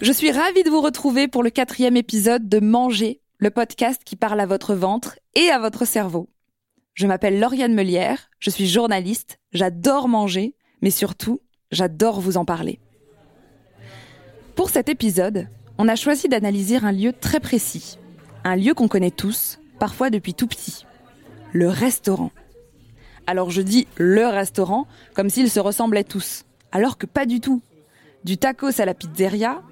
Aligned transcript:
Je 0.00 0.12
suis 0.12 0.30
ravie 0.30 0.62
de 0.62 0.70
vous 0.70 0.80
retrouver 0.80 1.26
pour 1.26 1.42
le 1.42 1.50
quatrième 1.50 1.96
épisode 1.96 2.48
de 2.48 2.60
Manger, 2.60 3.20
le 3.38 3.50
podcast 3.50 4.02
qui 4.04 4.14
parle 4.14 4.38
à 4.38 4.46
votre 4.46 4.72
ventre 4.72 5.18
et 5.34 5.50
à 5.50 5.58
votre 5.58 5.84
cerveau. 5.84 6.28
Je 6.94 7.08
m'appelle 7.08 7.40
Lauriane 7.40 7.74
Melière, 7.74 8.30
je 8.38 8.50
suis 8.50 8.68
journaliste, 8.68 9.40
j'adore 9.52 10.06
manger, 10.06 10.54
mais 10.82 10.92
surtout, 10.92 11.40
j'adore 11.72 12.20
vous 12.20 12.36
en 12.36 12.44
parler. 12.44 12.78
Pour 14.54 14.70
cet 14.70 14.88
épisode, 14.88 15.48
on 15.78 15.88
a 15.88 15.96
choisi 15.96 16.28
d'analyser 16.28 16.76
un 16.76 16.92
lieu 16.92 17.12
très 17.12 17.40
précis, 17.40 17.98
un 18.44 18.54
lieu 18.54 18.74
qu'on 18.74 18.88
connaît 18.88 19.10
tous, 19.10 19.58
parfois 19.80 20.10
depuis 20.10 20.34
tout 20.34 20.46
petit, 20.46 20.86
le 21.52 21.68
restaurant. 21.68 22.30
Alors 23.26 23.50
je 23.50 23.62
dis 23.62 23.88
le 23.96 24.28
restaurant 24.28 24.86
comme 25.14 25.28
s'ils 25.28 25.50
se 25.50 25.58
ressemblaient 25.58 26.04
tous, 26.04 26.44
alors 26.70 26.98
que 26.98 27.06
pas 27.06 27.26
du 27.26 27.40
tout. 27.40 27.62
Du 28.22 28.38
tacos 28.38 28.80
à 28.80 28.84
la 28.84 28.94
pizzeria, 28.94 29.62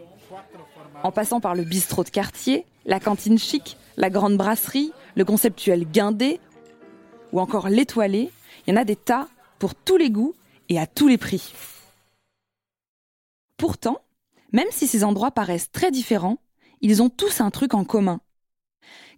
en 1.07 1.13
passant 1.13 1.39
par 1.39 1.55
le 1.55 1.63
bistrot 1.63 2.03
de 2.03 2.11
quartier, 2.11 2.67
la 2.85 2.99
cantine 2.99 3.39
chic, 3.39 3.77
la 3.97 4.11
grande 4.11 4.37
brasserie, 4.37 4.93
le 5.15 5.25
conceptuel 5.25 5.87
guindé 5.87 6.41
ou 7.33 7.39
encore 7.39 7.69
l'étoilé, 7.69 8.33
il 8.67 8.71
y 8.71 8.73
en 8.77 8.81
a 8.81 8.85
des 8.85 8.97
tas 8.97 9.29
pour 9.61 9.77
tous 9.77 9.97
les 9.97 10.11
goûts 10.11 10.35
et 10.69 10.81
à 10.81 10.87
tous 10.89 11.07
les 11.07 11.17
prix. 11.17 11.55
Pourtant, 13.57 14.01
même 14.53 14.67
si 14.73 14.89
ces 14.89 15.05
endroits 15.05 15.31
paraissent 15.31 15.71
très 15.71 15.93
différents, 15.93 16.39
ils 16.81 17.03
ont 17.03 17.09
tous 17.09 17.41
un 17.41 17.51
truc 17.51 17.75
en 17.75 17.85
commun. 17.85 18.21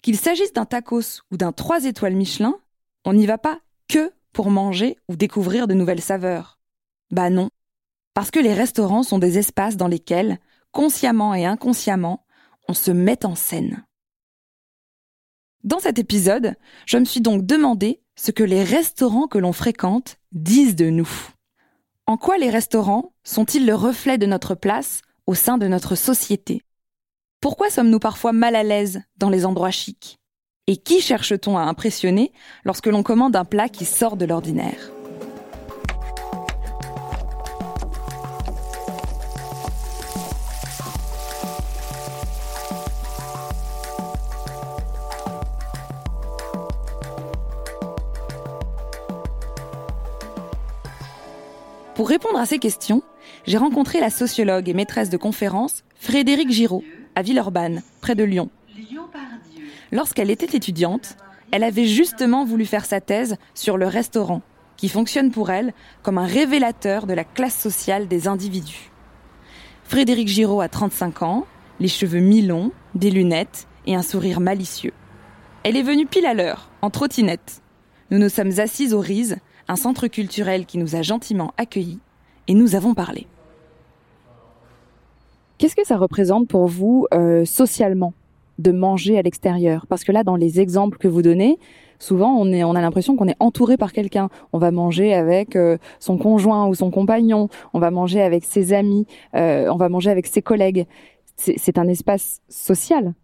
Qu'il 0.03 0.19
s'agisse 0.19 0.53
d'un 0.53 0.67
tacos 0.67 1.23
ou 1.31 1.39
d'un 1.39 1.53
3 1.53 1.87
étoiles 1.87 2.17
Michelin, 2.17 2.55
on 3.07 3.15
n'y 3.15 3.27
va 3.27 3.39
pas 3.39 3.61
que 3.89 4.13
pour 4.35 4.51
manger 4.51 4.99
ou 5.09 5.17
découvrir 5.17 5.67
de 5.67 5.75
nouvelles 5.75 6.03
saveurs. 6.03 6.59
Bah 7.11 7.31
non. 7.31 7.49
Parce 8.13 8.31
que 8.31 8.41
les 8.41 8.53
restaurants 8.53 9.03
sont 9.03 9.19
des 9.19 9.39
espaces 9.39 9.79
dans 9.79 9.89
lesquels, 9.89 10.39
consciemment 10.79 11.35
et 11.35 11.45
inconsciemment, 11.45 12.25
on 12.69 12.73
se 12.73 12.93
met 12.93 13.27
en 13.27 13.35
scène. 13.35 13.85
Dans 15.65 15.81
cet 15.81 15.99
épisode, 15.99 16.55
je 16.87 16.99
me 16.99 17.05
suis 17.05 17.21
donc 17.21 17.45
demandé 17.45 18.01
ce 18.15 18.31
que 18.31 18.45
les 18.45 18.63
restaurants 18.63 19.27
que 19.27 19.39
l'on 19.39 19.53
fréquente 19.53 20.19
disent 20.31 20.77
de 20.77 20.89
nous. 20.89 21.11
En 22.07 22.17
quoi 22.17 22.39
les 22.39 22.49
restaurants 22.49 23.13
sont-ils 23.25 23.67
le 23.67 23.75
reflet 23.75 24.19
de 24.19 24.27
notre 24.27 24.55
place 24.55 25.03
au 25.27 25.35
sein 25.35 25.59
de 25.59 25.67
notre 25.67 25.97
société? 25.97 26.63
Pourquoi 27.41 27.71
sommes-nous 27.71 27.99
parfois 27.99 28.31
mal 28.31 28.55
à 28.55 28.63
l'aise 28.63 29.03
dans 29.17 29.31
les 29.31 29.47
endroits 29.47 29.73
chics? 29.73 30.21
Et 30.69 30.77
qui 30.77 31.01
cherche-t-on 31.01 31.59
à 31.59 31.63
impressionner 31.63 32.31
lorsque 32.63 32.87
l'on 32.87 33.03
commande 33.03 33.35
un 33.35 33.45
plat 33.45 33.69
qui 33.69 33.85
sort 33.85 34.17
de 34.17 34.27
l'ordinaire? 34.27 34.93
Pour 51.99 52.09
répondre 52.09 52.39
à 52.39 52.47
ces 52.47 52.61
questions, 52.61 53.03
j'ai 53.45 53.59
rencontré 53.59 53.99
la 53.99 54.09
sociologue 54.09 54.69
et 54.69 54.73
maîtresse 54.73 55.11
de 55.11 55.17
conférences 55.17 55.83
Frédéric 55.97 56.49
Giraud, 56.49 56.85
à 57.17 57.23
Villeurbanne, 57.23 57.83
près 58.01 58.15
de 58.15 58.23
Lyon. 58.23 58.51
Lorsqu'elle 59.91 60.31
était 60.31 60.57
étudiante, 60.57 61.17
elle 61.51 61.65
avait 61.65 61.89
justement 61.89 62.45
voulu 62.45 62.67
faire 62.67 62.85
sa 62.85 63.01
thèse 63.01 63.37
sur 63.53 63.77
le 63.77 63.89
restaurant, 63.89 64.43
qui 64.77 64.89
fonctionne 64.89 65.33
pour 65.33 65.51
elle 65.51 65.75
comme 66.05 66.19
un 66.19 66.27
révélateur 66.27 67.05
de 67.05 67.15
la 67.15 67.25
classe 67.25 67.59
sociale 67.59 68.07
des 68.07 68.29
individus. 68.29 68.93
Frédéric 69.83 70.29
Giraud 70.29 70.61
a 70.61 70.69
35 70.69 71.23
ans, 71.23 71.47
les 71.81 71.89
cheveux 71.89 72.21
mi-longs, 72.21 72.71
des 72.95 73.11
lunettes 73.11 73.67
et 73.89 73.97
un 73.97 74.03
sourire 74.03 74.39
malicieux. 74.39 74.93
Elle 75.65 75.77
est 75.77 75.83
venue 75.83 76.07
pile 76.07 76.27
à 76.27 76.35
l'heure, 76.35 76.71
en 76.81 76.91
trottinette. 76.91 77.61
Nous 78.13 78.21
nous 78.21 78.29
sommes 78.29 78.61
assises 78.61 78.95
aux 78.95 79.01
Rises, 79.01 79.39
un 79.69 79.77
centre 79.77 80.09
culturel 80.09 80.67
qui 80.67 80.79
nous 80.79 80.97
a 80.97 81.03
gentiment 81.03 81.53
accueillis, 81.57 82.01
et 82.49 82.55
nous 82.55 82.75
avons 82.75 82.95
parlé. 82.95 83.27
Qu'est-ce 85.59 85.77
que 85.77 85.87
ça 85.87 85.97
représente 85.97 86.49
pour 86.49 86.67
vous 86.67 87.07
euh, 87.13 87.45
socialement 87.45 88.15
de 88.59 88.73
manger 88.73 89.19
à 89.19 89.23
l'extérieur? 89.23 89.87
Parce 89.89 90.05
que 90.05 90.13
là, 90.13 90.25
dans 90.25 90.37
les 90.37 90.61
exemples 90.61 90.99
que 90.99 91.09
vous 91.09 91.21
donnez, 91.21 91.59
souvent 91.99 92.33
on, 92.37 92.75
a 92.75 92.81
l'impression 92.81 93.17
qu'on 93.17 93.27
est 93.27 93.37
entouré 93.41 93.77
par 93.77 93.93
quelqu'un. 93.93 94.29
On 94.53 94.59
va 94.59 94.71
manger 94.71 95.15
avec 95.15 95.57
euh, 95.57 95.77
son 95.99 96.17
conjoint 96.17 96.69
ou 96.69 96.75
son 96.75 96.91
compagnon, 96.91 97.49
on 97.75 97.81
va 97.81 97.91
manger 97.91 98.23
avec 98.23 98.45
ses 98.45 98.73
amis, 98.73 99.07
euh, 99.35 99.69
on 99.69 99.77
va 99.77 99.89
manger 99.89 100.11
avec 100.11 100.27
ses 100.27 100.43
collègues. 100.43 100.87
C'est 101.37 101.79
un 101.79 101.87
espace 101.87 102.41
social. 102.49 103.15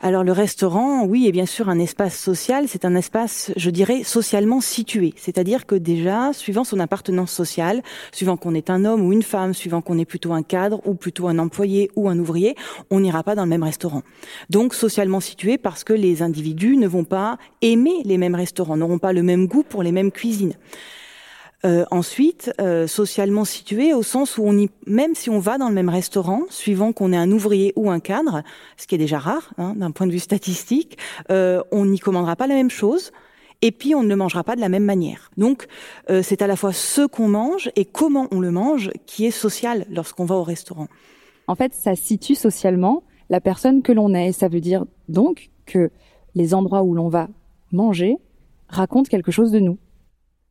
Alors 0.00 0.22
le 0.22 0.30
restaurant, 0.30 1.04
oui, 1.04 1.26
est 1.26 1.32
bien 1.32 1.46
sûr 1.46 1.68
un 1.68 1.80
espace 1.80 2.16
social. 2.16 2.66
C'est 2.68 2.84
un 2.84 2.94
espace, 2.94 3.50
je 3.56 3.68
dirais, 3.70 4.04
socialement 4.04 4.60
situé. 4.60 5.12
C'est-à-dire 5.16 5.66
que 5.66 5.74
déjà, 5.74 6.32
suivant 6.32 6.62
son 6.62 6.78
appartenance 6.78 7.32
sociale, 7.32 7.82
suivant 8.12 8.36
qu'on 8.36 8.54
est 8.54 8.70
un 8.70 8.84
homme 8.84 9.04
ou 9.04 9.12
une 9.12 9.24
femme, 9.24 9.54
suivant 9.54 9.80
qu'on 9.80 9.98
est 9.98 10.04
plutôt 10.04 10.32
un 10.32 10.44
cadre 10.44 10.80
ou 10.86 10.94
plutôt 10.94 11.26
un 11.26 11.40
employé 11.40 11.90
ou 11.96 12.08
un 12.08 12.16
ouvrier, 12.16 12.54
on 12.90 13.00
n'ira 13.00 13.24
pas 13.24 13.34
dans 13.34 13.42
le 13.42 13.48
même 13.48 13.64
restaurant. 13.64 14.02
Donc 14.50 14.72
socialement 14.72 15.18
situé 15.18 15.58
parce 15.58 15.82
que 15.82 15.94
les 15.94 16.22
individus 16.22 16.76
ne 16.76 16.86
vont 16.86 17.04
pas 17.04 17.36
aimer 17.60 18.02
les 18.04 18.18
mêmes 18.18 18.36
restaurants, 18.36 18.76
n'auront 18.76 18.98
pas 18.98 19.12
le 19.12 19.24
même 19.24 19.48
goût 19.48 19.64
pour 19.64 19.82
les 19.82 19.90
mêmes 19.90 20.12
cuisines. 20.12 20.54
Euh, 21.64 21.84
ensuite, 21.90 22.52
euh, 22.60 22.86
socialement 22.86 23.44
situé 23.44 23.92
au 23.92 24.04
sens 24.04 24.38
où 24.38 24.42
on 24.44 24.56
y, 24.56 24.70
même 24.86 25.16
si 25.16 25.28
on 25.28 25.40
va 25.40 25.58
dans 25.58 25.68
le 25.68 25.74
même 25.74 25.88
restaurant, 25.88 26.42
suivant 26.50 26.92
qu'on 26.92 27.12
est 27.12 27.16
un 27.16 27.32
ouvrier 27.32 27.72
ou 27.74 27.90
un 27.90 27.98
cadre, 27.98 28.42
ce 28.76 28.86
qui 28.86 28.94
est 28.94 28.98
déjà 28.98 29.18
rare 29.18 29.50
hein, 29.58 29.74
d'un 29.76 29.90
point 29.90 30.06
de 30.06 30.12
vue 30.12 30.20
statistique, 30.20 30.98
euh, 31.30 31.60
on 31.72 31.86
n'y 31.86 31.98
commandera 31.98 32.36
pas 32.36 32.46
la 32.46 32.54
même 32.54 32.70
chose. 32.70 33.10
Et 33.60 33.72
puis 33.72 33.96
on 33.96 34.04
ne 34.04 34.08
le 34.08 34.14
mangera 34.14 34.44
pas 34.44 34.54
de 34.54 34.60
la 34.60 34.68
même 34.68 34.84
manière. 34.84 35.32
Donc 35.36 35.66
c'est 36.22 36.42
à 36.42 36.46
la 36.46 36.54
fois 36.54 36.72
ce 36.72 37.04
qu'on 37.04 37.26
mange 37.26 37.72
et 37.74 37.84
comment 37.84 38.28
on 38.30 38.38
le 38.38 38.52
mange 38.52 38.92
qui 39.04 39.26
est 39.26 39.32
social 39.32 39.84
lorsqu'on 39.90 40.24
va 40.24 40.36
au 40.36 40.44
restaurant. 40.44 40.86
En 41.48 41.56
fait, 41.56 41.74
ça 41.74 41.96
situe 41.96 42.36
socialement 42.36 43.02
la 43.30 43.40
personne 43.40 43.82
que 43.82 43.90
l'on 43.90 44.14
est. 44.14 44.30
Ça 44.30 44.46
veut 44.46 44.60
dire 44.60 44.84
donc 45.08 45.50
que 45.66 45.90
les 46.36 46.54
endroits 46.54 46.84
où 46.84 46.94
l'on 46.94 47.08
va 47.08 47.28
manger 47.72 48.16
racontent 48.68 49.08
quelque 49.08 49.32
chose 49.32 49.50
de 49.50 49.58
nous. 49.58 49.76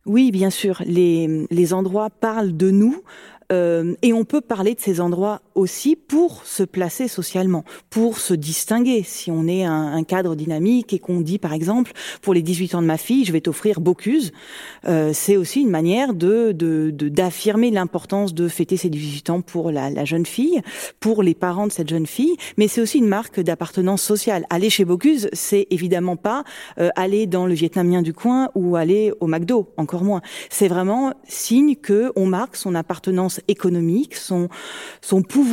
Oui, 0.07 0.31
bien 0.31 0.50
sûr. 0.50 0.81
Les, 0.85 1.45
les 1.51 1.73
endroits 1.73 2.09
parlent 2.09 2.56
de 2.56 2.72
nous 2.72 3.04
euh, 3.51 3.94
et 4.01 4.13
on 4.13 4.25
peut 4.25 4.42
parler 4.42 4.74
de 4.74 4.80
ces 4.80 5.00
endroits 5.00 5.42
aussi 5.57 5.95
pour 5.95 6.45
se 6.45 6.63
placer 6.63 7.07
socialement, 7.07 7.65
pour 7.89 8.19
se 8.19 8.33
distinguer. 8.33 9.04
Si 9.04 9.31
on 9.31 9.48
est 9.48 9.65
un, 9.65 10.04
cadre 10.04 10.36
dynamique 10.36 10.94
et 10.94 11.00
qu'on 11.00 11.19
dit, 11.19 11.39
par 11.39 11.54
exemple, 11.54 11.92
pour 12.21 12.33
les 12.33 12.42
18 12.42 12.75
ans 12.75 12.81
de 12.81 12.88
ma 12.88 12.98
fille, 12.98 13.25
je 13.25 13.33
vais 13.33 13.42
t'offrir 13.42 13.81
Bocuse, 13.81 14.31
euh, 14.88 15.12
c'est 15.13 15.36
aussi 15.36 15.62
une 15.62 15.69
manière 15.69 16.13
de 16.13 16.51
d'affirmer 16.51 17.71
l'importance 17.71 18.33
de 18.33 18.48
fêter 18.48 18.77
ses 18.77 18.89
18 18.89 19.30
ans 19.31 19.42
pour 19.42 19.71
la, 19.71 19.89
la, 19.89 20.06
jeune 20.06 20.25
fille, 20.25 20.62
pour 21.00 21.24
les 21.24 21.33
parents 21.33 21.68
de 21.68 21.71
cette 21.71 21.89
jeune 21.89 22.06
fille, 22.06 22.38
mais 22.57 22.68
c'est 22.68 22.80
aussi 22.80 23.00
une 23.00 23.07
marque 23.07 23.39
d'appartenance 23.39 24.03
sociale. 24.03 24.45
Aller 24.50 24.69
chez 24.69 24.86
Bocuse, 24.86 25.30
c'est 25.33 25.68
évidemment 25.71 26.15
pas 26.15 26.44
euh, 26.80 26.89
aller 26.95 27.25
dans 27.25 27.48
le 27.48 27.56
vietnamien 27.56 28.01
du 28.01 28.13
coin 28.13 28.50
ou 28.56 28.75
aller 28.75 29.12
au 29.19 29.27
McDo, 29.27 29.74
encore 29.77 30.03
moins. 30.03 30.21
C'est 30.50 30.68
vraiment 30.68 31.13
signe 31.27 31.75
que 31.75 32.12
on 32.15 32.27
marque 32.27 32.56
son 32.56 32.75
appartenance 32.75 33.42
économique, 33.48 34.15
son, 34.15 34.48
son 35.01 35.24
pouvoir 35.24 35.46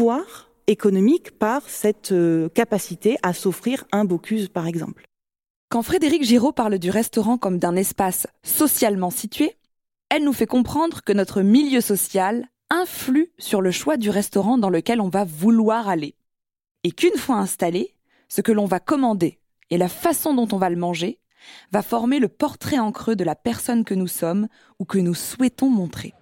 économique 0.67 1.39
par 1.39 1.69
cette 1.69 2.13
euh, 2.13 2.49
capacité 2.49 3.17
à 3.23 3.33
s'offrir 3.33 3.85
un 3.93 4.05
Bocuse, 4.05 4.49
par 4.49 4.67
exemple. 4.67 5.05
Quand 5.69 5.83
Frédéric 5.83 6.25
Giraud 6.25 6.53
parle 6.53 6.79
du 6.79 6.91
restaurant 6.91 7.39
comme 7.39 7.59
d'un 7.59 7.77
espace 7.77 8.27
socialement 8.43 9.11
situé, 9.11 9.57
Elle 10.11 10.25
nous 10.25 10.33
fait 10.33 10.47
comprendre 10.47 11.03
que 11.03 11.13
notre 11.13 11.43
milieu 11.43 11.81
social 11.81 12.47
influe 12.71 13.33
sur 13.39 13.61
le 13.61 13.73
choix 13.73 13.97
du 13.97 14.11
restaurant 14.11 14.59
dans 14.59 14.71
lequel 14.71 15.01
on 15.01 15.09
va 15.09 15.25
vouloir 15.25 15.89
aller. 15.89 16.15
Et 16.85 16.93
qu'une 16.93 17.17
fois 17.17 17.37
installé, 17.37 17.95
ce 18.29 18.41
que 18.41 18.53
l'on 18.53 18.67
va 18.67 18.79
commander 18.79 19.41
et 19.71 19.79
la 19.79 19.89
façon 19.89 20.35
dont 20.35 20.49
on 20.53 20.59
va 20.59 20.71
le 20.71 20.77
manger 20.77 21.19
va 21.73 21.83
former 21.83 22.21
le 22.21 22.29
portrait 22.29 22.79
en 22.79 22.93
creux 22.93 23.17
de 23.17 23.25
la 23.25 23.35
personne 23.35 23.85
que 23.85 23.95
nous 23.95 24.07
sommes 24.07 24.47
ou 24.79 24.85
que 24.85 24.99
nous 24.99 25.15
souhaitons 25.15 25.71
montrer. 25.71 26.15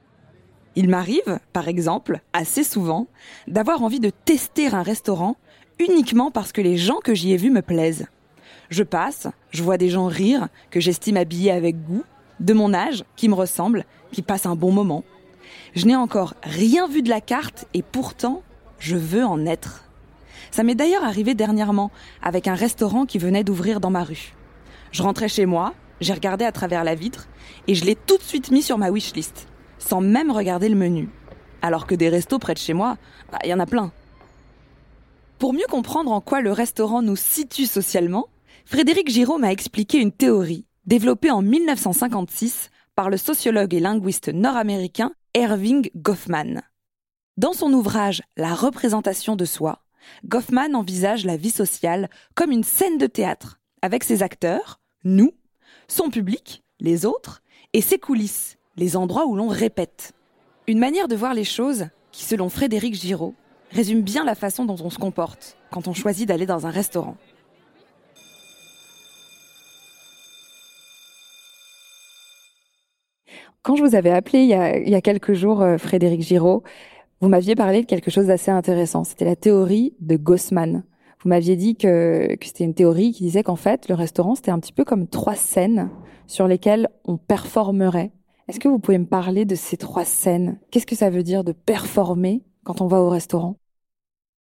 Il 0.74 0.88
m'arrive, 0.88 1.38
par 1.52 1.68
exemple, 1.68 2.20
assez 2.32 2.64
souvent, 2.64 3.06
d'avoir 3.46 3.82
envie 3.82 4.00
de 4.00 4.10
tester 4.10 4.68
un 4.68 4.82
restaurant 4.82 5.36
uniquement 5.78 6.30
parce 6.30 6.52
que 6.52 6.60
les 6.60 6.76
gens 6.76 7.00
que 7.02 7.14
j'y 7.14 7.32
ai 7.32 7.36
vus 7.36 7.50
me 7.50 7.62
plaisent. 7.62 8.06
Je 8.70 8.82
passe, 8.82 9.28
je 9.50 9.62
vois 9.62 9.76
des 9.76 9.90
gens 9.90 10.06
rire, 10.06 10.48
que 10.70 10.80
j'estime 10.80 11.18
habillés 11.18 11.50
avec 11.50 11.82
goût, 11.84 12.04
de 12.40 12.54
mon 12.54 12.72
âge, 12.72 13.04
qui 13.16 13.28
me 13.28 13.34
ressemblent, 13.34 13.84
qui 14.12 14.22
passent 14.22 14.46
un 14.46 14.56
bon 14.56 14.72
moment. 14.72 15.04
Je 15.74 15.86
n'ai 15.86 15.96
encore 15.96 16.34
rien 16.42 16.88
vu 16.88 17.02
de 17.02 17.10
la 17.10 17.20
carte 17.20 17.66
et 17.74 17.82
pourtant, 17.82 18.42
je 18.78 18.96
veux 18.96 19.24
en 19.24 19.44
être. 19.44 19.84
Ça 20.50 20.62
m'est 20.62 20.74
d'ailleurs 20.74 21.04
arrivé 21.04 21.34
dernièrement 21.34 21.90
avec 22.22 22.48
un 22.48 22.54
restaurant 22.54 23.06
qui 23.06 23.18
venait 23.18 23.44
d'ouvrir 23.44 23.80
dans 23.80 23.90
ma 23.90 24.04
rue. 24.04 24.34
Je 24.90 25.02
rentrais 25.02 25.28
chez 25.28 25.46
moi, 25.46 25.74
j'ai 26.00 26.12
regardé 26.12 26.44
à 26.44 26.52
travers 26.52 26.84
la 26.84 26.94
vitre 26.94 27.28
et 27.68 27.74
je 27.74 27.84
l'ai 27.84 27.94
tout 27.94 28.18
de 28.18 28.22
suite 28.22 28.50
mis 28.50 28.62
sur 28.62 28.76
ma 28.76 28.90
wishlist, 28.90 29.48
sans 29.82 30.00
même 30.00 30.30
regarder 30.30 30.68
le 30.68 30.76
menu. 30.76 31.08
Alors 31.60 31.86
que 31.86 31.94
des 31.94 32.08
restos 32.08 32.38
près 32.38 32.54
de 32.54 32.58
chez 32.58 32.72
moi, 32.72 32.96
bah, 33.30 33.38
il 33.44 33.50
y 33.50 33.54
en 33.54 33.60
a 33.60 33.66
plein. 33.66 33.92
Pour 35.38 35.52
mieux 35.52 35.66
comprendre 35.68 36.12
en 36.12 36.20
quoi 36.20 36.40
le 36.40 36.52
restaurant 36.52 37.02
nous 37.02 37.16
situe 37.16 37.66
socialement, 37.66 38.28
Frédéric 38.64 39.08
Giraud 39.10 39.38
m'a 39.38 39.52
expliqué 39.52 39.98
une 39.98 40.12
théorie 40.12 40.66
développée 40.86 41.30
en 41.30 41.42
1956 41.42 42.70
par 42.94 43.10
le 43.10 43.16
sociologue 43.16 43.74
et 43.74 43.80
linguiste 43.80 44.28
nord-américain 44.28 45.12
Erving 45.34 45.90
Goffman. 45.96 46.62
Dans 47.36 47.52
son 47.52 47.72
ouvrage 47.72 48.22
La 48.36 48.54
représentation 48.54 49.36
de 49.36 49.44
soi, 49.44 49.82
Goffman 50.26 50.74
envisage 50.74 51.24
la 51.24 51.36
vie 51.36 51.50
sociale 51.50 52.10
comme 52.34 52.52
une 52.52 52.64
scène 52.64 52.98
de 52.98 53.06
théâtre, 53.06 53.60
avec 53.80 54.04
ses 54.04 54.22
acteurs, 54.22 54.80
nous, 55.04 55.32
son 55.88 56.10
public, 56.10 56.62
les 56.80 57.06
autres, 57.06 57.42
et 57.72 57.80
ses 57.80 57.98
coulisses, 57.98 58.58
les 58.76 58.96
endroits 58.96 59.26
où 59.26 59.36
l'on 59.36 59.48
répète. 59.48 60.12
Une 60.66 60.78
manière 60.78 61.08
de 61.08 61.16
voir 61.16 61.34
les 61.34 61.44
choses 61.44 61.86
qui, 62.10 62.24
selon 62.24 62.48
Frédéric 62.48 62.94
Giraud, 62.94 63.34
résume 63.70 64.02
bien 64.02 64.24
la 64.24 64.34
façon 64.34 64.64
dont 64.64 64.76
on 64.82 64.90
se 64.90 64.98
comporte 64.98 65.56
quand 65.70 65.88
on 65.88 65.94
choisit 65.94 66.28
d'aller 66.28 66.46
dans 66.46 66.66
un 66.66 66.70
restaurant. 66.70 67.16
Quand 73.62 73.76
je 73.76 73.84
vous 73.84 73.94
avais 73.94 74.10
appelé 74.10 74.40
il 74.40 74.48
y 74.88 74.94
a, 74.94 75.00
quelques 75.00 75.34
jours, 75.34 75.62
euh, 75.62 75.78
Frédéric 75.78 76.20
Giraud, 76.20 76.64
vous 77.20 77.28
m'aviez 77.28 77.54
parlé 77.54 77.82
de 77.82 77.86
quelque 77.86 78.10
chose 78.10 78.26
d'assez 78.26 78.50
intéressant. 78.50 79.04
C'était 79.04 79.24
la 79.24 79.36
théorie 79.36 79.94
de 80.00 80.16
Gossman. 80.16 80.82
Vous 81.22 81.28
m'aviez 81.28 81.54
dit 81.54 81.76
que, 81.76 82.34
que 82.34 82.46
c'était 82.46 82.64
une 82.64 82.74
théorie 82.74 83.12
qui 83.12 83.22
disait 83.22 83.44
qu'en 83.44 83.54
fait, 83.54 83.88
le 83.88 83.94
restaurant, 83.94 84.34
c'était 84.34 84.50
un 84.50 84.58
petit 84.58 84.72
peu 84.72 84.84
comme 84.84 85.06
trois 85.06 85.36
scènes 85.36 85.90
sur 86.26 86.48
lesquelles 86.48 86.88
on 87.04 87.16
performerait. 87.16 88.10
Est-ce 88.52 88.60
que 88.60 88.68
vous 88.68 88.78
pouvez 88.78 88.98
me 88.98 89.06
parler 89.06 89.46
de 89.46 89.54
ces 89.54 89.78
trois 89.78 90.04
scènes? 90.04 90.60
Qu'est-ce 90.70 90.84
que 90.84 90.94
ça 90.94 91.08
veut 91.08 91.22
dire 91.22 91.42
de 91.42 91.52
performer 91.52 92.44
quand 92.64 92.82
on 92.82 92.86
va 92.86 93.00
au 93.00 93.08
restaurant? 93.08 93.56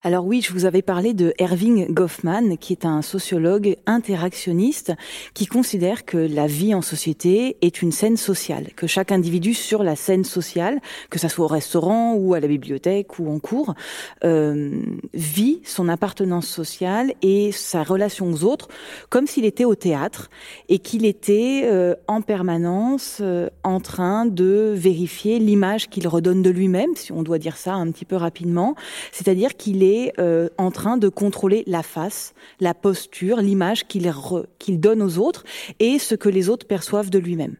Alors 0.04 0.24
oui, 0.24 0.42
je 0.42 0.52
vous 0.52 0.64
avais 0.64 0.80
parlé 0.80 1.12
de 1.12 1.34
Erving 1.38 1.92
Goffman, 1.92 2.56
qui 2.56 2.72
est 2.72 2.84
un 2.84 3.02
sociologue 3.02 3.74
interactionniste 3.84 4.92
qui 5.34 5.46
considère 5.46 6.04
que 6.04 6.18
la 6.18 6.46
vie 6.46 6.72
en 6.72 6.82
société 6.82 7.56
est 7.62 7.82
une 7.82 7.90
scène 7.90 8.16
sociale, 8.16 8.68
que 8.76 8.86
chaque 8.86 9.10
individu 9.10 9.54
sur 9.54 9.82
la 9.82 9.96
scène 9.96 10.22
sociale, 10.22 10.80
que 11.10 11.18
ça 11.18 11.28
soit 11.28 11.46
au 11.46 11.48
restaurant 11.48 12.14
ou 12.14 12.34
à 12.34 12.38
la 12.38 12.46
bibliothèque 12.46 13.18
ou 13.18 13.28
en 13.28 13.40
cours, 13.40 13.74
euh, 14.22 14.80
vit 15.14 15.62
son 15.64 15.88
appartenance 15.88 16.46
sociale 16.46 17.12
et 17.22 17.50
sa 17.50 17.82
relation 17.82 18.30
aux 18.30 18.44
autres 18.44 18.68
comme 19.08 19.26
s'il 19.26 19.44
était 19.44 19.64
au 19.64 19.74
théâtre 19.74 20.30
et 20.68 20.78
qu'il 20.78 21.06
était 21.06 21.62
euh, 21.64 21.96
en 22.06 22.22
permanence 22.22 23.18
euh, 23.20 23.48
en 23.64 23.80
train 23.80 24.26
de 24.26 24.72
vérifier 24.76 25.40
l'image 25.40 25.88
qu'il 25.88 26.06
redonne 26.06 26.40
de 26.40 26.50
lui-même, 26.50 26.94
si 26.94 27.10
on 27.10 27.24
doit 27.24 27.38
dire 27.38 27.56
ça 27.56 27.74
un 27.74 27.90
petit 27.90 28.04
peu 28.04 28.14
rapidement, 28.14 28.76
c'est-à-dire 29.10 29.56
qu'il 29.56 29.82
est 29.82 29.87
euh, 30.18 30.48
en 30.58 30.70
train 30.70 30.96
de 30.96 31.08
contrôler 31.08 31.64
la 31.66 31.82
face, 31.82 32.34
la 32.60 32.74
posture, 32.74 33.38
l'image 33.38 33.86
qu'il 33.86 34.12
qu'il 34.58 34.80
donne 34.80 35.02
aux 35.02 35.18
autres 35.18 35.44
et 35.78 35.98
ce 35.98 36.14
que 36.14 36.28
les 36.28 36.48
autres 36.48 36.66
perçoivent 36.66 37.10
de 37.10 37.18
lui-même. 37.18 37.56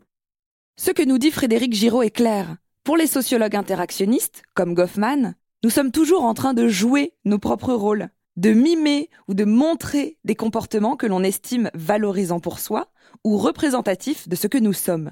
Ce 0.77 0.91
que 0.91 1.03
nous 1.03 1.19
dit 1.19 1.31
Frédéric 1.31 1.73
Giraud 1.75 2.03
est 2.03 2.11
clair. 2.11 2.57
Pour 2.85 2.97
les 2.97 3.07
sociologues 3.07 3.57
interactionnistes, 3.57 4.43
comme 4.55 4.75
Goffman, 4.75 5.35
nous 5.65 5.71
sommes 5.71 5.91
toujours 5.91 6.25
en 6.25 6.35
train 6.35 6.55
de 6.55 6.69
jouer 6.69 7.13
nos 7.25 7.39
propres 7.39 7.75
rôles, 7.75 8.09
de 8.37 8.51
mimer 8.51 9.11
ou 9.27 9.35
de 9.35 9.45
montrer 9.45 10.17
des 10.25 10.37
comportements 10.37 10.97
que 10.97 11.07
l'on 11.07 11.25
estime 11.25 11.71
valorisants 11.75 12.41
pour 12.41 12.61
soi 12.61 12.89
ou 13.25 13.37
représentatifs 13.37 14.29
de 14.29 14.37
ce 14.37 14.47
que 14.47 14.59
nous 14.59 14.73
sommes. 14.73 15.11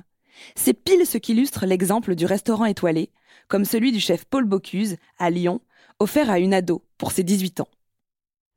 C'est 0.55 0.75
pile 0.75 1.07
ce 1.07 1.19
qu'illustre 1.19 1.67
l'exemple 1.67 2.15
du 2.15 2.27
restaurant 2.27 2.67
étoilé, 2.67 3.11
comme 3.49 3.65
celui 3.65 3.93
du 3.93 4.01
chef 4.01 4.25
Paul 4.25 4.45
Bocuse 4.45 4.97
à 5.19 5.31
Lyon, 5.31 5.61
offert 5.99 6.31
à 6.31 6.39
une 6.39 6.55
ado 6.55 6.83
pour 6.99 7.13
ses 7.13 7.23
18 7.23 7.61
ans. 7.61 7.69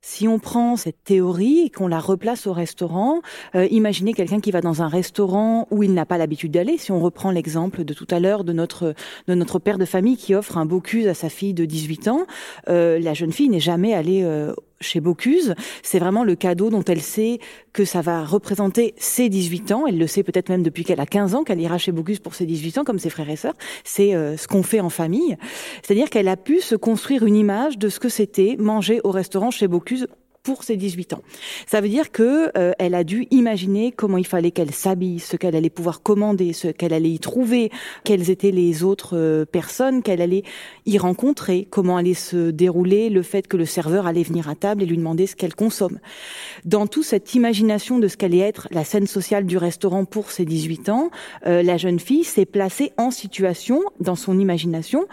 Si 0.01 0.29
on 0.29 0.39
prend 0.39 0.77
cette 0.77 1.03
théorie 1.03 1.59
et 1.65 1.69
qu'on 1.69 1.87
la 1.87 1.99
replace 1.99 2.47
au 2.47 2.53
restaurant, 2.53 3.21
euh, 3.55 3.67
imaginez 3.69 4.13
quelqu'un 4.13 4.39
qui 4.39 4.49
va 4.49 4.61
dans 4.61 4.81
un 4.81 4.87
restaurant 4.87 5.67
où 5.71 5.83
il 5.83 5.93
n'a 5.93 6.05
pas 6.05 6.17
l'habitude 6.17 6.53
d'aller. 6.53 6.77
Si 6.77 6.93
on 6.93 7.01
reprend 7.01 7.31
l'exemple 7.31 7.83
de 7.83 7.93
tout 7.93 8.07
à 8.09 8.21
l'heure 8.21 8.45
de 8.45 8.53
notre 8.53 8.93
de 9.27 9.35
notre 9.35 9.59
père 9.59 9.77
de 9.77 9.83
famille 9.83 10.15
qui 10.15 10.35
offre 10.35 10.57
un 10.57 10.65
Bocuse 10.65 11.07
à 11.07 11.13
sa 11.13 11.27
fille 11.27 11.53
de 11.53 11.65
18 11.65 12.07
ans, 12.07 12.25
euh, 12.69 12.97
la 12.97 13.13
jeune 13.13 13.33
fille 13.33 13.49
n'est 13.49 13.59
jamais 13.59 13.93
allée 13.93 14.23
euh, 14.23 14.53
chez 14.81 14.99
Bocuse, 14.99 15.55
c'est 15.83 15.99
vraiment 15.99 16.23
le 16.23 16.35
cadeau 16.35 16.69
dont 16.69 16.83
elle 16.83 17.01
sait 17.01 17.39
que 17.73 17.85
ça 17.85 18.01
va 18.01 18.23
représenter 18.23 18.93
ses 18.97 19.29
18 19.29 19.71
ans. 19.71 19.87
Elle 19.87 19.97
le 19.97 20.07
sait 20.07 20.23
peut-être 20.23 20.49
même 20.49 20.63
depuis 20.63 20.83
qu'elle 20.83 20.99
a 20.99 21.05
15 21.05 21.35
ans 21.35 21.43
qu'elle 21.43 21.61
ira 21.61 21.77
chez 21.77 21.91
Bocuse 21.91 22.19
pour 22.19 22.35
ses 22.35 22.45
18 22.45 22.79
ans, 22.79 22.83
comme 22.83 22.99
ses 22.99 23.09
frères 23.09 23.29
et 23.29 23.35
sœurs. 23.35 23.55
C'est 23.83 24.15
euh, 24.15 24.37
ce 24.37 24.47
qu'on 24.47 24.63
fait 24.63 24.79
en 24.79 24.89
famille. 24.89 25.37
C'est-à-dire 25.83 26.09
qu'elle 26.09 26.27
a 26.27 26.37
pu 26.37 26.61
se 26.61 26.75
construire 26.75 27.25
une 27.25 27.35
image 27.35 27.77
de 27.77 27.89
ce 27.89 27.99
que 27.99 28.09
c'était 28.09 28.55
manger 28.57 29.01
au 29.03 29.11
restaurant 29.11 29.51
chez 29.51 29.67
Bocuse 29.67 30.07
pour 30.43 30.63
ses 30.63 30.77
18 30.77 31.13
ans. 31.13 31.21
Ça 31.67 31.81
veut 31.81 31.89
dire 31.89 32.11
que 32.11 32.51
euh, 32.57 32.71
elle 32.79 32.95
a 32.95 33.03
dû 33.03 33.27
imaginer 33.31 33.91
comment 33.91 34.17
il 34.17 34.25
fallait 34.25 34.51
qu'elle 34.51 34.71
s'habille, 34.71 35.19
ce 35.19 35.37
qu'elle 35.37 35.55
allait 35.55 35.69
pouvoir 35.69 36.01
commander, 36.01 36.53
ce 36.53 36.67
qu'elle 36.67 36.93
allait 36.93 37.11
y 37.11 37.19
trouver, 37.19 37.71
quelles 38.03 38.29
étaient 38.29 38.51
les 38.51 38.83
autres 38.83 39.17
euh, 39.17 39.45
personnes 39.45 40.01
qu'elle 40.01 40.21
allait 40.21 40.43
y 40.85 40.97
rencontrer, 40.97 41.67
comment 41.69 41.97
allait 41.97 42.13
se 42.13 42.51
dérouler 42.51 43.09
le 43.09 43.21
fait 43.21 43.47
que 43.47 43.57
le 43.57 43.65
serveur 43.65 44.07
allait 44.07 44.23
venir 44.23 44.49
à 44.49 44.55
table 44.55 44.83
et 44.83 44.85
lui 44.85 44.97
demander 44.97 45.27
ce 45.27 45.35
qu'elle 45.35 45.55
consomme. 45.55 45.99
Dans 46.65 46.87
toute 46.87 47.05
cette 47.05 47.35
imagination 47.35 47.99
de 47.99 48.07
ce 48.07 48.17
qu'allait 48.17 48.39
être 48.39 48.67
la 48.71 48.83
scène 48.83 49.07
sociale 49.07 49.45
du 49.45 49.57
restaurant 49.57 50.05
pour 50.05 50.31
ses 50.31 50.45
18 50.45 50.89
ans, 50.89 51.09
euh, 51.45 51.63
la 51.63 51.77
jeune 51.77 51.99
fille 51.99 52.23
s'est 52.23 52.45
placée 52.45 52.91
en 52.97 53.11
situation 53.11 53.81
dans 53.99 54.15
son 54.15 54.39
imagination 54.39 55.07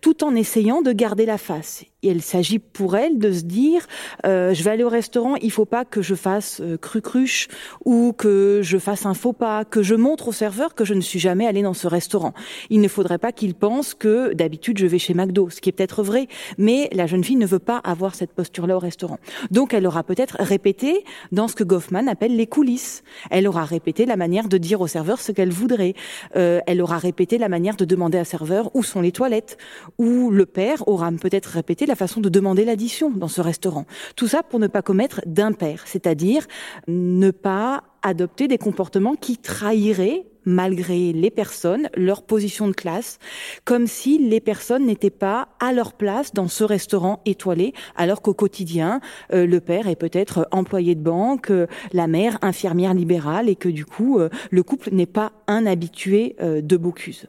tout 0.00 0.24
en 0.24 0.34
essayant 0.34 0.82
de 0.82 0.92
garder 0.92 1.26
la 1.26 1.38
face 1.38 1.84
il 2.02 2.22
s'agit 2.22 2.58
pour 2.58 2.96
elle 2.96 3.18
de 3.18 3.32
se 3.32 3.42
dire 3.42 3.86
euh, 4.26 4.54
je 4.54 4.62
vais 4.62 4.70
aller 4.70 4.84
au 4.84 4.88
restaurant, 4.88 5.36
il 5.36 5.50
faut 5.50 5.64
pas 5.64 5.84
que 5.84 6.02
je 6.02 6.14
fasse 6.14 6.60
euh, 6.60 6.76
cru-cruche 6.76 7.48
ou 7.84 8.12
que 8.12 8.60
je 8.62 8.78
fasse 8.78 9.06
un 9.06 9.14
faux 9.14 9.32
pas, 9.32 9.64
que 9.64 9.82
je 9.82 9.94
montre 9.94 10.28
au 10.28 10.32
serveur 10.32 10.74
que 10.74 10.84
je 10.84 10.94
ne 10.94 11.00
suis 11.00 11.18
jamais 11.18 11.46
allée 11.46 11.62
dans 11.62 11.74
ce 11.74 11.86
restaurant. 11.86 12.34
Il 12.70 12.80
ne 12.80 12.88
faudrait 12.88 13.18
pas 13.18 13.32
qu'il 13.32 13.54
pense 13.54 13.94
que 13.94 14.32
d'habitude 14.34 14.78
je 14.78 14.86
vais 14.86 14.98
chez 14.98 15.14
McDo, 15.14 15.48
ce 15.50 15.60
qui 15.60 15.68
est 15.68 15.72
peut-être 15.72 16.02
vrai, 16.02 16.26
mais 16.58 16.88
la 16.92 17.06
jeune 17.06 17.22
fille 17.22 17.36
ne 17.36 17.46
veut 17.46 17.58
pas 17.58 17.78
avoir 17.78 18.14
cette 18.14 18.32
posture-là 18.32 18.76
au 18.76 18.80
restaurant. 18.80 19.18
Donc 19.50 19.74
elle 19.74 19.86
aura 19.86 20.02
peut-être 20.02 20.36
répété 20.40 21.04
dans 21.30 21.48
ce 21.48 21.54
que 21.54 21.64
Goffman 21.64 22.08
appelle 22.08 22.36
les 22.36 22.46
coulisses. 22.46 23.02
Elle 23.30 23.46
aura 23.46 23.64
répété 23.64 24.06
la 24.06 24.16
manière 24.16 24.48
de 24.48 24.58
dire 24.58 24.80
au 24.80 24.86
serveur 24.86 25.20
ce 25.20 25.32
qu'elle 25.32 25.52
voudrait. 25.52 25.94
Euh, 26.36 26.60
elle 26.66 26.82
aura 26.82 26.98
répété 26.98 27.38
la 27.38 27.48
manière 27.48 27.76
de 27.76 27.84
demander 27.84 28.18
à 28.18 28.24
serveur 28.24 28.74
où 28.74 28.82
sont 28.82 29.00
les 29.00 29.12
toilettes. 29.12 29.56
Ou 29.98 30.30
le 30.30 30.46
père 30.46 30.88
aura 30.88 31.10
peut-être 31.12 31.46
répété 31.46 31.86
la 31.92 31.96
façon 31.96 32.22
de 32.22 32.30
demander 32.30 32.64
l'addition 32.64 33.10
dans 33.10 33.28
ce 33.28 33.42
restaurant. 33.42 33.84
Tout 34.16 34.26
ça 34.26 34.42
pour 34.42 34.58
ne 34.58 34.66
pas 34.66 34.80
commettre 34.80 35.20
d'impair, 35.26 35.82
c'est-à-dire 35.84 36.46
ne 36.88 37.30
pas 37.30 37.84
adopter 38.00 38.48
des 38.48 38.56
comportements 38.56 39.14
qui 39.14 39.36
trahiraient 39.36 40.24
malgré 40.46 41.12
les 41.12 41.30
personnes, 41.30 41.90
leur 41.94 42.22
position 42.22 42.66
de 42.66 42.72
classe, 42.72 43.18
comme 43.66 43.86
si 43.86 44.16
les 44.16 44.40
personnes 44.40 44.86
n'étaient 44.86 45.10
pas 45.10 45.48
à 45.60 45.74
leur 45.74 45.92
place 45.92 46.32
dans 46.32 46.48
ce 46.48 46.64
restaurant 46.64 47.20
étoilé, 47.26 47.74
alors 47.94 48.22
qu'au 48.22 48.34
quotidien, 48.34 49.00
euh, 49.34 49.46
le 49.46 49.60
père 49.60 49.86
est 49.86 49.96
peut-être 49.96 50.48
employé 50.50 50.94
de 50.94 51.02
banque, 51.02 51.50
euh, 51.50 51.66
la 51.92 52.06
mère 52.06 52.38
infirmière 52.40 52.94
libérale, 52.94 53.50
et 53.50 53.54
que 53.54 53.68
du 53.68 53.84
coup, 53.84 54.18
euh, 54.18 54.30
le 54.50 54.62
couple 54.62 54.88
n'est 54.92 55.06
pas 55.06 55.32
un 55.46 55.66
habitué 55.66 56.36
de 56.40 56.76
Bocuse. 56.76 57.26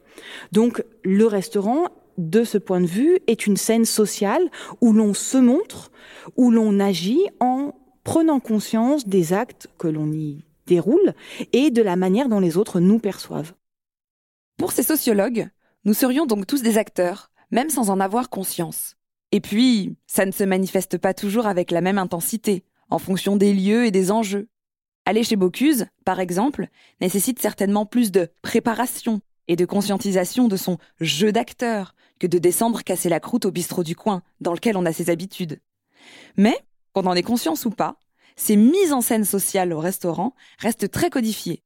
Donc, 0.52 0.82
le 1.04 1.26
restaurant 1.26 1.88
de 2.18 2.44
ce 2.44 2.58
point 2.58 2.80
de 2.80 2.86
vue, 2.86 3.18
est 3.26 3.46
une 3.46 3.56
scène 3.56 3.84
sociale 3.84 4.50
où 4.80 4.92
l'on 4.92 5.14
se 5.14 5.38
montre, 5.38 5.90
où 6.36 6.50
l'on 6.50 6.80
agit 6.80 7.22
en 7.40 7.72
prenant 8.04 8.40
conscience 8.40 9.06
des 9.06 9.32
actes 9.32 9.68
que 9.78 9.88
l'on 9.88 10.12
y 10.12 10.44
déroule 10.66 11.14
et 11.52 11.70
de 11.70 11.82
la 11.82 11.96
manière 11.96 12.28
dont 12.28 12.40
les 12.40 12.56
autres 12.56 12.80
nous 12.80 12.98
perçoivent. 12.98 13.54
Pour 14.56 14.72
ces 14.72 14.82
sociologues, 14.82 15.48
nous 15.84 15.94
serions 15.94 16.26
donc 16.26 16.46
tous 16.46 16.62
des 16.62 16.78
acteurs, 16.78 17.30
même 17.50 17.70
sans 17.70 17.90
en 17.90 18.00
avoir 18.00 18.30
conscience. 18.30 18.96
Et 19.32 19.40
puis, 19.40 19.96
ça 20.06 20.26
ne 20.26 20.30
se 20.30 20.44
manifeste 20.44 20.98
pas 20.98 21.12
toujours 21.12 21.46
avec 21.46 21.70
la 21.70 21.80
même 21.80 21.98
intensité, 21.98 22.64
en 22.90 22.98
fonction 22.98 23.36
des 23.36 23.52
lieux 23.52 23.84
et 23.84 23.90
des 23.90 24.10
enjeux. 24.10 24.48
Aller 25.06 25.24
chez 25.24 25.36
Bocuse, 25.36 25.86
par 26.04 26.20
exemple, 26.20 26.68
nécessite 27.00 27.40
certainement 27.40 27.84
plus 27.84 28.12
de 28.12 28.30
préparation 28.42 29.20
et 29.48 29.56
de 29.56 29.66
conscientisation 29.66 30.48
de 30.48 30.56
son 30.56 30.78
jeu 31.00 31.32
d'acteur 31.32 31.93
que 32.20 32.26
de 32.26 32.38
descendre 32.38 32.82
casser 32.82 33.08
la 33.08 33.20
croûte 33.20 33.44
au 33.44 33.50
bistrot 33.50 33.82
du 33.82 33.96
coin, 33.96 34.22
dans 34.40 34.52
lequel 34.52 34.76
on 34.76 34.86
a 34.86 34.92
ses 34.92 35.10
habitudes. 35.10 35.60
Mais, 36.36 36.58
qu'on 36.92 37.06
en 37.06 37.14
ait 37.14 37.22
conscience 37.22 37.66
ou 37.66 37.70
pas, 37.70 37.96
ces 38.36 38.56
mises 38.56 38.92
en 38.92 39.00
scène 39.00 39.24
sociales 39.24 39.72
au 39.72 39.80
restaurant 39.80 40.34
restent 40.58 40.90
très 40.90 41.10
codifiées. 41.10 41.62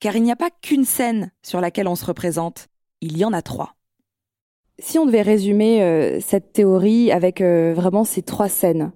Car 0.00 0.16
il 0.16 0.22
n'y 0.22 0.32
a 0.32 0.36
pas 0.36 0.50
qu'une 0.50 0.84
scène 0.84 1.30
sur 1.42 1.60
laquelle 1.60 1.88
on 1.88 1.96
se 1.96 2.06
représente, 2.06 2.68
il 3.00 3.18
y 3.18 3.24
en 3.24 3.32
a 3.32 3.42
trois. 3.42 3.74
Si 4.78 4.98
on 4.98 5.04
devait 5.04 5.22
résumer 5.22 5.82
euh, 5.82 6.20
cette 6.20 6.54
théorie 6.54 7.12
avec 7.12 7.42
euh, 7.42 7.74
vraiment 7.74 8.04
ces 8.04 8.22
trois 8.22 8.48
scènes, 8.48 8.92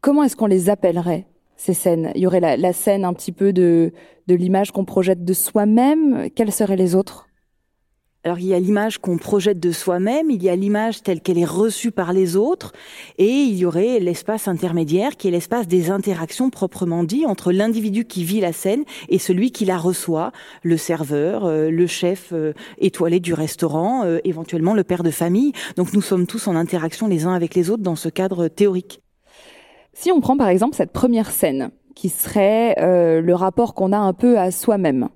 comment 0.00 0.24
est-ce 0.24 0.34
qu'on 0.34 0.46
les 0.46 0.70
appellerait 0.70 1.28
ces 1.56 1.74
scènes? 1.74 2.10
Il 2.16 2.22
y 2.22 2.26
aurait 2.26 2.40
la, 2.40 2.56
la 2.56 2.72
scène 2.72 3.04
un 3.04 3.12
petit 3.14 3.30
peu 3.30 3.52
de, 3.52 3.92
de 4.26 4.34
l'image 4.34 4.72
qu'on 4.72 4.84
projette 4.84 5.24
de 5.24 5.32
soi-même. 5.32 6.28
Quelles 6.30 6.52
seraient 6.52 6.76
les 6.76 6.96
autres? 6.96 7.27
Alors 8.24 8.40
il 8.40 8.46
y 8.46 8.54
a 8.54 8.58
l'image 8.58 8.98
qu'on 8.98 9.16
projette 9.16 9.60
de 9.60 9.70
soi-même, 9.70 10.28
il 10.30 10.42
y 10.42 10.48
a 10.48 10.56
l'image 10.56 11.02
telle 11.02 11.20
qu'elle 11.20 11.38
est 11.38 11.44
reçue 11.44 11.92
par 11.92 12.12
les 12.12 12.34
autres, 12.34 12.72
et 13.16 13.30
il 13.30 13.56
y 13.56 13.64
aurait 13.64 14.00
l'espace 14.00 14.48
intermédiaire 14.48 15.16
qui 15.16 15.28
est 15.28 15.30
l'espace 15.30 15.68
des 15.68 15.90
interactions 15.90 16.50
proprement 16.50 17.04
dit 17.04 17.26
entre 17.26 17.52
l'individu 17.52 18.04
qui 18.04 18.24
vit 18.24 18.40
la 18.40 18.52
scène 18.52 18.84
et 19.08 19.18
celui 19.18 19.52
qui 19.52 19.64
la 19.64 19.78
reçoit, 19.78 20.32
le 20.64 20.76
serveur, 20.76 21.44
euh, 21.44 21.70
le 21.70 21.86
chef 21.86 22.32
euh, 22.32 22.54
étoilé 22.78 23.20
du 23.20 23.34
restaurant, 23.34 24.04
euh, 24.04 24.18
éventuellement 24.24 24.74
le 24.74 24.82
père 24.82 25.04
de 25.04 25.10
famille. 25.10 25.52
Donc 25.76 25.92
nous 25.92 26.02
sommes 26.02 26.26
tous 26.26 26.48
en 26.48 26.56
interaction 26.56 27.06
les 27.06 27.24
uns 27.24 27.34
avec 27.34 27.54
les 27.54 27.70
autres 27.70 27.84
dans 27.84 27.96
ce 27.96 28.08
cadre 28.08 28.48
théorique. 28.48 29.00
Si 29.92 30.10
on 30.10 30.20
prend 30.20 30.36
par 30.36 30.48
exemple 30.48 30.74
cette 30.74 30.92
première 30.92 31.30
scène, 31.30 31.70
qui 31.94 32.08
serait 32.08 32.76
le 32.78 33.34
rapport 33.34 33.74
qu'on 33.74 33.90
a 33.90 33.98
un 33.98 34.12
peu 34.12 34.38
à 34.38 34.52
soi-même, 34.52 35.08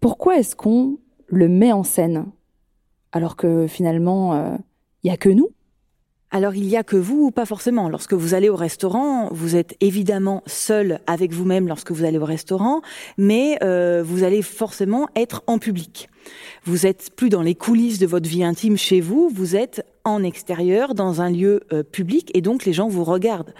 pourquoi 0.00 0.38
est-ce 0.38 0.56
qu'on 0.56 0.98
le 1.28 1.48
met 1.48 1.72
en 1.72 1.84
scène, 1.84 2.26
alors 3.12 3.36
que 3.36 3.66
finalement, 3.66 4.34
il 4.34 4.54
euh, 4.54 4.58
n'y 5.04 5.10
a 5.10 5.16
que 5.16 5.28
nous 5.28 5.50
alors 6.30 6.54
il 6.54 6.66
y 6.66 6.76
a 6.76 6.82
que 6.82 6.96
vous 6.96 7.26
ou 7.26 7.30
pas 7.30 7.46
forcément? 7.46 7.88
Lorsque 7.88 8.12
vous 8.12 8.34
allez 8.34 8.50
au 8.50 8.56
restaurant, 8.56 9.30
vous 9.32 9.56
êtes 9.56 9.76
évidemment 9.80 10.42
seul 10.46 11.00
avec 11.06 11.32
vous-même 11.32 11.68
lorsque 11.68 11.90
vous 11.90 12.04
allez 12.04 12.18
au 12.18 12.24
restaurant, 12.24 12.82
mais 13.16 13.58
euh, 13.62 14.02
vous 14.04 14.24
allez 14.24 14.42
forcément 14.42 15.08
être 15.16 15.42
en 15.46 15.58
public. 15.58 16.10
Vous 16.64 16.84
êtes 16.84 17.10
plus 17.16 17.30
dans 17.30 17.40
les 17.40 17.54
coulisses 17.54 17.98
de 17.98 18.06
votre 18.06 18.28
vie 18.28 18.44
intime 18.44 18.76
chez 18.76 19.00
vous, 19.00 19.30
vous 19.32 19.56
êtes 19.56 19.86
en 20.08 20.22
extérieur, 20.22 20.94
dans 20.94 21.20
un 21.20 21.30
lieu 21.30 21.60
euh, 21.72 21.82
public, 21.82 22.30
et 22.34 22.40
donc 22.40 22.64
les 22.64 22.72
gens 22.72 22.88
vous 22.88 23.04
regardent. 23.04 23.52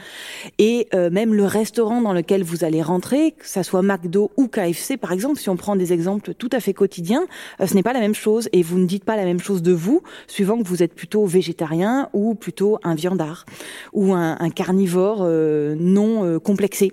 Et 0.58 0.88
euh, 0.94 1.10
même 1.10 1.34
le 1.34 1.44
restaurant 1.44 2.00
dans 2.00 2.12
lequel 2.12 2.42
vous 2.42 2.64
allez 2.64 2.82
rentrer, 2.82 3.32
que 3.32 3.46
ça 3.46 3.62
soit 3.62 3.82
McDo 3.82 4.30
ou 4.36 4.48
KFC 4.48 4.96
par 4.96 5.12
exemple, 5.12 5.38
si 5.38 5.50
on 5.50 5.56
prend 5.56 5.76
des 5.76 5.92
exemples 5.92 6.34
tout 6.34 6.48
à 6.52 6.60
fait 6.60 6.72
quotidiens, 6.72 7.26
euh, 7.60 7.66
ce 7.66 7.74
n'est 7.74 7.82
pas 7.82 7.92
la 7.92 8.00
même 8.00 8.14
chose, 8.14 8.48
et 8.52 8.62
vous 8.62 8.78
ne 8.78 8.86
dites 8.86 9.04
pas 9.04 9.16
la 9.16 9.24
même 9.24 9.40
chose 9.40 9.62
de 9.62 9.72
vous, 9.72 10.02
suivant 10.26 10.58
que 10.58 10.66
vous 10.66 10.82
êtes 10.82 10.94
plutôt 10.94 11.26
végétarien 11.26 12.08
ou 12.12 12.34
plutôt 12.34 12.78
un 12.82 12.94
viandard, 12.94 13.44
ou 13.92 14.14
un, 14.14 14.36
un 14.40 14.50
carnivore 14.50 15.24
non 15.76 16.38
complexé. 16.40 16.92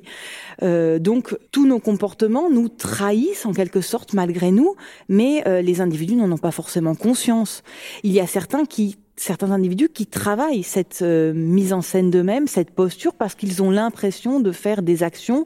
donc 0.61 1.37
tous 1.51 1.65
nos 1.65 1.79
comportements 1.79 2.49
nous 2.49 2.69
trahissent 2.69 3.45
en 3.45 3.53
quelque 3.53 3.81
sorte 3.81 4.13
malgré 4.13 4.51
nous, 4.51 4.75
mais 5.09 5.43
les 5.61 5.81
individus 5.81 6.15
n'en 6.15 6.31
ont 6.31 6.37
pas 6.37 6.51
forcément 6.51 6.95
conscience. 6.95 7.63
Il 8.03 8.11
y 8.11 8.19
a 8.19 8.27
certains 8.27 8.65
qui 8.65 8.97
certains 9.17 9.51
individus 9.51 9.89
qui 9.89 10.07
travaillent 10.07 10.63
cette 10.63 10.99
euh, 11.01 11.33
mise 11.33 11.73
en 11.73 11.81
scène 11.81 12.11
d'eux-mêmes, 12.11 12.47
cette 12.47 12.71
posture, 12.71 13.13
parce 13.13 13.35
qu'ils 13.35 13.63
ont 13.63 13.71
l'impression 13.71 14.39
de 14.39 14.51
faire 14.51 14.81
des 14.81 15.03
actions 15.03 15.45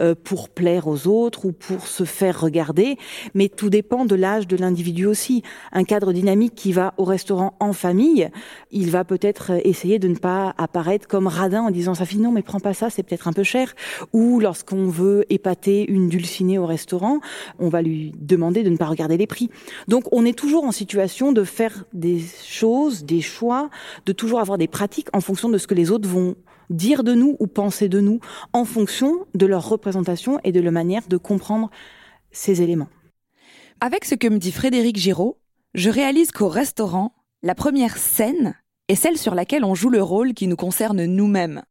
euh, 0.00 0.14
pour 0.14 0.48
plaire 0.48 0.86
aux 0.86 1.06
autres 1.06 1.46
ou 1.46 1.52
pour 1.52 1.86
se 1.86 2.04
faire 2.04 2.40
regarder. 2.40 2.96
Mais 3.34 3.48
tout 3.48 3.70
dépend 3.70 4.04
de 4.04 4.14
l'âge 4.14 4.46
de 4.46 4.56
l'individu 4.56 5.06
aussi. 5.06 5.42
Un 5.72 5.84
cadre 5.84 6.12
dynamique 6.12 6.54
qui 6.54 6.72
va 6.72 6.94
au 6.98 7.04
restaurant 7.04 7.54
en 7.60 7.72
famille, 7.72 8.28
il 8.70 8.90
va 8.90 9.04
peut-être 9.04 9.52
essayer 9.64 9.98
de 9.98 10.08
ne 10.08 10.16
pas 10.16 10.54
apparaître 10.58 11.08
comme 11.08 11.26
radin 11.26 11.62
en 11.62 11.70
disant 11.70 11.94
sa 11.94 12.04
fille 12.04 12.20
non 12.20 12.32
mais 12.32 12.42
prends 12.42 12.60
pas 12.60 12.74
ça, 12.74 12.90
c'est 12.90 13.02
peut-être 13.02 13.28
un 13.28 13.32
peu 13.32 13.42
cher. 13.42 13.74
Ou 14.12 14.40
lorsqu'on 14.40 14.88
veut 14.88 15.24
épater 15.30 15.90
une 15.90 16.08
dulcinée 16.08 16.58
au 16.58 16.66
restaurant, 16.66 17.20
on 17.58 17.68
va 17.68 17.82
lui 17.82 18.12
demander 18.18 18.62
de 18.62 18.70
ne 18.70 18.76
pas 18.76 18.86
regarder 18.86 19.16
les 19.16 19.26
prix. 19.26 19.50
Donc 19.88 20.04
on 20.12 20.24
est 20.24 20.36
toujours 20.36 20.64
en 20.64 20.72
situation 20.72 21.32
de 21.32 21.44
faire 21.44 21.84
des 21.92 22.20
des 23.04 23.20
choix, 23.20 23.70
de 24.06 24.12
toujours 24.12 24.40
avoir 24.40 24.58
des 24.58 24.68
pratiques 24.68 25.08
en 25.12 25.20
fonction 25.20 25.48
de 25.48 25.58
ce 25.58 25.66
que 25.66 25.74
les 25.74 25.90
autres 25.90 26.08
vont 26.08 26.36
dire 26.70 27.04
de 27.04 27.14
nous 27.14 27.36
ou 27.38 27.46
penser 27.46 27.88
de 27.88 28.00
nous, 28.00 28.20
en 28.52 28.64
fonction 28.64 29.26
de 29.34 29.46
leur 29.46 29.68
représentation 29.68 30.40
et 30.44 30.52
de 30.52 30.60
la 30.60 30.70
manière 30.70 31.06
de 31.08 31.16
comprendre 31.16 31.70
ces 32.32 32.62
éléments. 32.62 32.88
Avec 33.80 34.04
ce 34.04 34.14
que 34.14 34.28
me 34.28 34.38
dit 34.38 34.52
Frédéric 34.52 34.96
Giraud, 34.96 35.38
je 35.74 35.90
réalise 35.90 36.32
qu'au 36.32 36.48
restaurant, 36.48 37.12
la 37.42 37.54
première 37.54 37.98
scène 37.98 38.54
est 38.88 38.94
celle 38.94 39.18
sur 39.18 39.34
laquelle 39.34 39.64
on 39.64 39.74
joue 39.74 39.90
le 39.90 40.02
rôle 40.02 40.32
qui 40.32 40.46
nous 40.46 40.56
concerne 40.56 41.04
nous-mêmes. 41.04 41.62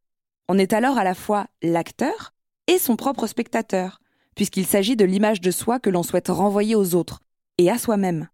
On 0.48 0.58
est 0.58 0.72
alors 0.72 0.98
à 0.98 1.04
la 1.04 1.14
fois 1.14 1.46
l'acteur 1.62 2.32
et 2.68 2.78
son 2.78 2.96
propre 2.96 3.26
spectateur, 3.26 4.00
puisqu'il 4.34 4.66
s'agit 4.66 4.96
de 4.96 5.04
l'image 5.04 5.40
de 5.40 5.50
soi 5.50 5.80
que 5.80 5.90
l'on 5.90 6.02
souhaite 6.02 6.28
renvoyer 6.28 6.76
aux 6.76 6.94
autres 6.94 7.20
et 7.58 7.70
à 7.70 7.78
soi-même. 7.78 8.28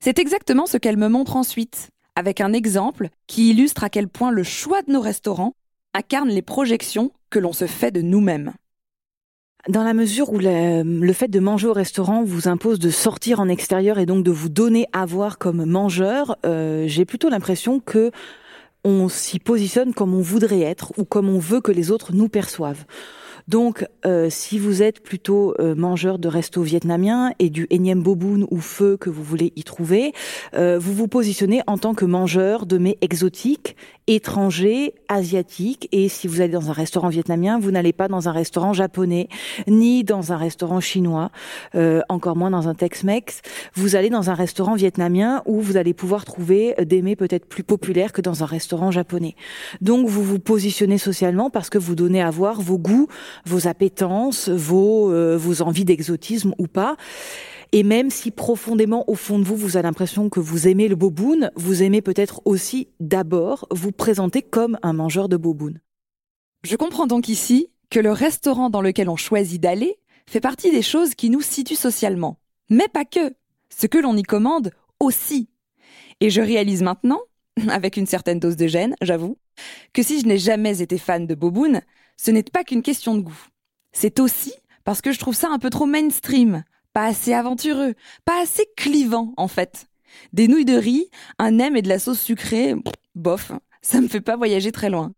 C'est 0.00 0.18
exactement 0.18 0.66
ce 0.66 0.76
qu'elle 0.76 0.96
me 0.96 1.08
montre 1.08 1.36
ensuite, 1.36 1.90
avec 2.14 2.40
un 2.40 2.52
exemple 2.52 3.08
qui 3.26 3.50
illustre 3.50 3.84
à 3.84 3.90
quel 3.90 4.08
point 4.08 4.30
le 4.30 4.42
choix 4.42 4.82
de 4.82 4.92
nos 4.92 5.00
restaurants 5.00 5.52
incarne 5.94 6.28
les 6.28 6.42
projections 6.42 7.10
que 7.30 7.38
l'on 7.38 7.52
se 7.52 7.66
fait 7.66 7.90
de 7.90 8.02
nous-mêmes. 8.02 8.52
Dans 9.68 9.82
la 9.82 9.94
mesure 9.94 10.32
où 10.32 10.38
le, 10.38 11.12
fait 11.12 11.26
de 11.26 11.40
manger 11.40 11.66
au 11.66 11.72
restaurant 11.72 12.22
vous 12.22 12.46
impose 12.46 12.78
de 12.78 12.90
sortir 12.90 13.40
en 13.40 13.48
extérieur 13.48 13.98
et 13.98 14.06
donc 14.06 14.22
de 14.22 14.30
vous 14.30 14.48
donner 14.48 14.86
à 14.92 15.04
voir 15.06 15.38
comme 15.38 15.64
mangeur, 15.64 16.36
euh, 16.46 16.84
j'ai 16.86 17.04
plutôt 17.04 17.28
l'impression 17.28 17.80
que 17.80 18.12
on 18.84 19.08
s'y 19.08 19.40
positionne 19.40 19.92
comme 19.92 20.14
on 20.14 20.20
voudrait 20.20 20.60
être 20.60 20.92
ou 20.98 21.04
comme 21.04 21.28
on 21.28 21.40
veut 21.40 21.60
que 21.60 21.72
les 21.72 21.90
autres 21.90 22.12
nous 22.12 22.28
perçoivent. 22.28 22.84
Donc, 23.48 23.86
euh, 24.04 24.28
si 24.28 24.58
vous 24.58 24.82
êtes 24.82 25.00
plutôt 25.00 25.54
euh, 25.60 25.76
mangeur 25.76 26.18
de 26.18 26.28
resto 26.28 26.62
vietnamien 26.62 27.30
et 27.38 27.48
du 27.48 27.68
énième 27.70 28.02
boboon 28.02 28.48
ou 28.50 28.58
feu 28.58 28.96
que 28.96 29.08
vous 29.08 29.22
voulez 29.22 29.52
y 29.54 29.62
trouver, 29.62 30.12
euh, 30.54 30.78
vous 30.80 30.92
vous 30.92 31.06
positionnez 31.06 31.62
en 31.68 31.78
tant 31.78 31.94
que 31.94 32.04
mangeur 32.04 32.66
de 32.66 32.78
mets 32.78 32.98
exotiques, 33.02 33.76
étrangers, 34.06 34.94
asiatiques. 35.08 35.88
Et 35.92 36.08
si 36.08 36.28
vous 36.28 36.40
allez 36.40 36.52
dans 36.52 36.70
un 36.70 36.72
restaurant 36.72 37.08
vietnamien, 37.08 37.58
vous 37.58 37.70
n'allez 37.70 37.92
pas 37.92 38.08
dans 38.08 38.28
un 38.28 38.32
restaurant 38.32 38.72
japonais, 38.72 39.28
ni 39.66 40.04
dans 40.04 40.32
un 40.32 40.36
restaurant 40.36 40.80
chinois, 40.80 41.30
encore 42.08 42.36
moins 42.36 42.50
dans 42.50 42.68
un 42.68 42.74
Tex-Mex. 42.74 43.42
Vous 43.74 43.96
allez 43.96 44.10
dans 44.10 44.30
un 44.30 44.34
restaurant 44.34 44.74
vietnamien 44.74 45.42
où 45.46 45.60
vous 45.60 45.76
allez 45.76 45.94
pouvoir 45.94 46.24
trouver 46.24 46.74
des 46.84 47.02
mets 47.02 47.16
peut-être 47.16 47.46
plus 47.46 47.64
populaires 47.64 48.12
que 48.12 48.20
dans 48.20 48.42
un 48.42 48.46
restaurant 48.46 48.90
japonais. 48.90 49.34
Donc, 49.80 50.08
vous 50.08 50.22
vous 50.22 50.38
positionnez 50.38 50.98
socialement 50.98 51.50
parce 51.50 51.70
que 51.70 51.78
vous 51.78 51.94
donnez 51.94 52.22
à 52.22 52.30
voir 52.30 52.60
vos 52.60 52.78
goûts, 52.78 53.08
vos 53.44 53.68
appétences, 53.68 54.48
vos, 54.48 55.12
euh, 55.12 55.36
vos 55.36 55.62
envies 55.62 55.84
d'exotisme 55.84 56.54
ou 56.58 56.66
pas. 56.66 56.96
Et 57.76 57.82
même 57.82 58.08
si 58.08 58.30
profondément 58.30 59.04
au 59.06 59.14
fond 59.14 59.38
de 59.38 59.44
vous, 59.44 59.54
vous 59.54 59.76
avez 59.76 59.86
l'impression 59.86 60.30
que 60.30 60.40
vous 60.40 60.66
aimez 60.66 60.88
le 60.88 60.96
boboon, 60.96 61.50
vous 61.56 61.82
aimez 61.82 62.00
peut-être 62.00 62.40
aussi 62.46 62.88
d'abord 63.00 63.68
vous 63.70 63.92
présenter 63.92 64.40
comme 64.40 64.78
un 64.82 64.94
mangeur 64.94 65.28
de 65.28 65.36
boboon. 65.36 65.74
Je 66.64 66.74
comprends 66.76 67.06
donc 67.06 67.28
ici 67.28 67.68
que 67.90 68.00
le 68.00 68.12
restaurant 68.12 68.70
dans 68.70 68.80
lequel 68.80 69.10
on 69.10 69.16
choisit 69.16 69.60
d'aller 69.60 69.98
fait 70.26 70.40
partie 70.40 70.70
des 70.70 70.80
choses 70.80 71.14
qui 71.14 71.28
nous 71.28 71.42
situent 71.42 71.74
socialement. 71.74 72.40
Mais 72.70 72.88
pas 72.88 73.04
que. 73.04 73.34
Ce 73.68 73.86
que 73.86 73.98
l'on 73.98 74.16
y 74.16 74.22
commande 74.22 74.70
aussi. 74.98 75.50
Et 76.20 76.30
je 76.30 76.40
réalise 76.40 76.82
maintenant, 76.82 77.20
avec 77.68 77.98
une 77.98 78.06
certaine 78.06 78.40
dose 78.40 78.56
de 78.56 78.68
gêne, 78.68 78.96
j'avoue, 79.02 79.36
que 79.92 80.02
si 80.02 80.18
je 80.22 80.26
n'ai 80.26 80.38
jamais 80.38 80.80
été 80.80 80.96
fan 80.96 81.26
de 81.26 81.34
boboon, 81.34 81.82
ce 82.16 82.30
n'est 82.30 82.42
pas 82.42 82.64
qu'une 82.64 82.80
question 82.80 83.16
de 83.16 83.20
goût. 83.20 83.48
C'est 83.92 84.18
aussi 84.18 84.54
parce 84.84 85.02
que 85.02 85.12
je 85.12 85.18
trouve 85.18 85.34
ça 85.34 85.50
un 85.50 85.58
peu 85.58 85.68
trop 85.68 85.84
mainstream, 85.84 86.64
pas 86.96 87.08
assez 87.08 87.34
aventureux, 87.34 87.92
pas 88.24 88.40
assez 88.40 88.64
clivant 88.74 89.34
en 89.36 89.48
fait. 89.48 89.86
Des 90.32 90.48
nouilles 90.48 90.64
de 90.64 90.78
riz, 90.78 91.10
un 91.38 91.50
nem 91.50 91.76
et 91.76 91.82
de 91.82 91.90
la 91.90 91.98
sauce 91.98 92.22
sucrée, 92.22 92.74
bof, 93.14 93.52
ça 93.82 94.00
me 94.00 94.08
fait 94.08 94.22
pas 94.22 94.38
voyager 94.38 94.72
très 94.72 94.88
loin. 94.88 95.12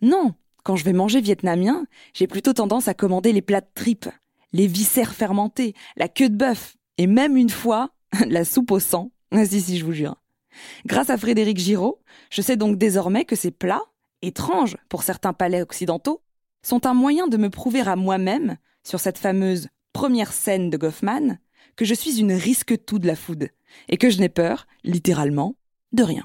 Non, 0.00 0.34
quand 0.62 0.76
je 0.76 0.84
vais 0.84 0.92
manger 0.92 1.20
vietnamien, 1.20 1.86
j'ai 2.14 2.28
plutôt 2.28 2.52
tendance 2.52 2.86
à 2.86 2.94
commander 2.94 3.32
les 3.32 3.42
plats 3.42 3.62
de 3.62 3.66
tripes, 3.74 4.08
les 4.52 4.68
viscères 4.68 5.12
fermentés, 5.12 5.74
la 5.96 6.06
queue 6.06 6.28
de 6.28 6.36
bœuf, 6.36 6.76
et 6.98 7.08
même 7.08 7.36
une 7.36 7.50
fois, 7.50 7.90
la 8.28 8.44
soupe 8.44 8.70
au 8.70 8.78
sang. 8.78 9.10
Ah 9.32 9.44
si, 9.44 9.60
si, 9.60 9.76
je 9.76 9.84
vous 9.84 9.92
jure. 9.92 10.22
Grâce 10.86 11.10
à 11.10 11.18
Frédéric 11.18 11.58
Giraud, 11.58 12.00
je 12.30 12.42
sais 12.42 12.56
donc 12.56 12.78
désormais 12.78 13.24
que 13.24 13.34
ces 13.34 13.50
plats, 13.50 13.82
étranges 14.22 14.76
pour 14.88 15.02
certains 15.02 15.32
palais 15.32 15.62
occidentaux, 15.62 16.22
sont 16.62 16.86
un 16.86 16.94
moyen 16.94 17.26
de 17.26 17.38
me 17.38 17.50
prouver 17.50 17.80
à 17.80 17.96
moi-même, 17.96 18.56
sur 18.84 19.00
cette 19.00 19.18
fameuse 19.18 19.68
première 19.98 20.32
scène 20.32 20.70
de 20.70 20.76
Goffman, 20.76 21.38
que 21.74 21.84
je 21.84 21.92
suis 21.92 22.20
une 22.20 22.32
risque-tout 22.32 23.00
de 23.00 23.08
la 23.08 23.16
food 23.16 23.48
et 23.88 23.96
que 23.96 24.10
je 24.10 24.20
n'ai 24.20 24.28
peur, 24.28 24.68
littéralement, 24.84 25.56
de 25.90 26.04
rien. 26.04 26.22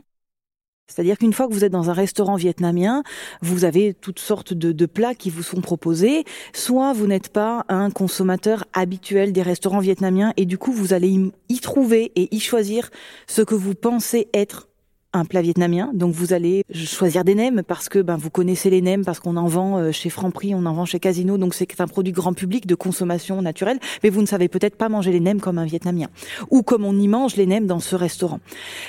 C'est-à-dire 0.87 1.17
qu'une 1.17 1.33
fois 1.33 1.47
que 1.47 1.53
vous 1.53 1.65
êtes 1.65 1.71
dans 1.71 1.89
un 1.89 1.93
restaurant 1.93 2.35
vietnamien, 2.35 3.01
vous 3.41 3.65
avez 3.65 3.95
toutes 3.95 4.19
sortes 4.19 4.53
de, 4.53 4.85
plats 4.85 5.15
qui 5.15 5.31
vous 5.31 5.41
sont 5.41 5.59
proposés. 5.59 6.23
Soit 6.53 6.93
vous 6.93 7.07
n'êtes 7.07 7.29
pas 7.29 7.65
un 7.67 7.89
consommateur 7.89 8.65
habituel 8.73 9.33
des 9.33 9.41
restaurants 9.41 9.79
vietnamiens 9.79 10.33
et 10.37 10.45
du 10.45 10.59
coup 10.59 10.71
vous 10.71 10.93
allez 10.93 11.31
y 11.49 11.59
trouver 11.59 12.11
et 12.15 12.27
y 12.29 12.39
choisir 12.39 12.91
ce 13.25 13.41
que 13.41 13.55
vous 13.55 13.73
pensez 13.73 14.29
être 14.35 14.67
un 15.13 15.25
plat 15.25 15.41
vietnamien. 15.41 15.91
Donc 15.93 16.13
vous 16.13 16.33
allez 16.33 16.63
choisir 16.73 17.23
des 17.23 17.35
nems 17.35 17.63
parce 17.63 17.87
que 17.87 17.99
ben 17.99 18.17
vous 18.17 18.31
connaissez 18.31 18.69
les 18.69 18.81
nems 18.81 19.05
parce 19.05 19.19
qu'on 19.19 19.37
en 19.37 19.47
vend 19.47 19.77
euh, 19.77 19.91
chez 19.91 20.09
Franprix, 20.09 20.55
on 20.55 20.65
en 20.65 20.73
vend 20.73 20.85
chez 20.85 20.99
Casino. 20.99 21.37
Donc 21.37 21.53
c'est 21.53 21.79
un 21.79 21.87
produit 21.87 22.11
grand 22.11 22.33
public 22.33 22.65
de 22.65 22.75
consommation 22.75 23.41
naturelle, 23.41 23.79
mais 24.03 24.09
vous 24.09 24.21
ne 24.21 24.25
savez 24.25 24.47
peut-être 24.47 24.75
pas 24.75 24.89
manger 24.89 25.11
les 25.11 25.19
nems 25.19 25.39
comme 25.39 25.59
un 25.59 25.65
vietnamien 25.65 26.07
ou 26.49 26.63
comme 26.63 26.83
on 26.83 26.97
y 26.99 27.07
mange 27.07 27.35
les 27.35 27.45
nems 27.45 27.67
dans 27.67 27.79
ce 27.79 27.95
restaurant. 27.95 28.39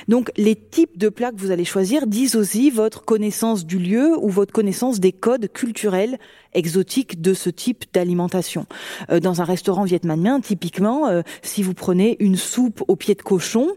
Donc 0.09 0.33
les 0.37 0.57
types 0.57 0.97
de 0.97 1.11
plats 1.11 1.31
que 1.31 1.39
vous 1.39 1.51
allez 1.51 1.65
choisir 1.65 2.07
disent 2.07 2.37
aussi 2.37 2.71
votre 2.71 3.05
connaissance 3.05 3.67
du 3.67 3.79
lieu 3.79 4.17
ou 4.19 4.31
votre 4.31 4.53
connaissance 4.53 5.01
des 5.01 5.13
codes 5.13 5.53
culturels 5.53 6.19
exotiques 6.55 7.21
de 7.21 7.35
ce 7.35 7.51
type 7.51 7.85
d'alimentation. 7.93 8.67
Euh, 9.11 9.21
dans 9.21 9.43
un 9.43 9.45
restaurant 9.45 9.85
vietnamien, 9.85 10.41
typiquement, 10.41 11.09
euh, 11.09 11.23
si 11.43 11.63
vous 11.63 11.75
prenez 11.75 12.17
une 12.21 12.37
soupe 12.37 12.83
au 12.87 12.97
pied 12.97 13.15
de 13.15 13.23
cochon, 13.23 13.69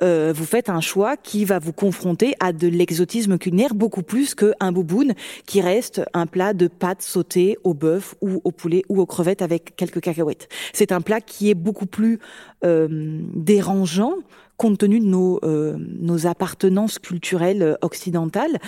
vous 0.00 0.44
faites 0.44 0.68
un 0.68 0.80
choix 0.80 1.16
qui 1.16 1.44
va 1.44 1.58
vous 1.58 1.72
confronter 1.88 2.34
à 2.38 2.52
de 2.52 2.68
l'exotisme 2.68 3.38
culinaire 3.38 3.74
beaucoup 3.74 4.02
plus 4.02 4.34
qu'un 4.34 4.72
bouboune 4.72 5.14
qui 5.46 5.62
reste 5.62 6.02
un 6.12 6.26
plat 6.26 6.52
de 6.52 6.68
pâtes 6.68 7.00
sautées 7.00 7.56
au 7.64 7.72
bœuf 7.72 8.14
ou 8.20 8.42
au 8.44 8.50
poulet 8.50 8.82
ou 8.90 9.00
aux 9.00 9.06
crevettes 9.06 9.40
avec 9.40 9.74
quelques 9.74 10.00
cacahuètes. 10.00 10.50
C'est 10.74 10.92
un 10.92 11.00
plat 11.00 11.22
qui 11.22 11.48
est 11.48 11.54
beaucoup 11.54 11.86
plus 11.86 12.18
dérangeant 12.62 14.16
compte 14.58 14.76
tenu 14.78 15.00
de 15.00 15.06
nos, 15.06 15.38
euh, 15.44 15.76
nos 15.78 16.26
appartenances 16.26 16.98
culturelles 16.98 17.62
euh, 17.62 17.74
occidentales, 17.80 18.58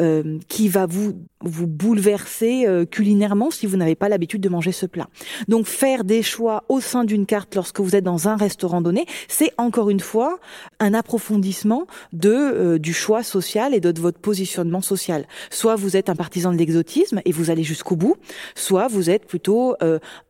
euh, 0.00 0.38
qui 0.48 0.68
va 0.68 0.84
vous 0.84 1.14
vous 1.42 1.68
bouleverser 1.68 2.66
euh, 2.66 2.84
culinairement 2.84 3.50
si 3.52 3.66
vous 3.66 3.76
n'avez 3.76 3.94
pas 3.94 4.08
l'habitude 4.08 4.40
de 4.40 4.48
manger 4.48 4.72
ce 4.72 4.86
plat. 4.86 5.06
Donc 5.46 5.66
faire 5.66 6.02
des 6.02 6.22
choix 6.22 6.64
au 6.68 6.80
sein 6.80 7.04
d'une 7.04 7.24
carte 7.24 7.54
lorsque 7.54 7.78
vous 7.78 7.94
êtes 7.94 8.02
dans 8.02 8.26
un 8.26 8.36
restaurant 8.36 8.80
donné, 8.80 9.06
c'est 9.28 9.52
encore 9.56 9.88
une 9.88 10.00
fois 10.00 10.40
un 10.80 10.92
approfondissement 10.94 11.86
de 12.12 12.78
du 12.78 12.92
choix 12.92 13.22
social 13.22 13.74
et 13.74 13.80
de, 13.80 13.92
de 13.92 14.00
votre 14.00 14.18
positionnement 14.18 14.80
social. 14.80 15.26
Soit 15.50 15.76
vous 15.76 15.96
êtes 15.96 16.08
un 16.08 16.16
partisan 16.16 16.52
de 16.52 16.58
l'exotisme 16.58 17.20
et 17.24 17.30
vous 17.30 17.50
allez 17.50 17.62
jusqu'au 17.62 17.94
bout, 17.94 18.16
soit 18.56 18.88
vous 18.88 19.08
êtes 19.10 19.26
plutôt 19.26 19.76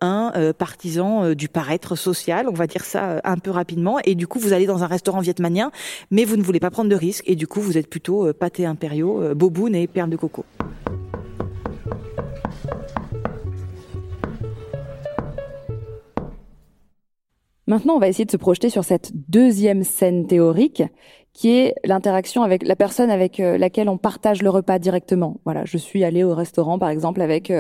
un 0.00 0.52
partisan 0.58 1.32
du 1.32 1.48
paraître 1.48 1.96
social, 1.96 2.48
on 2.48 2.52
va 2.54 2.66
dire 2.66 2.84
ça 2.84 3.20
un 3.24 3.38
peu 3.38 3.50
rapidement, 3.50 3.98
et 4.04 4.14
du 4.14 4.26
coup 4.26 4.38
vous 4.38 4.52
allez 4.52 4.66
dans 4.66 4.82
un 4.82 4.86
restaurant 4.86 5.05
restaurant 5.06 5.20
vietnamien, 5.20 5.70
mais 6.10 6.24
vous 6.24 6.36
ne 6.36 6.42
voulez 6.42 6.58
pas 6.58 6.70
prendre 6.70 6.90
de 6.90 6.96
risques 6.96 7.22
et 7.28 7.36
du 7.36 7.46
coup 7.46 7.60
vous 7.60 7.78
êtes 7.78 7.88
plutôt 7.88 8.26
euh, 8.26 8.32
pâté 8.32 8.66
impériaux, 8.66 9.22
euh, 9.22 9.34
boboon 9.34 9.72
et 9.72 9.86
perles 9.86 10.10
de 10.10 10.16
coco. 10.16 10.44
Maintenant, 17.68 17.94
on 17.94 17.98
va 17.98 18.08
essayer 18.08 18.24
de 18.24 18.30
se 18.30 18.36
projeter 18.36 18.68
sur 18.68 18.84
cette 18.84 19.12
deuxième 19.28 19.84
scène 19.84 20.26
théorique 20.26 20.82
qui 21.32 21.50
est 21.50 21.74
l'interaction 21.84 22.42
avec 22.42 22.66
la 22.66 22.74
personne 22.74 23.10
avec 23.10 23.38
euh, 23.38 23.58
laquelle 23.58 23.88
on 23.88 23.98
partage 23.98 24.42
le 24.42 24.50
repas 24.50 24.80
directement. 24.80 25.40
Voilà, 25.44 25.64
je 25.64 25.76
suis 25.78 26.02
allée 26.02 26.24
au 26.24 26.34
restaurant 26.34 26.80
par 26.80 26.88
exemple 26.88 27.20
avec 27.20 27.52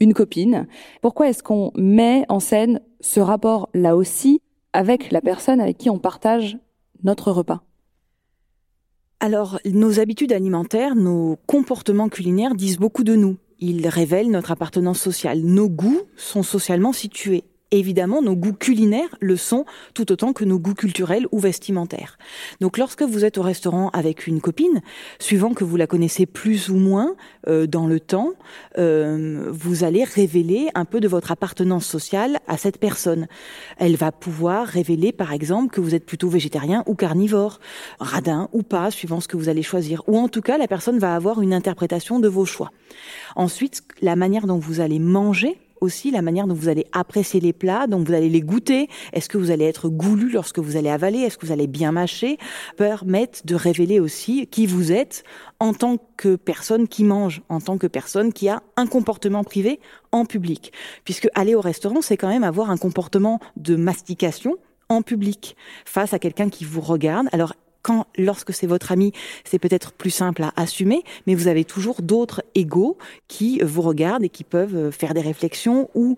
une 0.00 0.14
copine. 0.14 0.66
Pourquoi 1.00 1.28
est-ce 1.28 1.44
qu'on 1.44 1.70
met 1.76 2.24
en 2.28 2.40
scène 2.40 2.80
ce 3.00 3.20
rapport 3.20 3.68
là 3.72 3.94
aussi 3.94 4.40
avec 4.72 5.12
la 5.12 5.20
personne 5.20 5.60
avec 5.60 5.78
qui 5.78 5.90
on 5.90 5.98
partage 5.98 6.58
notre 7.02 7.30
repas 7.32 7.62
Alors, 9.20 9.60
nos 9.64 10.00
habitudes 10.00 10.32
alimentaires, 10.32 10.94
nos 10.94 11.38
comportements 11.46 12.08
culinaires 12.08 12.54
disent 12.54 12.78
beaucoup 12.78 13.04
de 13.04 13.14
nous. 13.14 13.36
Ils 13.58 13.88
révèlent 13.88 14.30
notre 14.30 14.52
appartenance 14.52 15.00
sociale. 15.00 15.40
Nos 15.40 15.68
goûts 15.68 16.02
sont 16.16 16.42
socialement 16.42 16.92
situés 16.92 17.44
évidemment, 17.70 18.22
nos 18.22 18.36
goûts 18.36 18.52
culinaires 18.52 19.14
le 19.20 19.36
sont 19.36 19.64
tout 19.94 20.10
autant 20.12 20.32
que 20.32 20.44
nos 20.44 20.58
goûts 20.58 20.74
culturels 20.74 21.26
ou 21.32 21.38
vestimentaires. 21.38 22.18
Donc 22.60 22.78
lorsque 22.78 23.02
vous 23.02 23.24
êtes 23.24 23.38
au 23.38 23.42
restaurant 23.42 23.90
avec 23.90 24.26
une 24.26 24.40
copine, 24.40 24.80
suivant 25.18 25.54
que 25.54 25.64
vous 25.64 25.76
la 25.76 25.86
connaissez 25.86 26.26
plus 26.26 26.68
ou 26.68 26.76
moins 26.76 27.14
euh, 27.46 27.66
dans 27.66 27.86
le 27.86 28.00
temps, 28.00 28.32
euh, 28.78 29.50
vous 29.52 29.84
allez 29.84 30.04
révéler 30.04 30.68
un 30.74 30.84
peu 30.84 31.00
de 31.00 31.08
votre 31.08 31.32
appartenance 31.32 31.86
sociale 31.86 32.38
à 32.46 32.56
cette 32.56 32.78
personne. 32.78 33.26
Elle 33.78 33.96
va 33.96 34.12
pouvoir 34.12 34.66
révéler 34.66 35.12
par 35.12 35.32
exemple 35.32 35.72
que 35.72 35.80
vous 35.80 35.94
êtes 35.94 36.06
plutôt 36.06 36.28
végétarien 36.28 36.82
ou 36.86 36.94
carnivore, 36.94 37.60
radin 38.00 38.48
ou 38.52 38.62
pas, 38.62 38.90
suivant 38.90 39.20
ce 39.20 39.28
que 39.28 39.36
vous 39.36 39.48
allez 39.48 39.62
choisir. 39.62 40.02
Ou 40.06 40.18
en 40.18 40.28
tout 40.28 40.42
cas, 40.42 40.58
la 40.58 40.68
personne 40.68 40.98
va 40.98 41.14
avoir 41.14 41.42
une 41.42 41.52
interprétation 41.52 42.18
de 42.20 42.28
vos 42.28 42.44
choix. 42.44 42.70
Ensuite, 43.36 43.82
la 44.00 44.16
manière 44.16 44.46
dont 44.46 44.58
vous 44.58 44.80
allez 44.80 44.98
manger 44.98 45.58
aussi 45.80 46.10
la 46.10 46.22
manière 46.22 46.46
dont 46.46 46.54
vous 46.54 46.68
allez 46.68 46.86
apprécier 46.92 47.40
les 47.40 47.52
plats, 47.52 47.86
dont 47.86 48.02
vous 48.02 48.12
allez 48.12 48.28
les 48.28 48.40
goûter. 48.40 48.88
Est-ce 49.12 49.28
que 49.28 49.38
vous 49.38 49.50
allez 49.50 49.64
être 49.64 49.88
goulu 49.88 50.30
lorsque 50.30 50.58
vous 50.58 50.76
allez 50.76 50.90
avaler? 50.90 51.20
Est-ce 51.20 51.38
que 51.38 51.46
vous 51.46 51.52
allez 51.52 51.66
bien 51.66 51.92
mâcher? 51.92 52.38
Permettent 52.76 53.46
de 53.46 53.54
révéler 53.54 54.00
aussi 54.00 54.46
qui 54.46 54.66
vous 54.66 54.92
êtes 54.92 55.24
en 55.60 55.74
tant 55.74 55.98
que 56.16 56.36
personne 56.36 56.88
qui 56.88 57.04
mange, 57.04 57.42
en 57.48 57.60
tant 57.60 57.78
que 57.78 57.86
personne 57.86 58.32
qui 58.32 58.48
a 58.48 58.62
un 58.76 58.86
comportement 58.86 59.44
privé 59.44 59.80
en 60.12 60.24
public. 60.24 60.72
Puisque 61.04 61.28
aller 61.34 61.54
au 61.54 61.60
restaurant, 61.60 62.02
c'est 62.02 62.16
quand 62.16 62.28
même 62.28 62.44
avoir 62.44 62.70
un 62.70 62.76
comportement 62.76 63.40
de 63.56 63.76
mastication 63.76 64.56
en 64.88 65.02
public 65.02 65.56
face 65.84 66.14
à 66.14 66.18
quelqu'un 66.18 66.48
qui 66.48 66.64
vous 66.64 66.80
regarde. 66.80 67.28
Alors 67.32 67.54
quand, 67.82 68.06
lorsque 68.16 68.52
c'est 68.52 68.66
votre 68.66 68.92
ami, 68.92 69.12
c'est 69.44 69.58
peut-être 69.58 69.92
plus 69.92 70.10
simple 70.10 70.42
à 70.42 70.52
assumer, 70.56 71.02
mais 71.26 71.34
vous 71.34 71.48
avez 71.48 71.64
toujours 71.64 72.02
d'autres 72.02 72.42
égaux 72.54 72.98
qui 73.28 73.60
vous 73.60 73.82
regardent 73.82 74.24
et 74.24 74.28
qui 74.28 74.44
peuvent 74.44 74.76
euh, 74.76 74.90
faire 74.90 75.14
des 75.14 75.20
réflexions 75.20 75.88
ou 75.94 76.16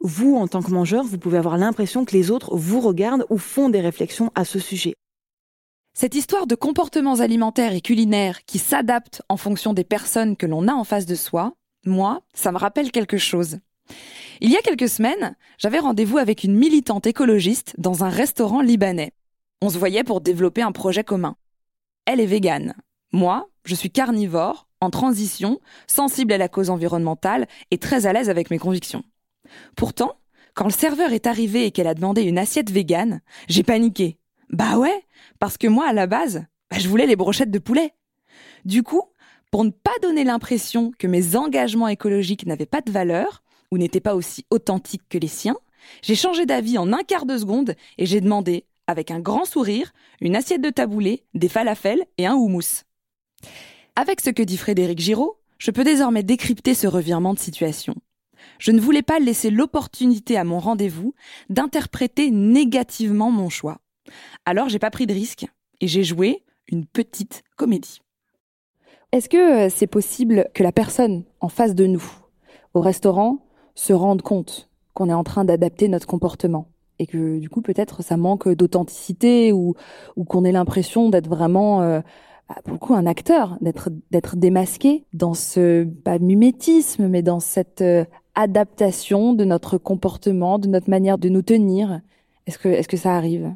vous, 0.00 0.36
en 0.36 0.46
tant 0.46 0.62
que 0.62 0.70
mangeur, 0.70 1.04
vous 1.04 1.18
pouvez 1.18 1.38
avoir 1.38 1.56
l'impression 1.56 2.04
que 2.04 2.12
les 2.12 2.30
autres 2.30 2.54
vous 2.54 2.80
regardent 2.80 3.26
ou 3.30 3.38
font 3.38 3.68
des 3.68 3.80
réflexions 3.80 4.30
à 4.34 4.44
ce 4.44 4.58
sujet. 4.58 4.94
Cette 5.94 6.14
histoire 6.14 6.46
de 6.46 6.54
comportements 6.54 7.20
alimentaires 7.20 7.72
et 7.72 7.80
culinaires 7.80 8.44
qui 8.44 8.58
s'adaptent 8.58 9.22
en 9.30 9.38
fonction 9.38 9.72
des 9.72 9.84
personnes 9.84 10.36
que 10.36 10.44
l'on 10.44 10.68
a 10.68 10.74
en 10.74 10.84
face 10.84 11.06
de 11.06 11.14
soi, 11.14 11.54
moi, 11.86 12.20
ça 12.34 12.52
me 12.52 12.58
rappelle 12.58 12.90
quelque 12.90 13.16
chose. 13.16 13.58
Il 14.40 14.50
y 14.50 14.56
a 14.56 14.60
quelques 14.60 14.90
semaines, 14.90 15.36
j'avais 15.56 15.78
rendez-vous 15.78 16.18
avec 16.18 16.44
une 16.44 16.54
militante 16.54 17.06
écologiste 17.06 17.74
dans 17.78 18.04
un 18.04 18.10
restaurant 18.10 18.60
libanais. 18.60 19.12
On 19.62 19.70
se 19.70 19.78
voyait 19.78 20.04
pour 20.04 20.20
développer 20.20 20.62
un 20.62 20.72
projet 20.72 21.04
commun. 21.04 21.36
Elle 22.04 22.20
est 22.20 22.26
végane. 22.26 22.74
Moi, 23.12 23.48
je 23.64 23.74
suis 23.74 23.90
carnivore, 23.90 24.68
en 24.80 24.90
transition, 24.90 25.60
sensible 25.86 26.32
à 26.32 26.38
la 26.38 26.48
cause 26.48 26.70
environnementale 26.70 27.46
et 27.70 27.78
très 27.78 28.06
à 28.06 28.12
l'aise 28.12 28.28
avec 28.28 28.50
mes 28.50 28.58
convictions. 28.58 29.02
Pourtant, 29.76 30.18
quand 30.54 30.64
le 30.64 30.70
serveur 30.70 31.12
est 31.12 31.26
arrivé 31.26 31.64
et 31.64 31.70
qu'elle 31.70 31.86
a 31.86 31.94
demandé 31.94 32.22
une 32.22 32.38
assiette 32.38 32.70
végane, 32.70 33.22
j'ai 33.48 33.62
paniqué. 33.62 34.18
Bah 34.50 34.78
ouais, 34.78 35.04
parce 35.38 35.58
que 35.58 35.66
moi, 35.66 35.88
à 35.88 35.92
la 35.92 36.06
base, 36.06 36.44
bah, 36.70 36.78
je 36.78 36.88
voulais 36.88 37.06
les 37.06 37.16
brochettes 37.16 37.50
de 37.50 37.58
poulet. 37.58 37.94
Du 38.64 38.82
coup, 38.82 39.02
pour 39.50 39.64
ne 39.64 39.70
pas 39.70 39.98
donner 40.02 40.24
l'impression 40.24 40.92
que 40.98 41.06
mes 41.06 41.36
engagements 41.36 41.88
écologiques 41.88 42.46
n'avaient 42.46 42.66
pas 42.66 42.82
de 42.82 42.90
valeur, 42.90 43.42
ou 43.70 43.78
n'étaient 43.78 44.00
pas 44.00 44.14
aussi 44.14 44.44
authentiques 44.50 45.08
que 45.08 45.18
les 45.18 45.28
siens, 45.28 45.56
j'ai 46.02 46.14
changé 46.14 46.46
d'avis 46.46 46.78
en 46.78 46.92
un 46.92 47.02
quart 47.02 47.26
de 47.26 47.38
seconde 47.38 47.74
et 47.98 48.06
j'ai 48.06 48.20
demandé 48.20 48.64
avec 48.86 49.10
un 49.10 49.20
grand 49.20 49.44
sourire, 49.44 49.92
une 50.20 50.36
assiette 50.36 50.62
de 50.62 50.70
taboulé, 50.70 51.24
des 51.34 51.48
falafels 51.48 52.04
et 52.18 52.26
un 52.26 52.34
houmous. 52.34 52.84
Avec 53.96 54.20
ce 54.20 54.30
que 54.30 54.42
dit 54.42 54.56
Frédéric 54.56 54.98
Giraud, 54.98 55.38
je 55.58 55.70
peux 55.70 55.84
désormais 55.84 56.22
décrypter 56.22 56.74
ce 56.74 56.86
revirement 56.86 57.34
de 57.34 57.38
situation. 57.38 57.94
Je 58.58 58.70
ne 58.70 58.80
voulais 58.80 59.02
pas 59.02 59.18
laisser 59.18 59.50
l'opportunité 59.50 60.36
à 60.36 60.44
mon 60.44 60.58
rendez-vous 60.58 61.14
d'interpréter 61.48 62.30
négativement 62.30 63.30
mon 63.30 63.48
choix. 63.48 63.78
Alors 64.44 64.68
j'ai 64.68 64.78
pas 64.78 64.90
pris 64.90 65.06
de 65.06 65.14
risque 65.14 65.46
et 65.80 65.88
j'ai 65.88 66.04
joué 66.04 66.44
une 66.68 66.86
petite 66.86 67.42
comédie. 67.56 68.00
Est-ce 69.12 69.28
que 69.28 69.66
euh, 69.66 69.70
c'est 69.74 69.86
possible 69.86 70.48
que 70.54 70.62
la 70.62 70.72
personne 70.72 71.24
en 71.40 71.48
face 71.48 71.74
de 71.74 71.86
nous, 71.86 72.04
au 72.74 72.80
restaurant, 72.80 73.38
se 73.74 73.92
rende 73.92 74.22
compte 74.22 74.68
qu'on 74.94 75.08
est 75.08 75.14
en 75.14 75.24
train 75.24 75.44
d'adapter 75.44 75.88
notre 75.88 76.06
comportement? 76.06 76.68
Et 76.98 77.06
que 77.06 77.38
du 77.38 77.48
coup 77.48 77.62
peut-être 77.62 78.02
ça 78.02 78.16
manque 78.16 78.48
d'authenticité 78.48 79.52
ou, 79.52 79.74
ou 80.16 80.24
qu'on 80.24 80.44
ait 80.44 80.52
l'impression 80.52 81.08
d'être 81.10 81.28
vraiment 81.28 81.82
euh, 81.82 82.00
bah, 82.48 82.56
beaucoup 82.66 82.94
un 82.94 83.06
acteur, 83.06 83.58
d'être 83.60 83.90
d'être 84.10 84.36
démasqué 84.36 85.04
dans 85.12 85.34
ce 85.34 85.84
pas 85.84 86.18
mimétisme 86.18 87.08
mais 87.08 87.22
dans 87.22 87.40
cette 87.40 87.82
euh, 87.82 88.04
adaptation 88.34 89.32
de 89.32 89.44
notre 89.44 89.78
comportement, 89.78 90.58
de 90.58 90.68
notre 90.68 90.90
manière 90.90 91.18
de 91.18 91.28
nous 91.28 91.42
tenir. 91.42 92.00
Est-ce 92.46 92.58
que 92.58 92.68
est-ce 92.68 92.88
que 92.88 92.96
ça 92.96 93.16
arrive? 93.16 93.54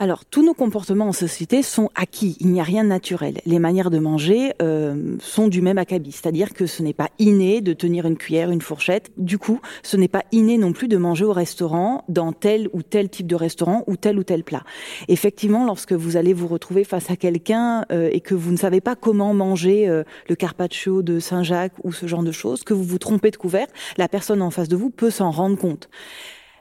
Alors, 0.00 0.24
tous 0.24 0.44
nos 0.44 0.54
comportements 0.54 1.06
en 1.06 1.12
société 1.12 1.62
sont 1.62 1.88
acquis. 1.94 2.36
Il 2.40 2.48
n'y 2.48 2.58
a 2.58 2.64
rien 2.64 2.82
de 2.82 2.88
naturel. 2.88 3.40
Les 3.46 3.60
manières 3.60 3.90
de 3.90 4.00
manger 4.00 4.52
euh, 4.60 5.16
sont 5.20 5.46
du 5.46 5.62
même 5.62 5.78
acabit, 5.78 6.10
c'est-à-dire 6.10 6.52
que 6.52 6.66
ce 6.66 6.82
n'est 6.82 6.92
pas 6.92 7.10
inné 7.20 7.60
de 7.60 7.72
tenir 7.72 8.04
une 8.04 8.16
cuillère, 8.16 8.50
une 8.50 8.60
fourchette. 8.60 9.12
Du 9.18 9.38
coup, 9.38 9.60
ce 9.84 9.96
n'est 9.96 10.08
pas 10.08 10.24
inné 10.32 10.58
non 10.58 10.72
plus 10.72 10.88
de 10.88 10.96
manger 10.96 11.24
au 11.24 11.32
restaurant, 11.32 12.02
dans 12.08 12.32
tel 12.32 12.68
ou 12.72 12.82
tel 12.82 13.08
type 13.08 13.28
de 13.28 13.36
restaurant 13.36 13.84
ou 13.86 13.96
tel 13.96 14.18
ou 14.18 14.24
tel 14.24 14.42
plat. 14.42 14.64
Effectivement, 15.06 15.64
lorsque 15.64 15.92
vous 15.92 16.16
allez 16.16 16.32
vous 16.32 16.48
retrouver 16.48 16.82
face 16.82 17.08
à 17.08 17.14
quelqu'un 17.14 17.84
euh, 17.92 18.10
et 18.10 18.20
que 18.20 18.34
vous 18.34 18.50
ne 18.50 18.56
savez 18.56 18.80
pas 18.80 18.96
comment 18.96 19.32
manger 19.32 19.88
euh, 19.88 20.02
le 20.28 20.34
carpaccio 20.34 21.02
de 21.02 21.20
Saint-Jacques 21.20 21.74
ou 21.84 21.92
ce 21.92 22.08
genre 22.08 22.24
de 22.24 22.32
choses, 22.32 22.64
que 22.64 22.74
vous 22.74 22.82
vous 22.82 22.98
trompez 22.98 23.30
de 23.30 23.36
couvert, 23.36 23.68
la 23.96 24.08
personne 24.08 24.42
en 24.42 24.50
face 24.50 24.68
de 24.68 24.74
vous 24.74 24.90
peut 24.90 25.10
s'en 25.10 25.30
rendre 25.30 25.56
compte. 25.56 25.88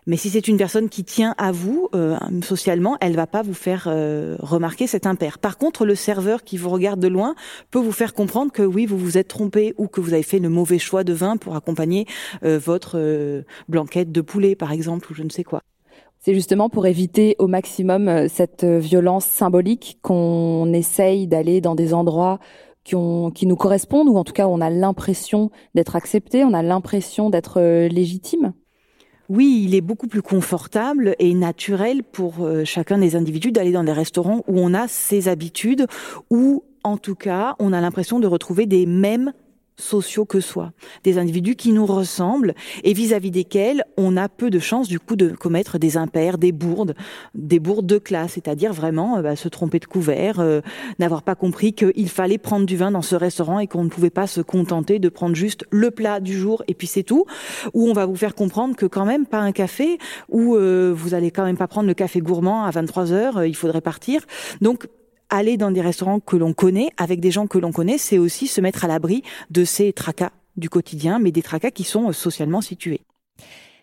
Mais 0.06 0.18
si 0.18 0.30
c'est 0.30 0.48
une 0.48 0.58
personne 0.58 0.90
qui 0.90 1.04
tient 1.04 1.34
à 1.38 1.52
vous 1.52 1.88
euh, 1.96 2.18
socialement, 2.42 2.98
elle 3.00 3.16
va 3.16 3.28
pas 3.28 3.42
vous 3.42 3.54
faire 3.54 3.86
euh, 3.88 4.36
remarquer 4.40 4.86
cet 4.86 5.08
impair. 5.08 5.40
Par 5.40 5.58
contre, 5.58 5.86
le 5.86 5.96
serveur 5.96 6.44
qui 6.44 6.58
vous 6.58 6.70
regarde 6.70 7.00
de 7.00 7.08
loin 7.08 7.36
peut 7.72 7.80
vous 7.80 7.92
faire 7.94 8.14
comprendre 8.14 8.52
que 8.52 8.64
oui, 8.64 8.86
vous 8.86 8.98
vous 8.98 9.18
êtes 9.18 9.30
trompé 9.30 9.74
ou 9.78 9.88
que 9.88 10.02
vous 10.02 10.14
avez 10.14 10.24
fait 10.24 10.40
le 10.40 10.50
mauvais 10.50 10.80
choix 10.80 11.04
de 11.04 11.14
vin 11.14 11.38
pour 11.38 11.56
accompagner 11.56 12.06
euh, 12.44 12.60
votre 12.60 13.44
blanquette 13.70 14.12
de 14.12 14.22
poulet, 14.22 14.56
par 14.56 14.72
exemple, 14.72 15.12
ou 15.12 15.16
je 15.16 15.24
ne 15.24 15.30
sais 15.30 15.44
quoi. 15.44 15.62
C'est 16.20 16.34
justement 16.34 16.70
pour 16.70 16.86
éviter 16.86 17.36
au 17.40 17.48
maximum 17.48 18.28
cette 18.30 18.64
violence 18.64 19.26
symbolique 19.26 20.00
qu'on 20.02 20.72
essaye 20.74 21.28
d'aller 21.28 21.60
dans 21.60 21.76
des 21.76 21.94
endroits 21.94 22.40
qui, 22.84 22.96
ont, 22.96 23.32
qui 23.32 23.46
nous 23.46 23.56
correspondent, 23.56 24.08
ou 24.10 24.18
en 24.18 24.24
tout 24.24 24.34
cas 24.34 24.48
on 24.48 24.62
a 24.62 24.70
l'impression 24.70 25.52
d'être 25.76 25.96
accepté, 25.96 26.44
on 26.44 26.54
a 26.54 26.62
l'impression 26.62 27.30
d'être 27.30 27.88
légitime. 27.88 28.54
Oui, 29.30 29.64
il 29.66 29.74
est 29.74 29.82
beaucoup 29.82 30.08
plus 30.08 30.22
confortable 30.22 31.16
et 31.18 31.34
naturel 31.34 32.04
pour 32.04 32.42
euh, 32.42 32.66
chacun 32.66 32.98
des 32.98 33.16
individus 33.16 33.52
d'aller 33.52 33.72
dans 33.72 33.84
des 33.84 33.94
restaurants 33.94 34.44
où 34.48 34.60
on 34.60 34.74
a 34.74 34.88
ses 34.88 35.30
habitudes, 35.30 35.88
où 36.30 36.64
en 36.84 36.98
tout 36.98 37.16
cas 37.16 37.56
on 37.60 37.72
a 37.72 37.80
l'impression 37.80 38.20
de 38.20 38.28
retrouver 38.28 38.66
des 38.66 38.86
mêmes 38.86 39.32
sociaux 39.78 40.26
que 40.26 40.40
soi, 40.40 40.72
des 41.04 41.18
individus 41.18 41.56
qui 41.56 41.72
nous 41.72 41.86
ressemblent 41.86 42.54
et 42.84 42.94
vis-à-vis 42.94 43.32
desquels 43.32 43.84
on 43.98 44.18
a 44.18 44.30
peu 44.30 44.50
de 44.50 44.60
chances 44.60 44.88
du 44.88 45.00
coup 45.00 45.16
de 45.16 45.30
commettre 45.30 45.80
des 45.80 45.98
impairs, 45.98 46.38
des 46.38 46.52
bourdes, 46.52 46.96
des 47.34 47.60
bourdes 47.60 47.86
de 47.86 47.98
classe, 47.98 48.34
c'est-à-dire 48.34 48.74
vraiment 48.74 49.18
euh, 49.18 49.22
bah, 49.22 49.36
se 49.36 49.48
tromper 49.48 49.80
de 49.80 49.86
couvert, 49.86 50.40
euh, 50.40 50.62
n'avoir 51.00 51.24
pas 51.24 51.36
compris 51.36 51.74
qu'il 51.74 52.10
fallait 52.10 52.38
prendre 52.38 52.66
du 52.66 52.78
vin 52.78 52.92
dans 52.92 53.02
ce 53.02 53.16
restaurant 53.16 53.60
et 53.60 53.68
qu'on 53.68 53.84
ne 53.84 53.90
pouvait 53.90 54.10
pas 54.10 54.28
se 54.28 54.42
contenter 54.42 55.00
de 55.00 55.10
prendre 55.10 55.36
juste 55.36 55.66
le 55.72 55.92
plat 55.92 56.20
du 56.20 56.38
jour 56.38 56.64
et 56.68 56.74
puis 56.74 56.88
c'est 56.88 57.04
tout, 57.04 57.26
ou 57.74 57.88
on 57.90 57.94
va 57.94 58.06
vous 58.06 58.16
faire 58.16 58.36
comprendre 58.36 58.76
que 58.76 58.86
quand 58.86 59.06
même 59.06 59.26
pas 59.26 59.40
un 59.40 59.52
café, 59.52 59.98
ou 60.30 60.56
euh, 60.56 60.94
vous 60.96 61.14
allez 61.14 61.32
quand 61.32 61.46
même 61.46 61.58
pas 61.58 61.68
prendre 61.68 61.88
le 61.88 61.94
café 61.94 62.20
gourmand 62.20 62.66
à 62.66 62.72
23 62.72 63.12
heures, 63.12 63.44
il 63.44 63.56
faudrait 63.56 63.82
partir. 63.82 64.22
Donc 64.62 64.88
aller 65.38 65.58
dans 65.58 65.72
des 65.72 65.82
restaurants 65.82 66.20
que 66.20 66.36
l'on 66.36 66.54
connaît, 66.54 66.90
avec 66.98 67.20
des 67.20 67.32
gens 67.32 67.48
que 67.48 67.58
l'on 67.58 67.72
connaît, 67.72 67.98
c'est 67.98 68.18
aussi 68.18 68.48
se 68.48 68.62
mettre 68.62 68.86
à 68.86 68.88
l'abri 68.88 69.24
de 69.50 69.66
ces 69.66 69.94
tracas 69.94 70.32
du 70.56 70.70
quotidien, 70.70 71.20
mais 71.20 71.32
des 71.32 71.42
tracas 71.42 71.72
qui 71.72 71.84
sont 71.84 72.10
euh, 72.10 72.14
socialement 72.14 72.62
situés. 72.62 73.02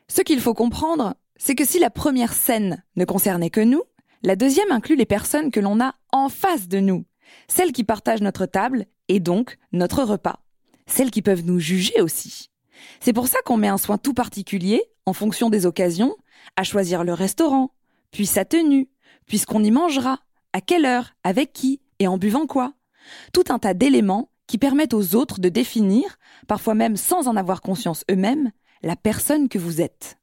Ce 0.08 0.22
qu'il 0.22 0.40
faut 0.40 0.54
comprendre, 0.54 1.14
c'est 1.36 1.54
que 1.54 1.64
si 1.64 1.78
la 1.78 1.90
première 1.90 2.32
scène 2.32 2.84
ne 2.96 3.04
concernait 3.04 3.50
que 3.50 3.60
nous, 3.60 3.82
la 4.22 4.36
deuxième 4.36 4.70
inclut 4.70 4.96
les 4.96 5.06
personnes 5.06 5.50
que 5.50 5.60
l'on 5.60 5.80
a 5.80 5.94
en 6.12 6.28
face 6.28 6.68
de 6.68 6.78
nous, 6.78 7.04
celles 7.48 7.72
qui 7.72 7.84
partagent 7.84 8.22
notre 8.22 8.46
table 8.46 8.86
et 9.08 9.18
donc 9.18 9.58
notre 9.72 10.04
repas, 10.04 10.40
celles 10.86 11.10
qui 11.10 11.22
peuvent 11.22 11.44
nous 11.44 11.58
juger 11.58 12.00
aussi. 12.00 12.50
C'est 13.00 13.12
pour 13.12 13.26
ça 13.26 13.38
qu'on 13.44 13.56
met 13.56 13.68
un 13.68 13.78
soin 13.78 13.98
tout 13.98 14.14
particulier, 14.14 14.82
en 15.06 15.12
fonction 15.12 15.50
des 15.50 15.66
occasions, 15.66 16.16
à 16.56 16.62
choisir 16.62 17.02
le 17.04 17.12
restaurant, 17.12 17.72
puis 18.10 18.26
sa 18.26 18.44
tenue, 18.44 18.88
puisqu'on 19.26 19.64
y 19.64 19.70
mangera, 19.70 20.20
à 20.52 20.60
quelle 20.60 20.84
heure, 20.84 21.14
avec 21.24 21.52
qui 21.52 21.80
et 21.98 22.08
en 22.08 22.18
buvant 22.18 22.46
quoi? 22.46 22.74
Tout 23.32 23.44
un 23.48 23.58
tas 23.58 23.74
d'éléments 23.74 24.30
qui 24.46 24.58
permettent 24.58 24.94
aux 24.94 25.14
autres 25.14 25.40
de 25.40 25.48
définir, 25.48 26.18
parfois 26.48 26.74
même 26.74 26.96
sans 26.96 27.28
en 27.28 27.36
avoir 27.36 27.60
conscience 27.60 28.04
eux-mêmes, 28.10 28.50
la 28.82 28.96
personne 28.96 29.48
que 29.48 29.58
vous 29.58 29.80
êtes. 29.80 30.18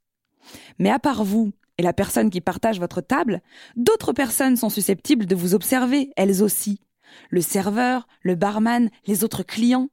Mais 0.79 0.89
à 0.89 0.99
part 0.99 1.23
vous 1.23 1.51
et 1.77 1.83
la 1.83 1.93
personne 1.93 2.29
qui 2.29 2.41
partage 2.41 2.79
votre 2.79 3.01
table, 3.01 3.41
d'autres 3.75 4.13
personnes 4.13 4.57
sont 4.57 4.69
susceptibles 4.69 5.25
de 5.25 5.35
vous 5.35 5.53
observer, 5.53 6.11
elles 6.15 6.43
aussi. 6.43 6.81
Le 7.29 7.41
serveur, 7.41 8.07
le 8.21 8.35
barman, 8.35 8.89
les 9.05 9.23
autres 9.23 9.43
clients. 9.43 9.89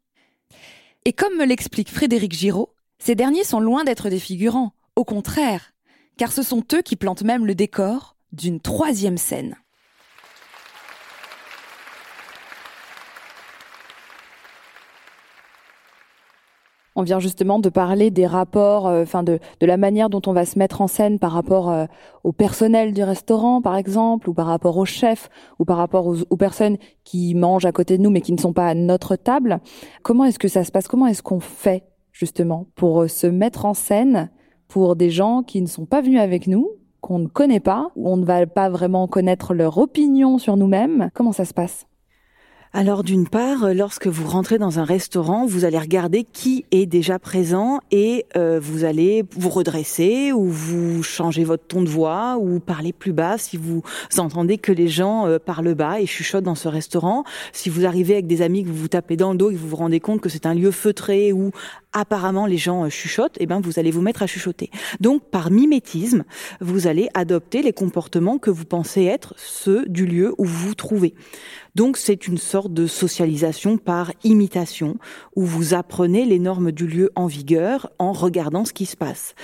Et 1.04 1.12
comme 1.12 1.36
me 1.36 1.44
l'explique 1.44 1.90
Frédéric 1.90 2.32
Giraud, 2.32 2.74
ces 2.98 3.14
derniers 3.14 3.44
sont 3.44 3.60
loin 3.60 3.84
d'être 3.84 4.08
des 4.08 4.18
figurants, 4.18 4.72
au 4.96 5.04
contraire, 5.04 5.72
car 6.16 6.32
ce 6.32 6.42
sont 6.42 6.64
eux 6.72 6.82
qui 6.82 6.96
plantent 6.96 7.22
même 7.22 7.46
le 7.46 7.54
décor 7.54 8.16
d'une 8.32 8.60
troisième 8.60 9.18
scène. 9.18 9.56
On 16.96 17.02
vient 17.02 17.18
justement 17.18 17.59
de 17.59 17.68
parler 17.68 18.11
des 18.11 18.26
rapports, 18.26 18.87
euh, 18.87 19.02
enfin 19.02 19.24
de, 19.24 19.40
de 19.61 19.66
la 19.66 19.76
manière 19.76 20.11
dont 20.11 20.22
on 20.26 20.33
va 20.33 20.44
se 20.44 20.59
mettre 20.59 20.80
en 20.80 20.87
scène 20.87 21.18
par 21.18 21.33
rapport 21.33 21.70
euh, 21.70 21.87
au 22.22 22.33
personnel 22.33 22.92
du 22.92 23.02
restaurant, 23.02 23.61
par 23.61 23.76
exemple, 23.76 24.30
ou 24.30 24.35
par 24.35 24.46
rapport 24.46 24.76
au 24.76 24.85
chef, 24.85 25.28
ou 25.59 25.64
par 25.64 25.76
rapport 25.76 26.07
aux, 26.07 26.18
aux, 26.30 26.37
personnes 26.37 26.76
qui 27.02 27.35
mangent 27.35 27.64
à 27.64 27.72
côté 27.72 27.98
de 27.98 28.02
nous 28.02 28.11
mais 28.11 28.20
qui 28.20 28.33
ne 28.33 28.38
sont 28.38 28.52
pas 28.52 28.68
à 28.68 28.74
notre 28.74 29.16
table. 29.16 29.59
Comment 30.02 30.24
est-ce 30.24 30.38
que 30.38 30.46
ça 30.46 30.62
se 30.62 30.70
passe? 30.70 30.87
Comment 30.87 31.09
est-ce 31.09 31.22
qu'on 31.22 31.40
fait 31.40 31.83
justement 32.12 32.68
pour 32.76 33.02
euh, 33.02 33.09
se 33.09 33.26
mettre 33.26 33.64
en 33.64 33.74
scène 33.74 34.30
pour 34.68 34.94
des 34.94 35.11
gens 35.11 35.42
qui 35.42 35.61
ne 35.61 35.66
sont 35.66 35.87
pas 35.87 36.00
venus 36.00 36.20
avec 36.20 36.46
nous, 36.46 36.70
qu'on 37.00 37.18
ne 37.18 37.26
connaît 37.26 37.61
pas, 37.61 37.90
où 37.96 38.09
on 38.09 38.16
ne 38.16 38.24
va 38.24 38.46
pas 38.46 38.70
vraiment 38.70 39.09
connaître 39.09 39.52
leur 39.52 39.78
opinion 39.78 40.38
sur 40.38 40.57
nous-mêmes? 40.57 41.11
Comment 41.12 41.33
ça 41.33 41.44
se 41.44 41.54
passe? 41.54 41.87
Alors 42.76 43.04
d'une 43.04 43.28
part, 43.28 43.66
euh, 43.66 43.72
lorsque 43.72 44.08
vous 44.08 44.26
rentrez 44.26 44.58
dans 44.58 44.80
un 44.80 44.84
restaurant, 44.84 45.46
vous 45.46 45.64
allez 45.64 45.78
regarder 45.78 46.24
qui 46.24 46.64
est 46.72 46.87
déjà 46.87 47.20
présent 47.20 47.78
et 47.92 48.26
euh, 48.37 48.58
vous 48.60 48.82
allez 48.82 49.22
vous 49.37 49.48
redresser 49.48 50.32
ou 50.32 50.46
vous 50.46 51.04
changer 51.04 51.44
votre 51.44 51.64
ton 51.68 51.82
de 51.82 51.88
voix 51.88 52.37
ou 52.37 52.58
parler 52.58 52.92
plus 52.92 53.12
bas 53.12 53.38
si 53.38 53.56
vous 53.56 53.82
entendez 54.18 54.58
que 54.58 54.72
les 54.72 54.88
gens 54.88 55.28
euh, 55.28 55.38
parlent 55.38 55.74
bas 55.74 56.00
et 56.00 56.06
chuchotent 56.06 56.42
dans 56.42 56.56
ce 56.56 56.66
restaurant. 56.66 57.22
Si 57.52 57.68
vous 57.68 57.87
arrivez 57.87 58.14
avec 58.14 58.26
des 58.26 58.42
amis 58.42 58.64
que 58.64 58.68
vous 58.70 58.74
vous 58.74 58.88
tapez 58.88 59.16
dans 59.16 59.30
le 59.30 59.38
dos 59.38 59.52
et 59.52 59.54
que 59.54 59.58
vous 59.60 59.68
vous 59.68 59.76
rendez 59.76 60.00
compte 60.00 60.20
que 60.20 60.28
c'est 60.28 60.44
un 60.44 60.54
lieu 60.54 60.72
feutré 60.72 61.32
où 61.32 61.52
apparemment 61.92 62.46
les 62.46 62.58
gens 62.58 62.90
chuchotent, 62.90 63.37
eh 63.38 63.46
ben 63.46 63.60
vous 63.60 63.78
allez 63.78 63.92
vous 63.92 64.02
mettre 64.02 64.24
à 64.24 64.26
chuchoter. 64.26 64.72
Donc 64.98 65.22
par 65.30 65.52
mimétisme, 65.52 66.24
vous 66.60 66.88
allez 66.88 67.08
adopter 67.14 67.62
les 67.62 67.72
comportements 67.72 68.38
que 68.38 68.50
vous 68.50 68.64
pensez 68.64 69.04
être 69.04 69.32
ceux 69.37 69.87
du 69.87 70.06
lieu 70.06 70.34
où 70.38 70.44
vous 70.44 70.70
vous 70.70 70.74
trouvez. 70.74 71.14
Donc 71.74 71.96
c'est 71.96 72.28
une 72.28 72.38
sorte 72.38 72.72
de 72.72 72.87
socialisation 72.87 73.78
par 73.78 74.12
imitation, 74.22 74.96
où 75.34 75.44
vous 75.44 75.74
apprenez 75.74 76.24
les 76.24 76.38
normes 76.38 76.70
du 76.70 76.87
lieu 76.87 77.10
en 77.16 77.26
vigueur 77.26 77.90
en 77.98 78.12
regardant 78.12 78.64
ce 78.64 78.72
qui 78.72 78.87
se 78.87 78.96
passe. 78.96 79.34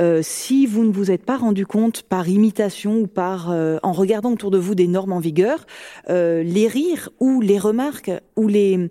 Euh, 0.00 0.20
si 0.22 0.66
vous 0.66 0.84
ne 0.84 0.92
vous 0.92 1.12
êtes 1.12 1.24
pas 1.24 1.36
rendu 1.36 1.66
compte 1.66 2.02
par 2.02 2.28
imitation 2.28 3.00
ou 3.00 3.06
par 3.06 3.50
euh, 3.50 3.78
en 3.84 3.92
regardant 3.92 4.32
autour 4.32 4.50
de 4.50 4.58
vous 4.58 4.74
des 4.74 4.88
normes 4.88 5.12
en 5.12 5.20
vigueur, 5.20 5.66
euh, 6.10 6.42
les 6.42 6.66
rires 6.66 7.10
ou 7.20 7.40
les 7.40 7.58
remarques 7.58 8.10
ou 8.34 8.48
les 8.48 8.90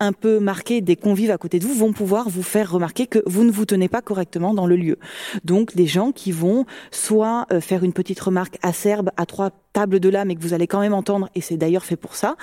un 0.00 0.12
peu 0.12 0.38
marqués 0.38 0.80
des 0.80 0.96
convives 0.96 1.30
à 1.30 1.38
côté 1.38 1.58
de 1.58 1.66
vous 1.66 1.74
vont 1.74 1.92
pouvoir 1.92 2.28
vous 2.28 2.42
faire 2.42 2.70
remarquer 2.70 3.06
que 3.06 3.20
vous 3.26 3.44
ne 3.44 3.50
vous 3.50 3.64
tenez 3.64 3.88
pas 3.88 4.02
correctement 4.02 4.54
dans 4.54 4.66
le 4.66 4.76
lieu. 4.76 4.98
Donc 5.44 5.74
des 5.74 5.86
gens 5.86 6.12
qui 6.12 6.32
vont 6.32 6.66
soit 6.90 7.46
faire 7.60 7.84
une 7.84 7.92
petite 7.92 8.20
remarque 8.20 8.58
acerbe 8.62 9.10
à 9.16 9.26
trois 9.26 9.50
table 9.74 10.00
de 10.00 10.08
là, 10.08 10.24
mais 10.24 10.36
que 10.36 10.40
vous 10.40 10.54
allez 10.54 10.66
quand 10.66 10.80
même 10.80 10.94
entendre, 10.94 11.28
et 11.34 11.42
c'est 11.42 11.58
d'ailleurs 11.58 11.84
fait 11.84 11.96
pour 11.96 12.14
ça, 12.14 12.36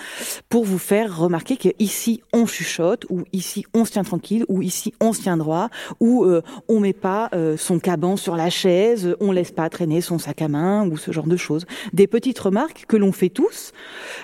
pour 0.50 0.66
vous 0.66 0.78
faire 0.78 1.18
remarquer 1.18 1.58
qu'ici 1.58 2.22
on 2.34 2.46
chuchote, 2.46 3.06
ou 3.10 3.24
ici 3.32 3.66
on 3.74 3.86
se 3.86 3.92
tient 3.92 4.04
tranquille, 4.04 4.46
ou 4.50 4.62
ici 4.62 4.94
on 5.00 5.14
se 5.14 5.22
tient 5.22 5.38
droit, 5.38 5.70
ou 6.00 6.26
euh, 6.26 6.42
on 6.68 6.82
met 6.82 6.94
pas 6.94 7.30
euh, 7.34 7.56
son 7.58 7.80
caban 7.80 8.18
sur 8.18 8.36
la 8.36 8.50
chaise, 8.50 9.16
on 9.22 9.32
laisse 9.32 9.52
pas 9.52 9.70
traîner 9.70 10.02
son 10.02 10.20
sac 10.20 10.42
à 10.42 10.50
main, 10.50 10.86
ou 10.88 10.98
ce 10.98 11.12
genre 11.12 11.26
de 11.26 11.38
choses. 11.38 11.66
Des 11.94 12.06
petites 12.06 12.38
remarques 12.38 12.86
que 12.88 12.98
l'on 12.98 13.14
fait 13.14 13.30
tous, 13.30 13.72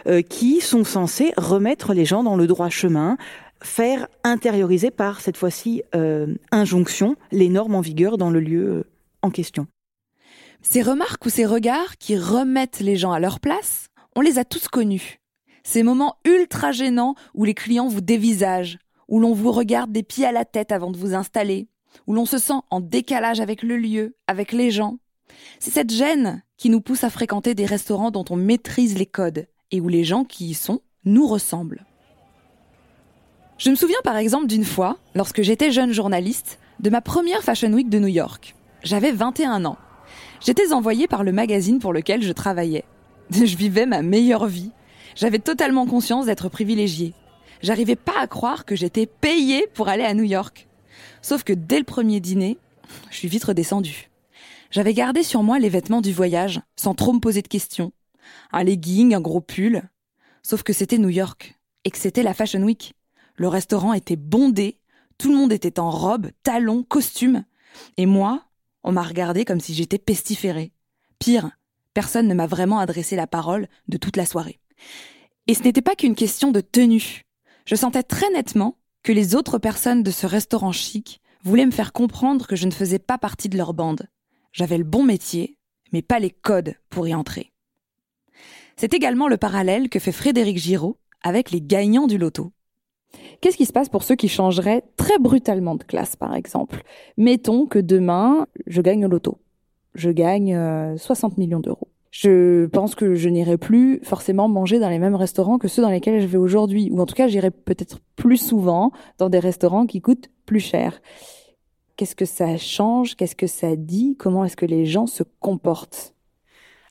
euh, 0.07 0.21
qui 0.21 0.59
sont 0.59 0.83
censées 0.83 1.31
remettre 1.37 1.93
les 1.93 2.03
gens 2.03 2.23
dans 2.23 2.35
le 2.37 2.47
droit 2.47 2.69
chemin, 2.69 3.17
faire 3.61 4.07
intérioriser 4.23 4.91
par 4.91 5.19
cette 5.21 5.37
fois-ci 5.37 5.83
injonction 6.51 7.15
les 7.31 7.49
normes 7.49 7.75
en 7.75 7.81
vigueur 7.81 8.17
dans 8.17 8.29
le 8.29 8.39
lieu 8.39 8.85
en 9.21 9.31
question. 9.31 9.67
Ces 10.61 10.81
remarques 10.81 11.25
ou 11.25 11.29
ces 11.29 11.45
regards 11.45 11.97
qui 11.97 12.17
remettent 12.17 12.79
les 12.79 12.97
gens 12.97 13.11
à 13.11 13.19
leur 13.19 13.39
place, 13.39 13.87
on 14.15 14.21
les 14.21 14.37
a 14.37 14.45
tous 14.45 14.67
connus. 14.67 15.19
Ces 15.63 15.83
moments 15.83 16.17
ultra 16.25 16.71
gênants 16.71 17.15
où 17.33 17.45
les 17.45 17.53
clients 17.53 17.87
vous 17.87 18.01
dévisagent, 18.01 18.77
où 19.07 19.19
l'on 19.19 19.33
vous 19.33 19.51
regarde 19.51 19.91
des 19.91 20.03
pieds 20.03 20.25
à 20.25 20.31
la 20.31 20.45
tête 20.45 20.71
avant 20.71 20.91
de 20.91 20.97
vous 20.97 21.13
installer, 21.15 21.67
où 22.05 22.13
l'on 22.13 22.25
se 22.25 22.37
sent 22.37 22.59
en 22.69 22.79
décalage 22.79 23.39
avec 23.39 23.63
le 23.63 23.77
lieu, 23.77 24.15
avec 24.27 24.51
les 24.51 24.71
gens. 24.71 24.99
C'est 25.59 25.71
cette 25.71 25.91
gêne 25.91 26.43
qui 26.57 26.69
nous 26.69 26.81
pousse 26.81 27.03
à 27.03 27.09
fréquenter 27.09 27.55
des 27.55 27.65
restaurants 27.65 28.11
dont 28.11 28.25
on 28.29 28.35
maîtrise 28.35 28.97
les 28.97 29.05
codes 29.05 29.47
et 29.71 29.81
où 29.81 29.87
les 29.87 30.03
gens 30.03 30.23
qui 30.23 30.49
y 30.49 30.53
sont 30.53 30.81
nous 31.05 31.27
ressemblent. 31.27 31.86
Je 33.57 33.71
me 33.71 33.75
souviens 33.75 33.97
par 34.03 34.17
exemple 34.17 34.45
d'une 34.45 34.63
fois, 34.63 34.97
lorsque 35.15 35.41
j'étais 35.41 35.71
jeune 35.71 35.91
journaliste, 35.91 36.59
de 36.79 36.91
ma 36.91 37.01
première 37.01 37.41
Fashion 37.41 37.73
Week 37.73 37.89
de 37.89 37.97
New 37.97 38.07
York. 38.07 38.55
J'avais 38.83 39.11
21 39.11 39.65
ans. 39.65 39.77
J'étais 40.39 40.73
envoyée 40.73 41.07
par 41.07 41.23
le 41.23 41.31
magazine 41.31 41.79
pour 41.79 41.91
lequel 41.91 42.21
je 42.21 42.31
travaillais. 42.33 42.85
Je 43.31 43.57
vivais 43.57 43.87
ma 43.87 44.03
meilleure 44.03 44.45
vie. 44.45 44.69
J'avais 45.15 45.39
totalement 45.39 45.87
conscience 45.87 46.27
d'être 46.27 46.49
privilégiée. 46.49 47.15
J'arrivais 47.63 47.95
pas 47.95 48.19
à 48.19 48.27
croire 48.27 48.63
que 48.63 48.75
j'étais 48.75 49.07
payée 49.07 49.65
pour 49.73 49.87
aller 49.87 50.03
à 50.03 50.13
New 50.13 50.23
York. 50.23 50.67
Sauf 51.23 51.43
que 51.43 51.53
dès 51.53 51.79
le 51.79 51.83
premier 51.83 52.19
dîner, 52.19 52.59
je 53.09 53.17
suis 53.17 53.27
vite 53.27 53.45
redescendue. 53.45 54.11
J'avais 54.69 54.93
gardé 54.93 55.23
sur 55.23 55.41
moi 55.41 55.57
les 55.57 55.69
vêtements 55.69 56.01
du 56.01 56.13
voyage, 56.13 56.61
sans 56.75 56.93
trop 56.93 57.11
me 57.11 57.19
poser 57.19 57.41
de 57.41 57.47
questions. 57.47 57.91
Un 58.51 58.63
legging, 58.63 59.15
un 59.15 59.21
gros 59.21 59.41
pull. 59.41 59.81
Sauf 60.43 60.61
que 60.61 60.73
c'était 60.73 60.99
New 60.99 61.09
York, 61.09 61.55
et 61.85 61.89
que 61.89 61.97
c'était 61.97 62.21
la 62.21 62.35
Fashion 62.35 62.61
Week. 62.61 62.93
Le 63.37 63.47
restaurant 63.47 63.93
était 63.93 64.15
bondé, 64.15 64.79
tout 65.17 65.29
le 65.29 65.37
monde 65.37 65.51
était 65.51 65.79
en 65.79 65.89
robe, 65.89 66.29
talons, 66.43 66.83
costume. 66.83 67.45
Et 67.97 68.05
moi, 68.05 68.43
on 68.83 68.91
m'a 68.91 69.03
regardé 69.03 69.45
comme 69.45 69.59
si 69.59 69.73
j'étais 69.73 69.99
pestiférée. 69.99 70.73
Pire, 71.19 71.51
personne 71.93 72.27
ne 72.27 72.33
m'a 72.33 72.47
vraiment 72.47 72.79
adressé 72.79 73.15
la 73.15 73.27
parole 73.27 73.67
de 73.87 73.97
toute 73.97 74.17
la 74.17 74.25
soirée. 74.25 74.59
Et 75.47 75.53
ce 75.53 75.63
n'était 75.63 75.81
pas 75.81 75.95
qu'une 75.95 76.15
question 76.15 76.51
de 76.51 76.61
tenue. 76.61 77.23
Je 77.65 77.75
sentais 77.75 78.03
très 78.03 78.29
nettement 78.31 78.77
que 79.03 79.11
les 79.11 79.35
autres 79.35 79.59
personnes 79.59 80.03
de 80.03 80.11
ce 80.11 80.25
restaurant 80.25 80.71
chic 80.71 81.21
voulaient 81.43 81.65
me 81.65 81.71
faire 81.71 81.93
comprendre 81.93 82.47
que 82.47 82.55
je 82.55 82.65
ne 82.65 82.71
faisais 82.71 82.99
pas 82.99 83.17
partie 83.17 83.49
de 83.49 83.57
leur 83.57 83.73
bande. 83.73 84.07
J'avais 84.51 84.77
le 84.77 84.83
bon 84.83 85.03
métier, 85.03 85.57
mais 85.93 86.01
pas 86.01 86.19
les 86.19 86.31
codes 86.31 86.75
pour 86.89 87.07
y 87.07 87.13
entrer. 87.13 87.51
C'est 88.75 88.93
également 88.93 89.27
le 89.27 89.37
parallèle 89.37 89.89
que 89.89 89.99
fait 89.99 90.11
Frédéric 90.11 90.57
Giraud 90.57 90.97
avec 91.23 91.51
les 91.51 91.61
gagnants 91.61 92.07
du 92.07 92.17
loto. 92.17 92.51
Qu'est-ce 93.41 93.57
qui 93.57 93.65
se 93.65 93.73
passe 93.73 93.89
pour 93.89 94.03
ceux 94.03 94.15
qui 94.15 94.27
changeraient 94.27 94.83
très 94.95 95.19
brutalement 95.19 95.75
de 95.75 95.83
classe, 95.83 96.15
par 96.15 96.35
exemple? 96.35 96.83
Mettons 97.17 97.65
que 97.65 97.79
demain, 97.79 98.47
je 98.65 98.81
gagne 98.81 99.05
au 99.05 99.09
loto. 99.09 99.39
Je 99.95 100.09
gagne 100.09 100.55
60 100.97 101.33
euh, 101.33 101.35
millions 101.37 101.59
d'euros. 101.59 101.87
Je 102.11 102.65
pense 102.67 102.95
que 102.95 103.15
je 103.15 103.29
n'irai 103.29 103.57
plus 103.57 103.99
forcément 104.03 104.47
manger 104.47 104.79
dans 104.79 104.89
les 104.89 104.99
mêmes 104.99 105.15
restaurants 105.15 105.57
que 105.57 105.67
ceux 105.67 105.81
dans 105.81 105.89
lesquels 105.89 106.21
je 106.21 106.27
vais 106.27 106.37
aujourd'hui. 106.37 106.89
Ou 106.91 106.99
en 106.99 107.05
tout 107.05 107.15
cas, 107.15 107.27
j'irai 107.27 107.51
peut-être 107.51 107.99
plus 108.15 108.37
souvent 108.37 108.91
dans 109.17 109.29
des 109.29 109.39
restaurants 109.39 109.85
qui 109.85 110.01
coûtent 110.01 110.29
plus 110.45 110.59
cher. 110.59 111.01
Qu'est-ce 111.95 112.15
que 112.15 112.25
ça 112.25 112.57
change? 112.57 113.15
Qu'est-ce 113.15 113.35
que 113.35 113.47
ça 113.47 113.75
dit? 113.75 114.15
Comment 114.17 114.45
est-ce 114.45 114.55
que 114.55 114.65
les 114.65 114.85
gens 114.85 115.07
se 115.07 115.23
comportent? 115.39 116.13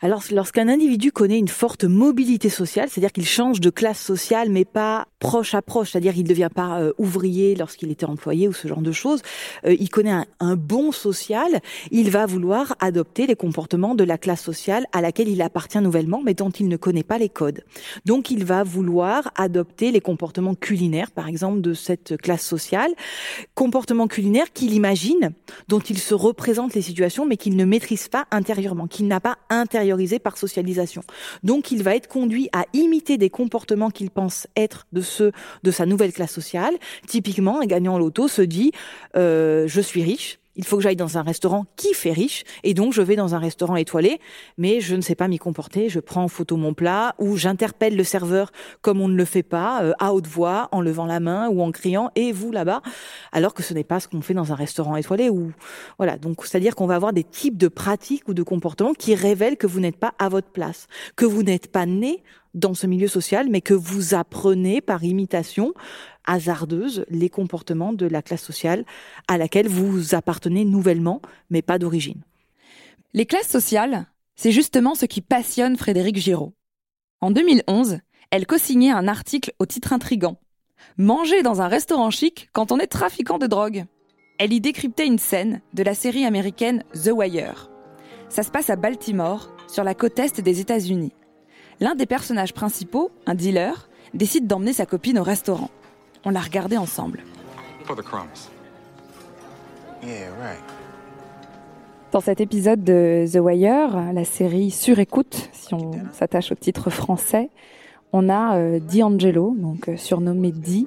Alors, 0.01 0.23
lorsqu'un 0.31 0.69
individu 0.69 1.11
connaît 1.11 1.39
une 1.39 1.49
forte 1.49 1.85
mobilité 1.85 2.51
sociale, 2.51 2.89
c'est-à-dire 2.91 3.13
qu'il 3.13 3.27
change 3.27 3.61
de 3.61 3.71
classe 3.71 4.01
sociale, 4.01 4.51
mais 4.51 4.67
pas 4.67 5.09
proche 5.19 5.55
à 5.55 5.63
proche, 5.63 5.93
c'est-à-dire 5.93 6.13
qu'il 6.13 6.25
ne 6.25 6.29
devient 6.29 6.51
pas 6.55 6.81
euh, 6.81 6.93
ouvrier 6.99 7.55
lorsqu'il 7.55 7.91
était 7.91 8.05
employé 8.05 8.49
ou 8.49 8.53
ce 8.53 8.69
genre 8.69 8.83
de 8.83 8.93
choses, 8.93 9.23
euh, 9.65 9.75
il 9.79 9.89
connaît 9.89 10.11
un, 10.11 10.27
un, 10.41 10.57
bon 10.57 10.93
social, 10.93 11.61
il 11.91 12.11
va 12.11 12.27
vouloir 12.27 12.77
adopter 12.81 13.27
les 13.27 13.37
comportements 13.37 13.95
de 13.95 14.05
la 14.05 14.19
classe 14.19 14.43
sociale 14.43 14.85
à 14.93 15.01
laquelle 15.01 15.29
il 15.29 15.41
appartient 15.43 15.81
nouvellement, 15.81 16.21
mais 16.23 16.35
dont 16.35 16.51
il 16.51 16.69
ne 16.69 16.77
connaît 16.77 17.03
pas 17.03 17.19
les 17.19 17.29
codes. 17.29 17.65
Donc, 18.05 18.31
il 18.31 18.45
va 18.45 18.63
vouloir 18.63 19.33
adopter 19.37 19.91
les 19.93 20.01
comportements 20.01 20.55
culinaires, 20.55 21.11
par 21.11 21.29
exemple, 21.29 21.61
de 21.63 21.75
cette 21.75 22.17
classe 22.19 22.45
sociale, 22.45 22.93
comportements 23.55 24.09
culinaires 24.09 24.53
qu'il 24.53 24.75
imagine, 24.75 25.31
dont 25.69 25.81
il 25.81 25.99
se 25.99 26.15
représente 26.15 26.75
les 26.75 26.83
situations, 26.83 27.25
mais 27.25 27.37
qu'il 27.37 27.57
ne 27.57 27.65
maîtrise 27.65 28.09
pas 28.09 28.27
intérieurement, 28.31 28.87
qu'il 28.87 29.09
n'a 29.09 29.21
pas 29.21 29.39
intérieurement 29.49 29.87
par 30.23 30.37
socialisation. 30.37 31.03
Donc 31.43 31.71
il 31.71 31.83
va 31.83 31.95
être 31.97 32.09
conduit 32.09 32.49
à 32.53 32.65
imiter 32.73 33.19
des 33.19 33.31
comportements 33.31 33.91
qu'il 33.91 34.11
pense 34.11 34.47
être 34.57 34.87
de 34.93 35.01
de 35.63 35.71
sa 35.71 35.87
nouvelle 35.87 36.13
classe 36.13 36.33
sociale. 36.33 36.75
Typiquement, 37.07 37.61
un 37.61 37.67
gagnant 37.67 37.99
loto 37.99 38.29
se 38.29 38.43
dit 38.43 38.73
euh, 39.17 39.65
je 39.67 39.81
suis 39.81 40.03
riche, 40.03 40.39
il 40.57 40.65
faut 40.65 40.77
que 40.77 40.83
j'aille 40.83 40.97
dans 40.97 41.19
un 41.19 41.23
restaurant 41.23 41.67
qui 41.77 41.93
fait 41.93 42.13
riche, 42.13 42.45
et 42.65 42.75
donc 42.75 42.93
je 42.93 43.03
vais 43.03 43.17
dans 43.17 43.35
un 43.35 43.39
restaurant 43.39 43.77
étoilé, 43.77 44.21
mais 44.57 44.81
je 44.81 44.97
ne 44.97 45.03
sais 45.03 45.15
pas 45.15 45.29
m'y 45.29 45.39
comporter, 45.39 45.89
je 45.89 46.01
prends 46.01 46.25
en 46.25 46.29
photo 46.29 46.57
mon 46.57 46.75
plat, 46.75 47.15
ou 47.19 47.37
j'interpelle 47.37 47.95
le 47.95 48.05
serveur 48.05 48.51
comme 48.81 49.01
on 49.01 49.09
ne 49.09 49.17
le 49.17 49.25
fait 49.25 49.43
pas, 49.43 49.83
euh, 49.83 49.93
à 49.99 50.15
haute 50.15 50.27
voix, 50.27 50.69
en 50.73 50.81
levant 50.81 51.05
la 51.05 51.21
main 51.21 51.49
ou 51.49 51.61
en 51.61 51.71
criant, 51.71 52.11
et 52.17 52.33
vous 52.33 52.53
là-bas, 52.53 52.81
alors 53.33 53.55
que 53.55 53.63
ce 53.63 53.75
n'est 53.75 53.85
pas 53.85 54.01
ce 54.01 54.09
qu'on 54.09 54.23
fait 54.23 54.35
dans 54.35 54.53
un 54.53 54.57
restaurant 54.57 54.97
étoilé, 54.97 55.29
ou 55.29 55.53
voilà, 55.99 56.17
donc 56.17 56.45
c'est-à-dire 56.45 56.75
qu'on 56.75 56.87
va 56.87 56.95
avoir 56.95 57.13
des 57.13 57.25
types 57.25 57.59
de 57.59 57.69
pratiques 57.69 58.27
ou 58.29 58.35
de 58.35 58.43
comportements 58.43 58.95
qui 58.95 59.15
révèlent 59.15 59.59
que 59.59 59.67
vous 59.67 59.81
n'êtes 59.81 59.99
pas 59.99 60.15
à 60.19 60.29
votre 60.29 60.49
place, 60.49 60.87
que 61.17 61.27
vous 61.27 61.43
n'êtes 61.43 61.71
pas 61.71 61.85
né 61.85 62.23
dans 62.57 62.75
ce 62.75 62.89
milieu 62.89 63.07
social, 63.07 63.49
mais 63.49 63.61
que 63.61 63.75
vous 63.75 64.15
apprenez 64.15 64.81
par 64.81 65.05
imitation 65.05 65.75
hasardeuse 66.25 67.05
les 67.09 67.29
comportements 67.29 67.93
de 67.93 68.07
la 68.07 68.23
classe 68.23 68.43
sociale 68.43 68.85
à 69.29 69.39
laquelle 69.39 69.69
vous 69.69 70.15
appartenez 70.15 70.65
nouvellement, 70.65 71.23
mais 71.51 71.63
pas 71.63 71.79
d'origine. 71.79 72.23
Les 73.13 73.27
classes 73.27 73.49
sociales, 73.49 74.07
c'est 74.35 74.51
justement 74.51 74.95
ce 74.95 75.07
qui 75.07 75.21
passionne 75.21 75.77
Frédéric 75.77 76.17
Giraud. 76.17 76.55
En 77.21 77.31
2011, 77.31 78.01
elle 78.31 78.47
co-signait 78.47 78.91
un 78.91 79.07
article 79.07 79.53
au 79.59 79.67
titre 79.67 79.93
intrigant. 79.93 80.39
Manger 80.99 81.43
dans 81.43 81.63
un 81.63 81.69
restaurant 81.69 82.11
chic 82.11 82.49
quand 82.53 82.73
on 82.73 82.79
est 82.79 82.87
trafiquant 82.87 83.39
de 83.39 83.47
drogue. 83.47 83.85
Elle 84.39 84.53
y 84.53 84.61
décryptait 84.61 85.07
une 85.07 85.19
scène 85.19 85.63
de 85.73 85.83
la 85.83 85.95
série 85.95 86.27
américaine 86.27 86.83
The 86.93 87.11
Wire. 87.13 87.71
Ça 88.29 88.43
se 88.43 88.51
passe 88.51 88.71
à 88.71 88.77
Baltimore, 88.77 89.51
sur 89.69 89.85
la 89.85 89.95
côte 89.95 90.19
est 90.19 90.41
des 90.41 90.61
États-Unis 90.61 91.13
l'un 91.81 91.95
des 91.95 92.07
personnages 92.07 92.53
principaux, 92.53 93.11
un 93.27 93.35
dealer, 93.35 93.89
décide 94.15 94.47
d'emmener 94.47 94.73
sa 94.73 94.87
copine 94.87 95.19
au 95.19 95.23
restaurant. 95.23 95.71
On 96.25 96.31
l'a 96.31 96.41
regardé 96.41 96.77
ensemble. 96.77 97.23
Dans 102.13 102.21
cet 102.21 102.41
épisode 102.41 102.83
de 102.83 103.27
The 103.31 103.37
Wire, 103.37 104.13
la 104.13 104.25
série 104.25 104.71
Surécoute, 104.71 105.51
si 105.53 105.75
on 105.75 105.93
s'attache 106.13 106.53
au 106.53 106.55
titre 106.55 106.91
français, 106.91 107.51
on 108.13 108.29
a 108.29 108.57
euh, 108.57 108.81
D'Angelo, 108.81 109.55
donc 109.59 109.89
euh, 109.89 109.97
surnommé 109.97 110.53
Di, 110.53 110.87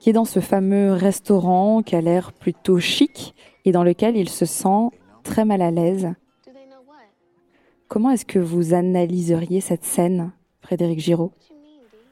qui 0.00 0.10
est 0.10 0.12
dans 0.12 0.24
ce 0.24 0.40
fameux 0.40 0.92
restaurant 0.92 1.82
qui 1.82 1.96
a 1.96 2.00
l'air 2.00 2.32
plutôt 2.32 2.78
chic 2.78 3.34
et 3.64 3.72
dans 3.72 3.84
lequel 3.84 4.16
il 4.16 4.28
se 4.28 4.44
sent 4.44 4.90
très 5.22 5.44
mal 5.44 5.62
à 5.62 5.70
l'aise. 5.70 6.12
Comment 7.88 8.10
est-ce 8.10 8.26
que 8.26 8.38
vous 8.38 8.74
analyseriez 8.74 9.62
cette 9.62 9.84
scène, 9.84 10.32
Frédéric 10.60 11.00
Giraud? 11.00 11.32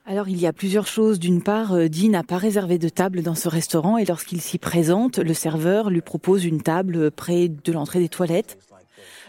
Alors 0.06 0.26
il 0.28 0.40
y 0.40 0.46
a 0.46 0.52
plusieurs 0.54 0.86
choses. 0.86 1.18
D'une 1.18 1.42
part, 1.42 1.74
euh, 1.74 1.88
Dean 1.88 2.10
n'a 2.10 2.22
pas 2.22 2.38
réservé 2.38 2.78
de 2.78 2.88
table 2.88 3.22
dans 3.22 3.34
ce 3.34 3.48
restaurant 3.48 3.98
et 3.98 4.06
lorsqu'il 4.06 4.40
s'y 4.40 4.56
présente, 4.56 5.18
le 5.18 5.34
serveur 5.34 5.90
lui 5.90 6.00
propose 6.00 6.46
une 6.46 6.62
table 6.62 7.10
près 7.10 7.48
de 7.48 7.72
l'entrée 7.72 7.98
des 7.98 8.08
toilettes. 8.08 8.56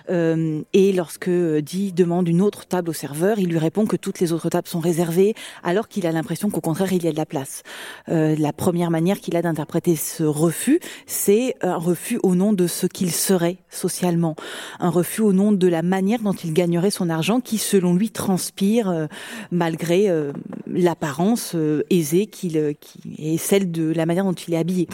Euh, 0.09 0.61
et 0.73 0.93
lorsque 0.93 1.29
Di 1.29 1.93
demande 1.93 2.27
une 2.27 2.41
autre 2.41 2.65
table 2.65 2.89
au 2.89 2.93
serveur, 2.93 3.39
il 3.39 3.49
lui 3.49 3.57
répond 3.57 3.85
que 3.85 3.95
toutes 3.95 4.19
les 4.19 4.33
autres 4.33 4.49
tables 4.49 4.67
sont 4.67 4.79
réservées, 4.79 5.35
alors 5.63 5.87
qu'il 5.87 6.07
a 6.07 6.11
l'impression 6.11 6.49
qu'au 6.49 6.61
contraire 6.61 6.93
il 6.93 7.03
y 7.03 7.07
a 7.07 7.11
de 7.11 7.17
la 7.17 7.25
place. 7.25 7.63
Euh, 8.09 8.35
la 8.37 8.53
première 8.53 8.91
manière 8.91 9.19
qu'il 9.19 9.35
a 9.35 9.41
d'interpréter 9.41 9.95
ce 9.95 10.23
refus, 10.23 10.79
c'est 11.05 11.55
un 11.61 11.77
refus 11.77 12.19
au 12.23 12.35
nom 12.35 12.53
de 12.53 12.67
ce 12.67 12.87
qu'il 12.87 13.11
serait 13.11 13.57
socialement, 13.69 14.35
un 14.79 14.89
refus 14.89 15.21
au 15.21 15.33
nom 15.33 15.51
de 15.51 15.67
la 15.67 15.81
manière 15.81 16.19
dont 16.19 16.33
il 16.33 16.53
gagnerait 16.53 16.91
son 16.91 17.09
argent, 17.09 17.39
qui 17.39 17.57
selon 17.57 17.93
lui 17.93 18.09
transpire 18.09 18.89
euh, 18.89 19.07
malgré 19.51 20.09
euh, 20.09 20.31
l'apparence 20.67 21.53
euh, 21.55 21.83
aisée 21.89 22.27
qu'il 22.27 22.75
qui 22.79 23.15
est 23.17 23.37
celle 23.37 23.71
de 23.71 23.91
la 23.91 24.05
manière 24.05 24.23
dont 24.23 24.33
il 24.33 24.53
est 24.53 24.57
habillé. 24.57 24.87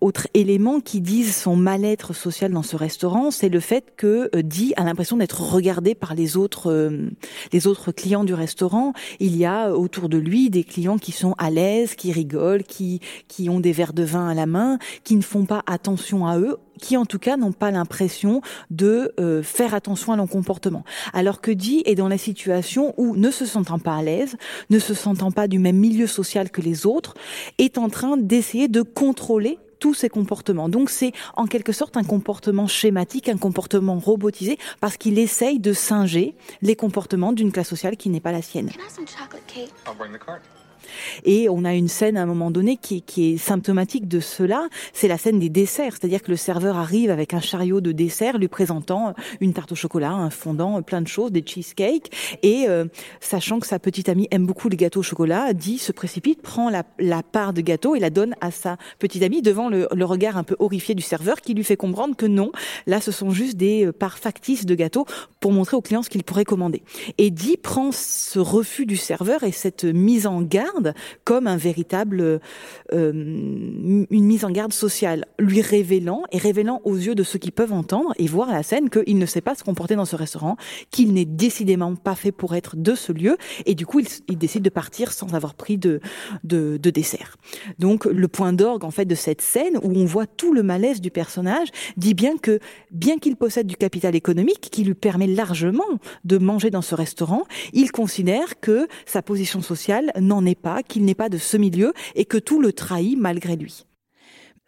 Autre 0.00 0.28
élément 0.32 0.80
qui 0.80 1.02
dit 1.02 1.24
son 1.24 1.56
mal-être 1.56 2.14
social 2.14 2.52
dans 2.52 2.62
ce 2.62 2.74
restaurant, 2.74 3.30
c'est 3.30 3.50
le 3.50 3.60
fait 3.60 3.92
que 3.98 4.30
euh, 4.34 4.42
Di 4.42 4.72
a 4.76 4.84
l'impression 4.84 5.18
d'être 5.18 5.42
regardé 5.42 5.94
par 5.94 6.14
les 6.14 6.38
autres, 6.38 6.70
euh, 6.70 7.10
les 7.52 7.66
autres 7.66 7.92
clients 7.92 8.24
du 8.24 8.32
restaurant. 8.32 8.94
Il 9.18 9.36
y 9.36 9.44
a 9.44 9.74
autour 9.74 10.08
de 10.08 10.16
lui 10.16 10.48
des 10.48 10.64
clients 10.64 10.96
qui 10.96 11.12
sont 11.12 11.34
à 11.36 11.50
l'aise, 11.50 11.96
qui 11.96 12.12
rigolent, 12.12 12.62
qui, 12.62 13.00
qui 13.28 13.50
ont 13.50 13.60
des 13.60 13.72
verres 13.72 13.92
de 13.92 14.02
vin 14.02 14.26
à 14.26 14.32
la 14.32 14.46
main, 14.46 14.78
qui 15.04 15.16
ne 15.16 15.22
font 15.22 15.44
pas 15.44 15.62
attention 15.66 16.26
à 16.26 16.38
eux 16.38 16.56
qui 16.80 16.96
en 16.96 17.04
tout 17.04 17.18
cas 17.18 17.36
n'ont 17.36 17.52
pas 17.52 17.70
l'impression 17.70 18.40
de 18.70 19.12
euh, 19.20 19.42
faire 19.42 19.74
attention 19.74 20.14
à 20.14 20.16
leur 20.16 20.26
comportement. 20.26 20.82
Alors 21.12 21.42
que 21.42 21.50
Di 21.50 21.82
est 21.84 21.94
dans 21.94 22.08
la 22.08 22.16
situation 22.16 22.94
où, 22.96 23.16
ne 23.16 23.30
se 23.30 23.44
sentant 23.44 23.78
pas 23.78 23.96
à 23.96 24.02
l'aise, 24.02 24.38
ne 24.70 24.78
se 24.78 24.94
sentant 24.94 25.30
pas 25.30 25.46
du 25.46 25.58
même 25.58 25.76
milieu 25.76 26.06
social 26.06 26.48
que 26.50 26.62
les 26.62 26.86
autres, 26.86 27.12
est 27.58 27.76
en 27.76 27.90
train 27.90 28.16
d'essayer 28.16 28.66
de 28.68 28.80
contrôler 28.80 29.58
tous 29.80 29.94
ces 29.94 30.08
comportements. 30.08 30.68
Donc 30.68 30.90
c'est 30.90 31.12
en 31.36 31.46
quelque 31.46 31.72
sorte 31.72 31.96
un 31.96 32.04
comportement 32.04 32.68
schématique, 32.68 33.28
un 33.28 33.38
comportement 33.38 33.98
robotisé, 33.98 34.58
parce 34.80 34.96
qu'il 34.96 35.18
essaye 35.18 35.58
de 35.58 35.72
singer 35.72 36.36
les 36.62 36.76
comportements 36.76 37.32
d'une 37.32 37.50
classe 37.50 37.68
sociale 37.68 37.96
qui 37.96 38.10
n'est 38.10 38.20
pas 38.20 38.32
la 38.32 38.42
sienne. 38.42 38.70
Et 41.24 41.48
on 41.48 41.64
a 41.64 41.74
une 41.74 41.88
scène 41.88 42.16
à 42.16 42.22
un 42.22 42.26
moment 42.26 42.50
donné 42.50 42.76
qui, 42.76 43.02
qui 43.02 43.34
est 43.34 43.36
symptomatique 43.36 44.08
de 44.08 44.20
cela. 44.20 44.68
C'est 44.92 45.08
la 45.08 45.18
scène 45.18 45.38
des 45.38 45.48
desserts, 45.48 45.92
c'est-à-dire 45.92 46.22
que 46.22 46.30
le 46.30 46.36
serveur 46.36 46.76
arrive 46.76 47.10
avec 47.10 47.34
un 47.34 47.40
chariot 47.40 47.80
de 47.80 47.92
dessert 47.92 48.38
lui 48.38 48.48
présentant 48.48 49.14
une 49.40 49.52
tarte 49.52 49.72
au 49.72 49.74
chocolat, 49.74 50.12
un 50.12 50.30
fondant, 50.30 50.80
plein 50.82 51.00
de 51.00 51.08
choses, 51.08 51.32
des 51.32 51.42
cheesecakes. 51.44 52.10
Et 52.42 52.66
euh, 52.68 52.84
sachant 53.20 53.60
que 53.60 53.66
sa 53.66 53.78
petite 53.78 54.08
amie 54.08 54.28
aime 54.30 54.46
beaucoup 54.46 54.68
les 54.68 54.76
gâteaux 54.76 55.00
au 55.00 55.04
chocolat, 55.04 55.52
dit 55.52 55.78
se 55.78 55.92
précipite, 55.92 56.42
prend 56.42 56.70
la, 56.70 56.84
la 56.98 57.22
part 57.22 57.52
de 57.52 57.60
gâteau 57.60 57.94
et 57.94 58.00
la 58.00 58.10
donne 58.10 58.34
à 58.40 58.50
sa 58.50 58.76
petite 58.98 59.22
amie 59.22 59.42
devant 59.42 59.68
le, 59.68 59.88
le 59.92 60.04
regard 60.04 60.36
un 60.36 60.44
peu 60.44 60.56
horrifié 60.58 60.94
du 60.94 61.02
serveur 61.02 61.40
qui 61.40 61.54
lui 61.54 61.64
fait 61.64 61.76
comprendre 61.76 62.16
que 62.16 62.26
non, 62.26 62.52
là 62.86 63.00
ce 63.00 63.12
sont 63.12 63.30
juste 63.30 63.56
des 63.56 63.86
euh, 63.86 63.92
parts 63.92 64.18
factices 64.18 64.66
de 64.66 64.74
gâteaux 64.74 65.06
pour 65.40 65.52
montrer 65.52 65.76
au 65.76 65.80
client 65.80 66.02
ce 66.02 66.10
qu'il 66.10 66.24
pourrait 66.24 66.44
commander. 66.44 66.82
Et 67.18 67.30
dit 67.30 67.56
prend 67.56 67.90
ce 67.92 68.38
refus 68.38 68.86
du 68.86 68.96
serveur 68.96 69.42
et 69.42 69.52
cette 69.52 69.84
mise 69.84 70.26
en 70.26 70.42
garde 70.42 70.79
comme 71.24 71.46
un 71.46 71.56
véritable 71.56 72.40
euh, 72.92 73.12
une 73.12 74.06
mise 74.10 74.44
en 74.44 74.50
garde 74.50 74.72
sociale, 74.72 75.26
lui 75.38 75.60
révélant 75.60 76.22
et 76.32 76.38
révélant 76.38 76.80
aux 76.84 76.96
yeux 76.96 77.14
de 77.14 77.22
ceux 77.22 77.38
qui 77.38 77.50
peuvent 77.50 77.72
entendre 77.72 78.12
et 78.18 78.26
voir 78.26 78.50
la 78.50 78.62
scène 78.62 78.90
qu'il 78.90 79.18
ne 79.18 79.26
sait 79.26 79.40
pas 79.40 79.54
se 79.54 79.64
comporter 79.64 79.96
dans 79.96 80.04
ce 80.04 80.16
restaurant, 80.16 80.56
qu'il 80.90 81.12
n'est 81.12 81.24
décidément 81.24 81.94
pas 81.94 82.14
fait 82.14 82.32
pour 82.32 82.54
être 82.54 82.76
de 82.76 82.94
ce 82.94 83.12
lieu 83.12 83.36
et 83.66 83.74
du 83.74 83.86
coup 83.86 84.00
il, 84.28 84.38
décide 84.38 84.62
de 84.62 84.70
partir 84.70 85.12
sans 85.12 85.34
avoir 85.34 85.54
pris 85.54 85.76
de, 85.76 86.00
de, 86.44 86.78
de 86.78 86.90
dessert. 86.90 87.36
Donc 87.78 88.04
le 88.06 88.28
point 88.28 88.52
d'orgue 88.52 88.84
en 88.84 88.90
fait 88.90 89.04
de 89.04 89.14
cette 89.14 89.42
scène 89.42 89.78
où 89.82 89.92
on 89.94 90.04
voit 90.04 90.26
tout 90.26 90.52
le 90.52 90.62
malaise 90.62 91.00
du 91.00 91.10
personnage 91.10 91.68
dit 91.96 92.14
bien 92.14 92.36
que 92.36 92.58
bien 92.90 93.18
qu'il 93.18 93.36
possède 93.36 93.66
du 93.66 93.76
capital 93.76 94.14
économique 94.14 94.68
qui 94.70 94.84
lui 94.84 94.94
permet 94.94 95.26
largement 95.26 95.84
de 96.24 96.38
manger 96.38 96.70
dans 96.70 96.82
ce 96.82 96.94
restaurant, 96.94 97.44
il 97.72 97.92
considère 97.92 98.60
que 98.60 98.88
sa 99.06 99.22
position 99.22 99.62
sociale 99.62 100.12
n'en 100.18 100.44
est 100.46 100.59
pas, 100.60 100.84
qu'il 100.84 101.04
n'est 101.04 101.14
pas 101.16 101.28
de 101.28 101.38
ce 101.38 101.56
milieu 101.56 101.92
et 102.14 102.24
que 102.24 102.38
tout 102.38 102.60
le 102.60 102.72
trahit 102.72 103.18
malgré 103.18 103.56
lui. 103.56 103.86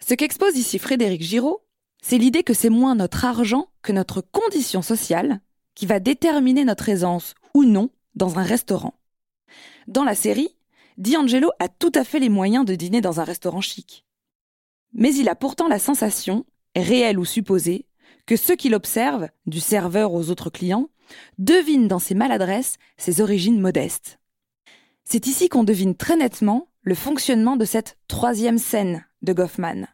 Ce 0.00 0.14
qu'expose 0.14 0.56
ici 0.56 0.80
Frédéric 0.80 1.22
Giraud, 1.22 1.62
c'est 2.02 2.18
l'idée 2.18 2.42
que 2.42 2.54
c'est 2.54 2.68
moins 2.68 2.96
notre 2.96 3.24
argent 3.24 3.68
que 3.82 3.92
notre 3.92 4.20
condition 4.20 4.82
sociale 4.82 5.40
qui 5.74 5.86
va 5.86 6.00
déterminer 6.00 6.64
notre 6.64 6.88
aisance 6.88 7.34
ou 7.54 7.64
non 7.64 7.90
dans 8.14 8.38
un 8.38 8.42
restaurant. 8.42 8.94
Dans 9.86 10.04
la 10.04 10.14
série, 10.14 10.56
D'Angelo 10.98 11.50
a 11.58 11.68
tout 11.68 11.92
à 11.94 12.04
fait 12.04 12.18
les 12.18 12.28
moyens 12.28 12.64
de 12.64 12.74
dîner 12.74 13.00
dans 13.00 13.20
un 13.20 13.24
restaurant 13.24 13.60
chic. 13.60 14.04
Mais 14.92 15.14
il 15.14 15.28
a 15.28 15.34
pourtant 15.34 15.68
la 15.68 15.78
sensation, 15.78 16.44
réelle 16.76 17.18
ou 17.18 17.24
supposée, 17.24 17.86
que 18.26 18.36
ceux 18.36 18.56
qui 18.56 18.68
l'observent, 18.68 19.28
du 19.46 19.60
serveur 19.60 20.12
aux 20.12 20.30
autres 20.30 20.50
clients, 20.50 20.90
devinent 21.38 21.88
dans 21.88 21.98
ses 21.98 22.14
maladresses 22.14 22.78
ses 22.96 23.20
origines 23.20 23.60
modestes. 23.60 24.20
C'est 25.04 25.26
ici 25.26 25.48
qu'on 25.48 25.64
devine 25.64 25.94
très 25.94 26.16
nettement 26.16 26.68
le 26.82 26.94
fonctionnement 26.94 27.56
de 27.56 27.64
cette 27.64 27.98
troisième 28.08 28.58
scène 28.58 29.04
de 29.22 29.32
Goffman, 29.32 29.86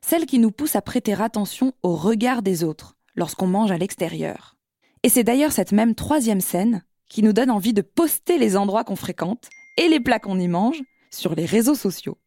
celle 0.00 0.26
qui 0.26 0.38
nous 0.38 0.50
pousse 0.50 0.76
à 0.76 0.82
prêter 0.82 1.14
attention 1.14 1.72
au 1.82 1.94
regard 1.96 2.42
des 2.42 2.64
autres 2.64 2.96
lorsqu'on 3.14 3.46
mange 3.46 3.70
à 3.70 3.78
l'extérieur. 3.78 4.56
Et 5.02 5.08
c'est 5.08 5.24
d'ailleurs 5.24 5.52
cette 5.52 5.72
même 5.72 5.94
troisième 5.94 6.40
scène 6.40 6.82
qui 7.08 7.22
nous 7.22 7.32
donne 7.32 7.50
envie 7.50 7.74
de 7.74 7.82
poster 7.82 8.38
les 8.38 8.56
endroits 8.56 8.84
qu'on 8.84 8.96
fréquente 8.96 9.48
et 9.76 9.88
les 9.88 10.00
plats 10.00 10.18
qu'on 10.18 10.38
y 10.38 10.48
mange 10.48 10.82
sur 11.10 11.34
les 11.34 11.44
réseaux 11.44 11.74
sociaux. 11.74 12.18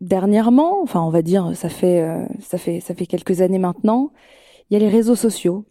Dernièrement, 0.00 0.82
enfin 0.82 1.00
on 1.02 1.10
va 1.10 1.22
dire 1.22 1.52
ça 1.54 1.68
fait 1.68 2.00
euh, 2.00 2.26
ça 2.40 2.58
fait 2.58 2.80
ça 2.80 2.94
fait 2.94 3.06
quelques 3.06 3.40
années 3.40 3.58
maintenant, 3.58 4.10
il 4.68 4.74
y 4.74 4.76
a 4.76 4.80
les 4.80 4.88
réseaux 4.88 5.14
sociaux 5.14 5.66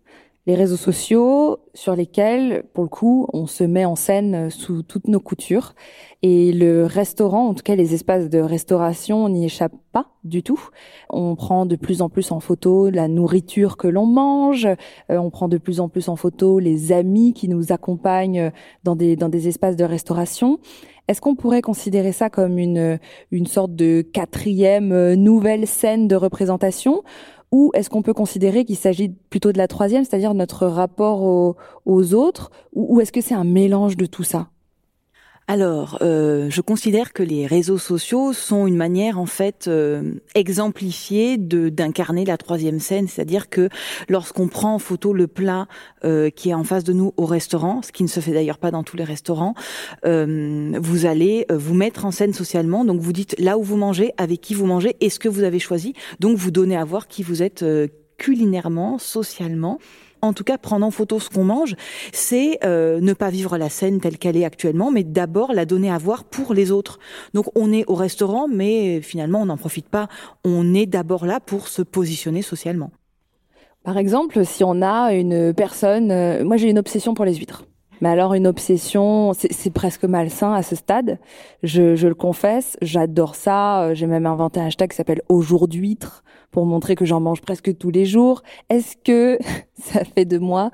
les 0.45 0.55
réseaux 0.55 0.77
sociaux 0.77 1.59
sur 1.73 1.95
lesquels, 1.95 2.65
pour 2.73 2.83
le 2.83 2.89
coup, 2.89 3.27
on 3.31 3.47
se 3.47 3.63
met 3.63 3.85
en 3.85 3.95
scène 3.95 4.49
sous 4.49 4.83
toutes 4.83 5.07
nos 5.07 5.21
coutures. 5.21 5.73
Et 6.21 6.51
le 6.51 6.85
restaurant, 6.85 7.47
en 7.47 7.53
tout 7.53 7.63
cas 7.63 7.75
les 7.75 7.93
espaces 7.93 8.29
de 8.29 8.39
restauration, 8.39 9.29
n'y 9.29 9.45
échappe 9.45 9.73
pas 9.93 10.07
du 10.23 10.43
tout. 10.43 10.59
On 11.09 11.35
prend 11.35 11.65
de 11.65 11.75
plus 11.75 12.01
en 12.01 12.09
plus 12.09 12.31
en 12.31 12.39
photo 12.39 12.89
la 12.89 13.07
nourriture 13.07 13.77
que 13.77 13.87
l'on 13.87 14.05
mange. 14.05 14.65
Euh, 14.65 15.17
on 15.17 15.29
prend 15.29 15.47
de 15.47 15.57
plus 15.57 15.79
en 15.79 15.87
plus 15.87 16.09
en 16.09 16.15
photo 16.15 16.59
les 16.59 16.91
amis 16.91 17.33
qui 17.33 17.47
nous 17.47 17.71
accompagnent 17.71 18.51
dans 18.83 18.95
des, 18.95 19.15
dans 19.15 19.29
des 19.29 19.47
espaces 19.47 19.75
de 19.77 19.85
restauration. 19.85 20.59
Est-ce 21.09 21.19
qu'on 21.19 21.35
pourrait 21.35 21.61
considérer 21.61 22.13
ça 22.13 22.29
comme 22.29 22.57
une, 22.57 22.97
une 23.31 23.45
sorte 23.45 23.75
de 23.75 24.01
quatrième 24.01 24.93
euh, 24.93 25.15
nouvelle 25.15 25.67
scène 25.67 26.07
de 26.07 26.15
représentation? 26.15 27.03
Ou 27.53 27.69
est-ce 27.75 27.87
qu'on 27.87 28.01
peut 28.01 28.15
considérer 28.15 28.65
qu'il 28.65 28.75
s'agit 28.75 29.09
plutôt 29.29 29.51
de 29.51 29.59
la 29.59 29.67
troisième, 29.67 30.03
c'est-à-dire 30.03 30.33
notre 30.33 30.65
rapport 30.65 31.21
aux, 31.21 32.13
autres, 32.15 32.49
ou 32.73 32.99
est-ce 32.99 33.11
que 33.11 33.21
c'est 33.21 33.35
un 33.35 33.43
mélange 33.43 33.95
de 33.95 34.07
tout 34.07 34.23
ça? 34.23 34.49
Alors, 35.47 35.97
euh, 36.01 36.49
je 36.49 36.61
considère 36.61 37.11
que 37.11 37.21
les 37.21 37.45
réseaux 37.45 37.77
sociaux 37.77 38.31
sont 38.31 38.65
une 38.65 38.77
manière 38.77 39.19
en 39.19 39.25
fait 39.25 39.67
euh, 39.67 40.13
exemplifiée 40.35 41.37
de 41.37 41.67
d'incarner 41.67 42.23
la 42.23 42.37
troisième 42.37 42.79
scène, 42.79 43.09
c'est-à-dire 43.09 43.49
que 43.49 43.67
lorsqu'on 44.07 44.47
prend 44.47 44.75
en 44.75 44.79
photo 44.79 45.11
le 45.11 45.27
plat 45.27 45.67
euh, 46.05 46.29
qui 46.29 46.51
est 46.51 46.53
en 46.53 46.63
face 46.63 46.85
de 46.85 46.93
nous 46.93 47.13
au 47.17 47.25
restaurant, 47.25 47.81
ce 47.81 47.91
qui 47.91 48.03
ne 48.03 48.07
se 48.07 48.21
fait 48.21 48.31
d'ailleurs 48.31 48.57
pas 48.57 48.71
dans 48.71 48.83
tous 48.83 48.95
les 48.95 49.03
restaurants, 49.03 49.53
vous 50.03 51.05
allez 51.05 51.45
vous 51.49 51.73
mettre 51.73 52.05
en 52.05 52.11
scène 52.11 52.33
socialement. 52.33 52.85
Donc 52.85 53.01
vous 53.01 53.13
dites 53.13 53.35
là 53.37 53.57
où 53.57 53.63
vous 53.63 53.77
mangez, 53.77 54.13
avec 54.17 54.39
qui 54.39 54.53
vous 54.53 54.65
mangez, 54.65 54.95
et 55.01 55.09
ce 55.09 55.19
que 55.19 55.29
vous 55.29 55.43
avez 55.43 55.59
choisi? 55.59 55.93
Donc 56.19 56.37
vous 56.37 56.51
donnez 56.51 56.77
à 56.77 56.85
voir 56.85 57.07
qui 57.07 57.21
vous 57.21 57.43
êtes 57.43 57.65
culinairement, 58.17 58.97
socialement 58.97 59.79
en 60.23 60.33
tout 60.33 60.43
cas 60.43 60.57
prendre 60.57 60.85
en 60.85 60.91
photo 60.91 61.19
ce 61.19 61.29
qu'on 61.29 61.43
mange, 61.43 61.75
c'est 62.11 62.59
euh, 62.63 62.99
ne 63.01 63.13
pas 63.13 63.29
vivre 63.29 63.57
la 63.57 63.69
scène 63.69 63.99
telle 63.99 64.17
qu'elle 64.17 64.37
est 64.37 64.45
actuellement, 64.45 64.89
mais 64.89 65.03
d'abord 65.03 65.53
la 65.53 65.65
donner 65.65 65.91
à 65.91 65.97
voir 65.97 66.23
pour 66.23 66.53
les 66.53 66.71
autres. 66.71 66.99
Donc 67.33 67.45
on 67.55 67.71
est 67.71 67.83
au 67.87 67.95
restaurant, 67.95 68.47
mais 68.47 69.01
finalement 69.01 69.41
on 69.41 69.45
n'en 69.45 69.57
profite 69.57 69.89
pas. 69.89 70.07
On 70.43 70.73
est 70.73 70.85
d'abord 70.85 71.25
là 71.25 71.39
pour 71.39 71.67
se 71.67 71.81
positionner 71.81 72.41
socialement. 72.41 72.91
Par 73.83 73.97
exemple, 73.97 74.45
si 74.45 74.63
on 74.63 74.81
a 74.81 75.13
une 75.13 75.53
personne, 75.53 76.09
euh, 76.11 76.43
moi 76.45 76.55
j'ai 76.55 76.69
une 76.69 76.79
obsession 76.79 77.13
pour 77.13 77.25
les 77.25 77.35
huîtres. 77.35 77.65
Mais 78.03 78.09
alors 78.09 78.33
une 78.33 78.47
obsession, 78.47 79.31
c'est 79.33 79.69
presque 79.71 80.03
malsain 80.03 80.51
à 80.51 80.61
ce 80.61 80.75
stade. 80.75 81.19
Je, 81.63 81.95
je 81.95 82.09
le 82.09 82.15
confesse, 82.15 82.75
j'adore 82.81 83.33
ça. 83.33 83.83
Euh, 83.83 83.95
j'ai 83.95 84.07
même 84.07 84.25
inventé 84.25 84.59
un 84.59 84.65
hashtag 84.65 84.89
qui 84.89 84.97
s'appelle 84.97 85.21
Aujourd'hui-huître 85.29 86.21
pour 86.51 86.65
montrer 86.65 86.95
que 86.95 87.05
j'en 87.05 87.21
mange 87.21 87.39
presque 87.39 87.77
tous 87.77 87.91
les 87.91 88.05
jours. 88.05 88.43
Est-ce 88.69 88.97
que 88.97 89.39
ça 89.81 90.03
fait 90.03 90.25
de 90.25 90.37
moi 90.37 90.69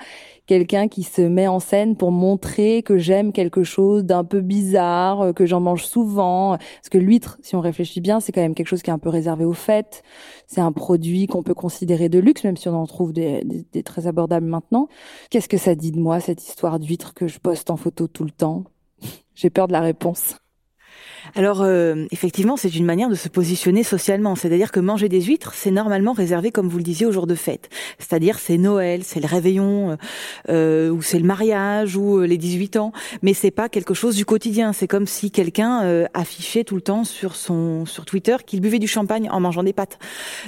quelqu'un 0.47 0.87
qui 0.87 1.03
se 1.03 1.21
met 1.21 1.47
en 1.47 1.59
scène 1.59 1.95
pour 1.95 2.11
montrer 2.11 2.81
que 2.81 2.97
j'aime 2.97 3.31
quelque 3.31 3.63
chose 3.63 4.05
d'un 4.05 4.23
peu 4.23 4.41
bizarre, 4.41 5.21
euh, 5.21 5.31
que 5.31 5.45
j'en 5.45 5.59
mange 5.59 5.85
souvent? 5.85 6.57
Parce 6.57 6.89
que 6.89 6.97
l'huître, 6.97 7.37
si 7.43 7.55
on 7.55 7.61
réfléchit 7.61 8.01
bien, 8.01 8.19
c'est 8.19 8.31
quand 8.31 8.41
même 8.41 8.55
quelque 8.55 8.69
chose 8.69 8.81
qui 8.81 8.89
est 8.89 8.93
un 8.93 8.97
peu 8.97 9.09
réservé 9.09 9.45
aux 9.45 9.53
fêtes. 9.53 10.01
C'est 10.51 10.62
un 10.62 10.71
produit 10.71 11.27
qu'on 11.27 11.43
peut 11.43 11.53
considérer 11.53 12.09
de 12.09 12.17
luxe, 12.17 12.43
même 12.43 12.57
si 12.57 12.67
on 12.67 12.73
en 12.73 12.88
trouve 12.88 13.13
des, 13.13 13.63
très 13.85 14.07
abordables 14.07 14.47
maintenant. 14.47 14.88
Qu'est-ce 15.29 15.47
que 15.47 15.59
ça 15.59 15.75
dit 15.75 15.91
de 15.91 15.99
moi, 15.99 16.19
cette 16.19 16.43
histoire 16.43 16.79
d'huître 16.79 17.13
que 17.13 17.27
je 17.27 17.38
poste 17.38 17.69
en 17.69 17.77
photo 17.77 18.07
tout 18.07 18.23
le 18.23 18.31
temps? 18.31 18.63
J'ai 19.35 19.51
peur 19.51 19.67
de 19.67 19.73
la 19.73 19.81
réponse. 19.81 20.38
Alors 21.35 21.61
euh, 21.61 22.05
effectivement, 22.11 22.57
c'est 22.57 22.75
une 22.75 22.85
manière 22.85 23.09
de 23.09 23.15
se 23.15 23.29
positionner 23.29 23.83
socialement. 23.83 24.35
C'est-à-dire 24.35 24.71
que 24.71 24.79
manger 24.79 25.09
des 25.09 25.21
huîtres, 25.21 25.53
c'est 25.55 25.71
normalement 25.71 26.13
réservé, 26.13 26.51
comme 26.51 26.67
vous 26.67 26.77
le 26.77 26.83
disiez, 26.83 27.05
aux 27.05 27.11
jours 27.11 27.27
de 27.27 27.35
fête. 27.35 27.69
C'est-à-dire 27.97 28.39
c'est 28.39 28.57
Noël, 28.57 29.01
c'est 29.03 29.19
le 29.19 29.27
réveillon, 29.27 29.97
euh, 30.49 30.89
ou 30.89 31.01
c'est 31.01 31.19
le 31.19 31.25
mariage, 31.25 31.95
ou 31.95 32.19
euh, 32.19 32.25
les 32.25 32.37
18 32.37 32.77
ans. 32.77 32.91
Mais 33.21 33.33
c'est 33.33 33.51
pas 33.51 33.69
quelque 33.69 33.93
chose 33.93 34.15
du 34.15 34.25
quotidien. 34.25 34.73
C'est 34.73 34.87
comme 34.87 35.07
si 35.07 35.31
quelqu'un 35.31 35.83
euh, 35.83 36.05
affichait 36.13 36.63
tout 36.63 36.75
le 36.75 36.81
temps 36.81 37.03
sur 37.03 37.35
son 37.35 37.85
sur 37.85 38.05
Twitter 38.05 38.37
qu'il 38.45 38.61
buvait 38.61 38.79
du 38.79 38.87
champagne 38.87 39.29
en 39.29 39.39
mangeant 39.39 39.63
des 39.63 39.73
pâtes. 39.73 39.99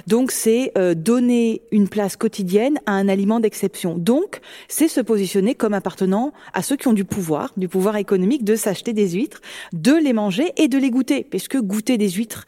Donc 0.08 0.32
c'est 0.32 0.72
euh, 0.78 0.94
donner 0.94 1.62
une 1.72 1.88
place 1.88 2.16
quotidienne 2.16 2.80
à 2.86 2.94
un 2.94 3.08
aliment 3.08 3.40
d'exception. 3.40 3.98
Donc 3.98 4.40
c'est 4.68 4.88
se 4.88 5.02
positionner 5.02 5.56
comme 5.56 5.74
appartenant 5.74 6.34
à 6.54 6.62
ceux 6.62 6.76
qui 6.76 6.88
ont 6.88 6.94
du 6.94 7.06
pouvoir, 7.06 7.52
du 7.58 7.68
pouvoir 7.68 7.96
économique, 7.98 8.44
de 8.44 8.56
s'acheter 8.56 8.94
des 8.94 9.12
huîtres, 9.12 9.42
de 9.74 9.94
les 9.94 10.14
manger 10.14 10.52
et 10.58 10.68
de 10.72 10.80
les 10.80 10.90
goûter, 10.90 11.24
puisque 11.24 11.58
goûter 11.58 12.00
des 12.00 12.10
huîtres 12.10 12.46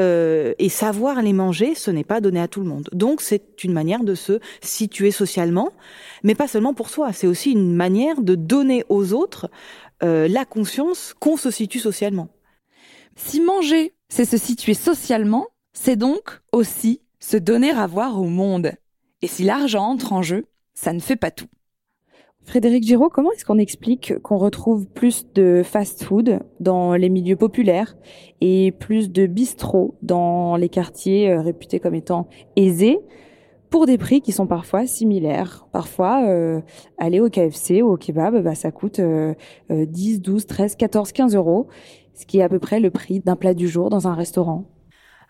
euh, 0.00 0.54
et 0.58 0.68
savoir 0.68 1.22
les 1.22 1.32
manger, 1.32 1.76
ce 1.76 1.92
n'est 1.92 2.04
pas 2.04 2.20
donné 2.20 2.40
à 2.40 2.48
tout 2.48 2.60
le 2.60 2.66
monde. 2.66 2.88
Donc 2.92 3.20
c'est 3.20 3.62
une 3.62 3.72
manière 3.72 4.02
de 4.02 4.16
se 4.16 4.40
situer 4.60 5.12
socialement, 5.12 5.70
mais 6.24 6.34
pas 6.34 6.48
seulement 6.48 6.74
pour 6.74 6.88
soi, 6.88 7.12
c'est 7.12 7.28
aussi 7.28 7.52
une 7.52 7.76
manière 7.76 8.20
de 8.20 8.34
donner 8.34 8.84
aux 8.88 9.12
autres 9.12 9.48
euh, 10.02 10.26
la 10.26 10.44
conscience 10.44 11.14
qu'on 11.20 11.36
se 11.36 11.50
situe 11.50 11.78
socialement. 11.78 12.28
Si 13.14 13.40
manger, 13.40 13.94
c'est 14.08 14.24
se 14.24 14.36
situer 14.36 14.74
socialement, 14.74 15.46
c'est 15.72 15.96
donc 15.96 16.40
aussi 16.52 17.00
se 17.20 17.36
donner 17.36 17.70
à 17.70 17.86
voir 17.86 18.20
au 18.20 18.28
monde. 18.28 18.72
Et 19.22 19.26
si 19.26 19.44
l'argent 19.44 19.84
entre 19.84 20.12
en 20.12 20.22
jeu, 20.22 20.46
ça 20.74 20.92
ne 20.92 21.00
fait 21.00 21.16
pas 21.16 21.30
tout. 21.30 21.48
Frédéric 22.46 22.84
Giraud, 22.84 23.08
comment 23.08 23.32
est-ce 23.32 23.44
qu'on 23.44 23.58
explique 23.58 24.14
qu'on 24.22 24.38
retrouve 24.38 24.86
plus 24.86 25.26
de 25.34 25.62
fast-food 25.64 26.38
dans 26.60 26.94
les 26.94 27.08
milieux 27.08 27.34
populaires 27.34 27.96
et 28.40 28.70
plus 28.70 29.10
de 29.10 29.26
bistrots 29.26 29.96
dans 30.02 30.54
les 30.54 30.68
quartiers 30.68 31.28
euh, 31.28 31.40
réputés 31.40 31.80
comme 31.80 31.96
étant 31.96 32.28
aisés 32.54 33.00
pour 33.68 33.84
des 33.84 33.98
prix 33.98 34.20
qui 34.20 34.30
sont 34.30 34.46
parfois 34.46 34.86
similaires? 34.86 35.66
Parfois, 35.72 36.24
euh, 36.28 36.60
aller 36.98 37.18
au 37.18 37.28
KFC 37.28 37.82
ou 37.82 37.88
au 37.88 37.96
kebab, 37.96 38.40
bah, 38.40 38.54
ça 38.54 38.70
coûte 38.70 39.00
10, 39.68 40.20
12, 40.20 40.46
13, 40.46 40.76
14, 40.76 41.10
15 41.10 41.34
euros, 41.34 41.66
ce 42.14 42.26
qui 42.26 42.38
est 42.38 42.42
à 42.42 42.48
peu 42.48 42.60
près 42.60 42.78
le 42.78 42.92
prix 42.92 43.18
d'un 43.18 43.34
plat 43.34 43.54
du 43.54 43.66
jour 43.66 43.90
dans 43.90 44.06
un 44.06 44.14
restaurant 44.14 44.66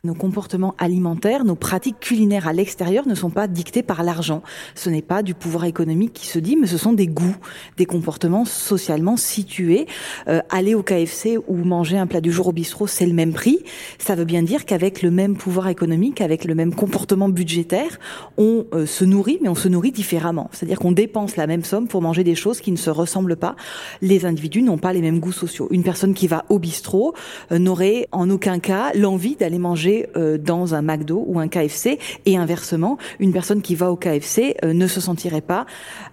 nos 0.04 0.14
comportements 0.14 0.74
alimentaires, 0.78 1.44
nos 1.44 1.54
pratiques 1.54 2.00
culinaires 2.00 2.46
à 2.46 2.52
l'extérieur 2.52 3.06
ne 3.06 3.14
sont 3.14 3.30
pas 3.30 3.48
dictés 3.48 3.82
par 3.82 4.02
l'argent. 4.02 4.42
Ce 4.74 4.88
n'est 4.88 5.02
pas 5.02 5.22
du 5.22 5.34
pouvoir 5.34 5.64
économique 5.64 6.12
qui 6.12 6.26
se 6.26 6.38
dit, 6.38 6.56
mais 6.56 6.66
ce 6.66 6.78
sont 6.78 6.92
des 6.92 7.06
goûts, 7.06 7.36
des 7.76 7.86
comportements 7.86 8.44
socialement 8.44 9.16
situés. 9.16 9.86
Euh, 10.28 10.40
aller 10.50 10.74
au 10.74 10.82
KFC 10.82 11.38
ou 11.48 11.56
manger 11.56 11.98
un 11.98 12.06
plat 12.06 12.20
du 12.20 12.30
jour 12.30 12.48
au 12.48 12.52
bistrot, 12.52 12.86
c'est 12.86 13.06
le 13.06 13.12
même 13.12 13.32
prix. 13.32 13.58
Ça 13.98 14.14
veut 14.14 14.24
bien 14.24 14.42
dire 14.42 14.64
qu'avec 14.64 15.02
le 15.02 15.10
même 15.10 15.36
pouvoir 15.36 15.68
économique, 15.68 16.20
avec 16.20 16.44
le 16.44 16.54
même 16.54 16.74
comportement 16.74 17.28
budgétaire, 17.28 17.98
on 18.36 18.66
euh, 18.72 18.86
se 18.86 19.04
nourrit, 19.04 19.38
mais 19.42 19.48
on 19.48 19.54
se 19.54 19.68
nourrit 19.68 19.92
différemment. 19.92 20.48
C'est-à-dire 20.52 20.78
qu'on 20.78 20.92
dépense 20.92 21.36
la 21.36 21.46
même 21.46 21.64
somme 21.64 21.88
pour 21.88 22.02
manger 22.02 22.22
des 22.22 22.34
choses 22.34 22.60
qui 22.60 22.70
ne 22.70 22.76
se 22.76 22.90
ressemblent 22.90 23.36
pas. 23.36 23.56
Les 24.02 24.24
individus 24.24 24.62
n'ont 24.62 24.78
pas 24.78 24.92
les 24.92 25.00
mêmes 25.00 25.18
goûts 25.18 25.32
sociaux. 25.32 25.68
Une 25.70 25.82
personne 25.82 26.14
qui 26.14 26.28
va 26.28 26.44
au 26.48 26.58
bistrot 26.58 27.14
euh, 27.50 27.58
n'aurait 27.58 28.08
en 28.12 28.30
aucun 28.30 28.60
cas 28.60 28.92
l'envie 28.94 29.36
d'aller 29.36 29.58
manger 29.58 29.85
euh, 30.16 30.38
dans 30.38 30.74
un 30.74 30.82
McDo 30.82 31.24
ou 31.26 31.38
un 31.38 31.48
KFC 31.48 31.98
et 32.24 32.36
inversement, 32.36 32.98
une 33.20 33.32
personne 33.32 33.62
qui 33.62 33.74
va 33.74 33.90
au 33.90 33.96
KFC 33.96 34.56
euh, 34.64 34.72
ne 34.72 34.86
se 34.86 35.00
sentirait 35.00 35.40
pas 35.40 35.66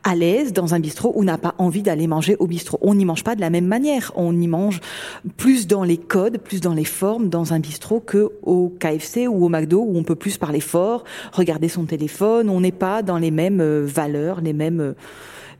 à 0.03 0.15
l'aise 0.15 0.53
dans 0.53 0.73
un 0.73 0.79
bistrot 0.79 1.13
ou 1.15 1.23
n'a 1.23 1.37
pas 1.37 1.55
envie 1.57 1.81
d'aller 1.81 2.07
manger 2.07 2.35
au 2.39 2.47
bistrot. 2.47 2.79
On 2.81 2.95
n'y 2.95 3.05
mange 3.05 3.23
pas 3.23 3.35
de 3.35 3.41
la 3.41 3.49
même 3.49 3.67
manière. 3.67 4.11
On 4.15 4.39
y 4.39 4.47
mange 4.47 4.79
plus 5.37 5.67
dans 5.67 5.83
les 5.83 5.97
codes, 5.97 6.37
plus 6.37 6.61
dans 6.61 6.73
les 6.73 6.85
formes 6.85 7.29
dans 7.29 7.53
un 7.53 7.59
bistrot 7.59 7.99
que 7.99 8.31
au 8.43 8.73
KFC 8.79 9.27
ou 9.27 9.45
au 9.45 9.49
McDo 9.49 9.81
où 9.81 9.97
on 9.97 10.03
peut 10.03 10.15
plus 10.15 10.37
parler 10.37 10.59
fort, 10.59 11.03
regarder 11.31 11.69
son 11.69 11.85
téléphone. 11.85 12.49
On 12.49 12.61
n'est 12.61 12.71
pas 12.71 13.01
dans 13.01 13.17
les 13.17 13.31
mêmes 13.31 13.61
euh, 13.61 13.85
valeurs, 13.85 14.41
les 14.41 14.53
mêmes 14.53 14.95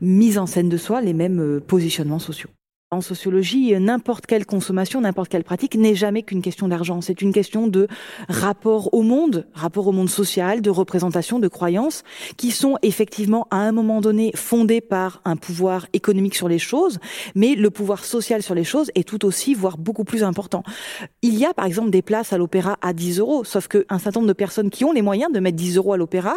mises 0.00 0.38
en 0.38 0.46
scène 0.46 0.68
de 0.68 0.76
soi, 0.76 1.00
les 1.00 1.14
mêmes 1.14 1.60
positionnements 1.66 2.18
sociaux. 2.18 2.50
En 2.94 3.00
sociologie, 3.00 3.74
n'importe 3.80 4.24
quelle 4.24 4.46
consommation, 4.46 5.00
n'importe 5.00 5.28
quelle 5.28 5.42
pratique 5.42 5.74
n'est 5.74 5.96
jamais 5.96 6.22
qu'une 6.22 6.42
question 6.42 6.68
d'argent. 6.68 7.00
C'est 7.00 7.22
une 7.22 7.32
question 7.32 7.66
de 7.66 7.88
rapport 8.28 8.94
au 8.94 9.02
monde, 9.02 9.48
rapport 9.52 9.88
au 9.88 9.92
monde 9.92 10.08
social, 10.08 10.62
de 10.62 10.70
représentation, 10.70 11.40
de 11.40 11.48
croyances, 11.48 12.04
qui 12.36 12.52
sont 12.52 12.78
effectivement 12.82 13.48
à 13.50 13.56
un 13.56 13.72
moment 13.72 14.00
donné 14.00 14.30
fondées 14.36 14.80
par 14.80 15.22
un 15.24 15.34
pouvoir 15.34 15.88
économique 15.92 16.36
sur 16.36 16.46
les 16.46 16.60
choses, 16.60 17.00
mais 17.34 17.56
le 17.56 17.68
pouvoir 17.68 18.04
social 18.04 18.44
sur 18.44 18.54
les 18.54 18.62
choses 18.62 18.92
est 18.94 19.08
tout 19.08 19.24
aussi, 19.24 19.54
voire 19.54 19.76
beaucoup 19.76 20.04
plus 20.04 20.22
important. 20.22 20.62
Il 21.22 21.36
y 21.36 21.44
a 21.44 21.52
par 21.52 21.64
exemple 21.64 21.90
des 21.90 22.02
places 22.02 22.32
à 22.32 22.38
l'opéra 22.38 22.78
à 22.80 22.92
10 22.92 23.18
euros, 23.18 23.42
sauf 23.42 23.66
qu'un 23.66 23.98
certain 23.98 24.20
nombre 24.20 24.28
de 24.28 24.34
personnes 24.34 24.70
qui 24.70 24.84
ont 24.84 24.92
les 24.92 25.02
moyens 25.02 25.32
de 25.32 25.40
mettre 25.40 25.56
10 25.56 25.78
euros 25.78 25.94
à 25.94 25.96
l'opéra 25.96 26.36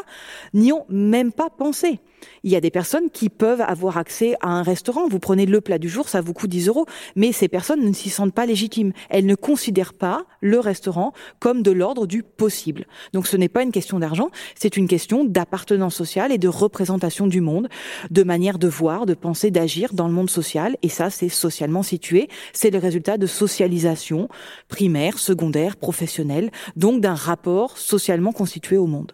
n'y 0.56 0.74
ont 0.74 0.86
même 0.90 1.32
pas 1.32 1.52
pensé. 1.52 2.00
Il 2.44 2.52
y 2.52 2.56
a 2.56 2.62
des 2.62 2.72
personnes 2.72 3.10
qui 3.10 3.30
peuvent 3.30 3.62
avoir 3.62 3.98
accès 3.98 4.36
à 4.42 4.50
un 4.50 4.64
restaurant. 4.64 5.08
Vous 5.08 5.20
prenez 5.20 5.46
le 5.46 5.62
plat 5.62 5.78
du 5.78 5.90
jour, 5.90 6.10
ça 6.10 6.22
vous 6.22 6.34
coûte 6.34 6.50
10 6.50 6.68
euros. 6.68 6.86
Mais 7.16 7.32
ces 7.32 7.48
personnes 7.48 7.84
ne 7.84 7.94
s'y 7.94 8.10
sentent 8.10 8.34
pas 8.34 8.46
légitimes. 8.46 8.94
Elles 9.10 9.26
ne 9.26 9.36
considèrent 9.36 9.94
pas 9.94 10.26
le 10.42 10.60
restaurant 10.60 11.14
comme 11.40 11.64
de 11.64 11.72
l'ordre 11.72 12.08
du 12.08 12.24
possible. 12.24 12.86
Donc 13.14 13.28
ce 13.28 13.38
n'est 13.38 13.50
pas 13.50 13.64
une 13.64 13.72
question 13.72 14.00
d'argent, 14.00 14.30
c'est 14.56 14.78
une 14.78 14.88
question 14.88 15.26
d'appartenance 15.26 15.96
sociale 15.96 16.32
et 16.32 16.38
de 16.38 16.48
représentation 16.48 17.28
du 17.28 17.42
monde, 17.42 17.68
de 18.12 18.24
manière 18.24 18.60
de 18.60 18.68
voir, 18.68 19.06
de 19.06 19.14
penser, 19.14 19.52
d'agir 19.52 19.94
dans 19.94 20.08
le 20.08 20.14
monde 20.14 20.30
social. 20.30 20.78
Et 20.82 20.90
ça, 20.90 21.10
c'est 21.10 21.30
socialement 21.30 21.84
situé. 21.84 22.28
C'est 22.54 22.70
le 22.70 22.80
résultat 22.80 23.18
de 23.18 23.28
socialisation 23.28 24.30
primaire, 24.68 25.18
secondaire, 25.20 25.76
professionnelle, 25.76 26.52
donc 26.76 27.02
d'un 27.02 27.16
rapport 27.16 27.78
socialement 27.78 28.32
constitué 28.32 28.78
au 28.78 28.88
monde. 28.88 29.14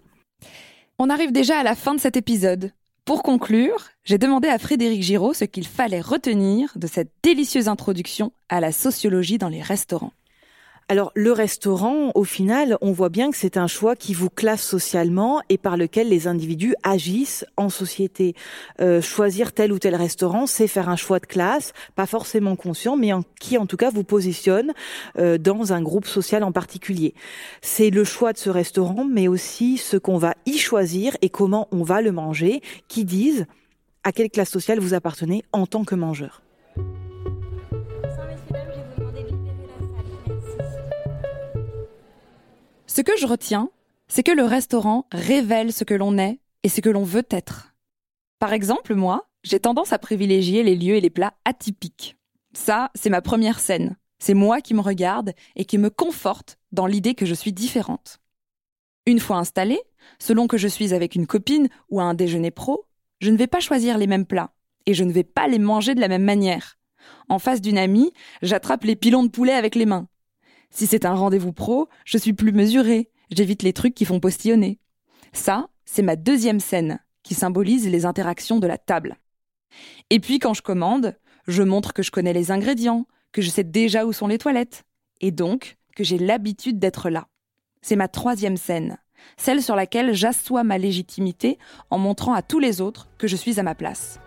On 1.00 1.10
arrive 1.10 1.32
déjà 1.32 1.58
à 1.58 1.64
la 1.64 1.76
fin 1.76 1.96
de 1.96 2.00
cet 2.00 2.18
épisode. 2.18 2.72
Pour 3.06 3.22
conclure, 3.22 3.90
j'ai 4.06 4.18
demandé 4.18 4.48
à 4.48 4.58
Frédéric 4.58 5.04
Giraud 5.04 5.34
ce 5.34 5.44
qu'il 5.44 5.68
fallait 5.68 6.00
retenir 6.00 6.72
de 6.78 6.88
cette 6.88 7.12
délicieuse 7.22 7.68
introduction 7.68 8.32
à 8.48 8.62
la 8.62 8.72
sociologie 8.72 9.38
dans 9.38 9.50
les 9.50 9.62
restaurants. 9.62 10.14
Alors 10.90 11.12
le 11.16 11.32
restaurant, 11.32 12.12
au 12.14 12.24
final, 12.24 12.78
on 12.82 12.92
voit 12.92 13.10
bien 13.10 13.32
que 13.32 13.38
c'est 13.38 13.58
un 13.58 13.68
choix 13.68 13.96
qui 13.96 14.14
vous 14.14 14.30
classe 14.30 14.62
socialement 14.62 15.42
et 15.50 15.58
par 15.58 15.78
lequel 15.78 16.10
les 16.10 16.28
individus 16.28 16.76
agissent 16.84 17.46
en 17.56 17.70
société. 17.70 18.36
Euh, 18.82 19.02
choisir 19.02 19.54
tel 19.54 19.72
ou 19.72 19.80
tel 19.80 19.96
restaurant, 19.96 20.46
c'est 20.46 20.68
faire 20.68 20.90
un 20.90 20.96
choix 20.98 21.20
de 21.20 21.26
classe, 21.26 21.72
pas 21.96 22.06
forcément 22.06 22.56
conscient, 22.56 22.98
mais 22.98 23.12
qui 23.40 23.58
en 23.58 23.66
tout 23.66 23.78
cas 23.78 23.90
vous 23.90 24.04
positionne 24.04 24.74
euh, 25.18 25.38
dans 25.38 25.72
un 25.72 25.82
groupe 25.82 26.06
social 26.06 26.44
en 26.44 26.52
particulier. 26.52 27.14
C'est 27.62 27.90
le 27.90 28.04
choix 28.04 28.34
de 28.34 28.38
ce 28.38 28.50
restaurant, 28.50 29.06
mais 29.06 29.28
aussi 29.28 29.78
ce 29.78 29.96
qu'on 29.96 30.18
va 30.18 30.36
y 30.46 30.58
choisir 30.58 31.16
et 31.22 31.30
comment 31.30 31.68
on 31.72 31.84
va 31.84 32.02
le 32.02 32.12
manger, 32.12 32.62
qui 32.90 33.06
disent 33.06 33.46
à 34.04 34.12
quelle 34.12 34.30
classe 34.30 34.50
sociale 34.50 34.80
vous 34.80 34.94
appartenez 34.94 35.44
en 35.54 35.66
tant 35.66 35.86
que 35.86 35.96
mangeur. 35.96 36.42
Ce 42.96 43.02
que 43.02 43.18
je 43.18 43.26
retiens, 43.26 43.72
c'est 44.08 44.22
que 44.22 44.32
le 44.32 44.44
restaurant 44.44 45.08
révèle 45.12 45.74
ce 45.74 45.84
que 45.84 45.96
l'on 45.96 46.20
est 46.20 46.40
et 46.62 46.70
ce 46.70 46.80
que 46.80 46.92
l'on 46.92 47.02
veut 47.02 47.26
être. 47.32 47.74
Par 48.38 48.54
exemple, 48.54 48.94
moi, 48.94 49.28
j'ai 49.42 49.60
tendance 49.60 49.94
à 49.94 49.98
privilégier 49.98 50.62
les 50.62 50.76
lieux 50.76 50.94
et 50.94 51.02
les 51.02 51.10
plats 51.10 51.34
atypiques. 51.44 52.18
Ça, 52.54 52.92
c'est 52.94 53.10
ma 53.10 53.24
première 53.24 53.60
scène. 53.60 53.98
C'est 54.20 54.36
moi 54.36 54.62
qui 54.62 54.76
me 54.76 54.80
regarde 54.80 55.34
et 55.56 55.66
qui 55.66 55.80
me 55.80 55.90
conforte 55.90 56.60
dans 56.72 56.86
l'idée 56.86 57.16
que 57.16 57.26
je 57.26 57.34
suis 57.34 57.52
différente. 57.52 58.20
Une 59.08 59.20
fois 59.20 59.38
installée, 59.38 59.82
selon 60.20 60.46
que 60.46 60.60
je 60.60 60.68
suis 60.68 60.94
avec 60.94 61.16
une 61.16 61.26
copine 61.26 61.70
ou 61.90 62.00
à 62.00 62.04
un 62.04 62.14
déjeuner 62.14 62.52
pro, 62.52 62.86
je 63.22 63.32
ne 63.32 63.38
vais 63.38 63.48
pas 63.48 63.60
choisir 63.60 63.98
les 63.98 64.06
mêmes 64.06 64.28
plats 64.28 64.54
et 64.86 64.94
je 64.94 65.04
ne 65.04 65.12
vais 65.12 65.24
pas 65.24 65.48
les 65.48 65.58
manger 65.58 65.96
de 65.96 66.00
la 66.00 66.10
même 66.10 66.26
manière. 66.26 66.78
En 67.28 67.40
face 67.40 67.60
d'une 67.60 67.80
amie, 67.80 68.14
j'attrape 68.44 68.84
les 68.84 68.96
pilons 68.96 69.24
de 69.24 69.30
poulet 69.30 69.54
avec 69.54 69.74
les 69.74 69.88
mains. 69.88 70.08
Si 70.74 70.88
c'est 70.88 71.06
un 71.06 71.14
rendez-vous 71.14 71.54
pro, 71.54 71.88
je 72.04 72.18
suis 72.18 72.34
plus 72.34 72.52
mesurée, 72.52 73.12
j'évite 73.30 73.62
les 73.62 73.74
trucs 73.74 73.94
qui 73.94 74.06
font 74.06 74.20
postillonner. 74.20 74.80
Ça, 75.32 75.68
c'est 75.86 76.02
ma 76.02 76.16
deuxième 76.16 76.60
scène, 76.60 77.00
qui 77.22 77.36
symbolise 77.36 77.88
les 77.88 78.06
interactions 78.06 78.58
de 78.58 78.66
la 78.66 78.80
table. 78.80 79.18
Et 80.10 80.20
puis 80.20 80.40
quand 80.40 80.56
je 80.56 80.64
commande, 80.64 81.16
je 81.48 81.62
montre 81.62 81.94
que 81.94 82.02
je 82.02 82.10
connais 82.10 82.34
les 82.34 82.50
ingrédients, 82.50 83.06
que 83.32 83.44
je 83.44 83.52
sais 83.52 83.64
déjà 83.64 84.06
où 84.06 84.14
sont 84.14 84.28
les 84.28 84.40
toilettes, 84.40 84.84
et 85.22 85.30
donc 85.30 85.78
que 85.96 86.04
j'ai 86.04 86.18
l'habitude 86.18 86.80
d'être 86.80 87.12
là. 87.12 87.28
C'est 87.84 87.96
ma 87.96 88.08
troisième 88.08 88.58
scène, 88.58 88.98
celle 89.38 89.62
sur 89.62 89.76
laquelle 89.76 90.16
j'assois 90.16 90.64
ma 90.64 90.80
légitimité 90.80 91.60
en 91.92 92.00
montrant 92.00 92.34
à 92.34 92.42
tous 92.42 92.60
les 92.60 92.82
autres 92.82 93.10
que 93.20 93.28
je 93.28 93.36
suis 93.36 93.60
à 93.60 93.64
ma 93.64 93.76
place. 93.76 94.20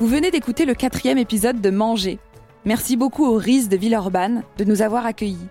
Vous 0.00 0.06
venez 0.06 0.30
d'écouter 0.30 0.64
le 0.64 0.74
quatrième 0.74 1.18
épisode 1.18 1.60
de 1.60 1.70
Manger. 1.70 2.20
Merci 2.64 2.96
beaucoup 2.96 3.26
aux 3.26 3.36
RIS 3.36 3.66
de 3.68 3.76
Villeurbanne 3.76 4.44
de 4.56 4.62
nous 4.62 4.80
avoir 4.80 5.04
accueillis. 5.04 5.48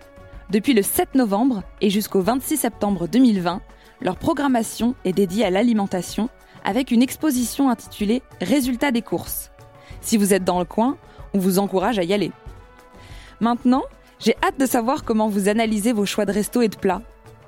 Depuis 0.52 0.74
le 0.74 0.84
7 0.84 1.16
novembre 1.16 1.64
et 1.82 1.90
jusqu'au 1.90 2.22
26 2.22 2.56
septembre 2.56 3.10
2020, 3.10 3.60
leur 4.00 4.16
programmation 4.16 4.96
est 5.04 5.12
dédiée 5.12 5.44
à 5.44 5.50
l'alimentation 5.50 6.30
avec 6.64 6.92
une 6.92 7.02
exposition 7.02 7.70
intitulée 7.70 8.24
Résultats 8.40 8.92
des 8.92 9.02
courses. 9.02 9.52
Si 10.00 10.16
vous 10.16 10.34
êtes 10.34 10.46
dans 10.46 10.60
le 10.60 10.66
coin, 10.66 10.96
on 11.34 11.40
vous 11.40 11.60
encourage 11.60 12.00
à 12.00 12.04
y 12.04 12.14
aller. 12.14 12.32
Maintenant, 13.42 13.84
j'ai 14.18 14.38
hâte 14.42 14.58
de 14.58 14.66
savoir 14.66 15.04
comment 15.04 15.28
vous 15.28 15.50
analysez 15.50 15.92
vos 15.92 16.06
choix 16.06 16.26
de 16.26 16.32
resto 16.32 16.62
et 16.62 16.70
de 16.70 16.78
plats. 16.78 17.02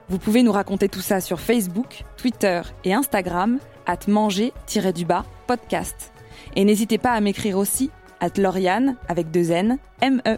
Vous 0.09 0.19
pouvez 0.19 0.43
nous 0.43 0.51
raconter 0.51 0.89
tout 0.89 0.99
ça 0.99 1.21
sur 1.21 1.39
Facebook, 1.39 2.03
Twitter 2.17 2.61
et 2.83 2.93
Instagram, 2.93 3.57
at 3.85 3.99
manger-du-bas 4.09 5.23
podcast. 5.47 6.11
Et 6.55 6.65
n'hésitez 6.65 6.97
pas 6.97 7.11
à 7.11 7.21
m'écrire 7.21 7.57
aussi, 7.57 7.91
à 8.19 8.27
Lauriane, 8.37 8.95
avec 9.07 9.31
deux 9.31 9.51
N, 9.51 9.77
M-E. 10.01 10.37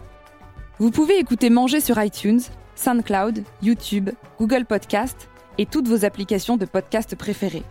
Vous 0.78 0.90
pouvez 0.90 1.18
écouter 1.18 1.50
Manger 1.50 1.80
sur 1.80 2.02
iTunes, 2.02 2.40
SoundCloud, 2.74 3.44
YouTube, 3.62 4.10
Google 4.38 4.64
Podcast 4.64 5.28
et 5.58 5.66
toutes 5.66 5.88
vos 5.88 6.04
applications 6.04 6.56
de 6.56 6.64
podcast 6.64 7.14
préférées. 7.16 7.62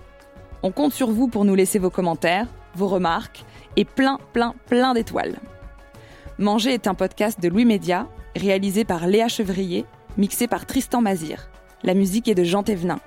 On 0.63 0.71
compte 0.71 0.93
sur 0.93 1.11
vous 1.11 1.27
pour 1.27 1.45
nous 1.45 1.55
laisser 1.55 1.79
vos 1.79 1.89
commentaires, 1.89 2.47
vos 2.75 2.87
remarques 2.87 3.43
et 3.75 3.85
plein, 3.85 4.19
plein, 4.33 4.53
plein 4.67 4.93
d'étoiles. 4.93 5.39
Manger 6.37 6.73
est 6.73 6.87
un 6.87 6.93
podcast 6.93 7.39
de 7.39 7.47
Louis 7.49 7.65
Média, 7.65 8.07
réalisé 8.35 8.85
par 8.85 9.07
Léa 9.07 9.27
Chevrier, 9.27 9.85
mixé 10.17 10.47
par 10.47 10.65
Tristan 10.65 11.01
Mazir. 11.01 11.49
La 11.83 11.93
musique 11.93 12.27
est 12.27 12.35
de 12.35 12.43
Jean 12.43 12.63
Thévenin. 12.63 12.99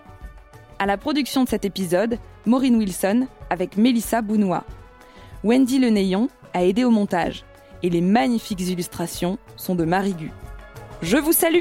À 0.78 0.86
la 0.86 0.96
production 0.96 1.44
de 1.44 1.48
cet 1.48 1.64
épisode, 1.64 2.18
Maureen 2.46 2.76
Wilson 2.76 3.26
avec 3.50 3.76
Mélissa 3.76 4.20
Bounois. 4.20 4.64
Wendy 5.44 5.78
Lenéon 5.78 6.30
a 6.54 6.64
aidé 6.64 6.84
au 6.84 6.90
montage 6.90 7.44
et 7.82 7.90
les 7.90 8.00
magnifiques 8.00 8.62
illustrations 8.62 9.36
sont 9.56 9.74
de 9.74 9.84
Marigu. 9.84 10.32
Je 11.02 11.18
vous 11.18 11.32
salue 11.32 11.60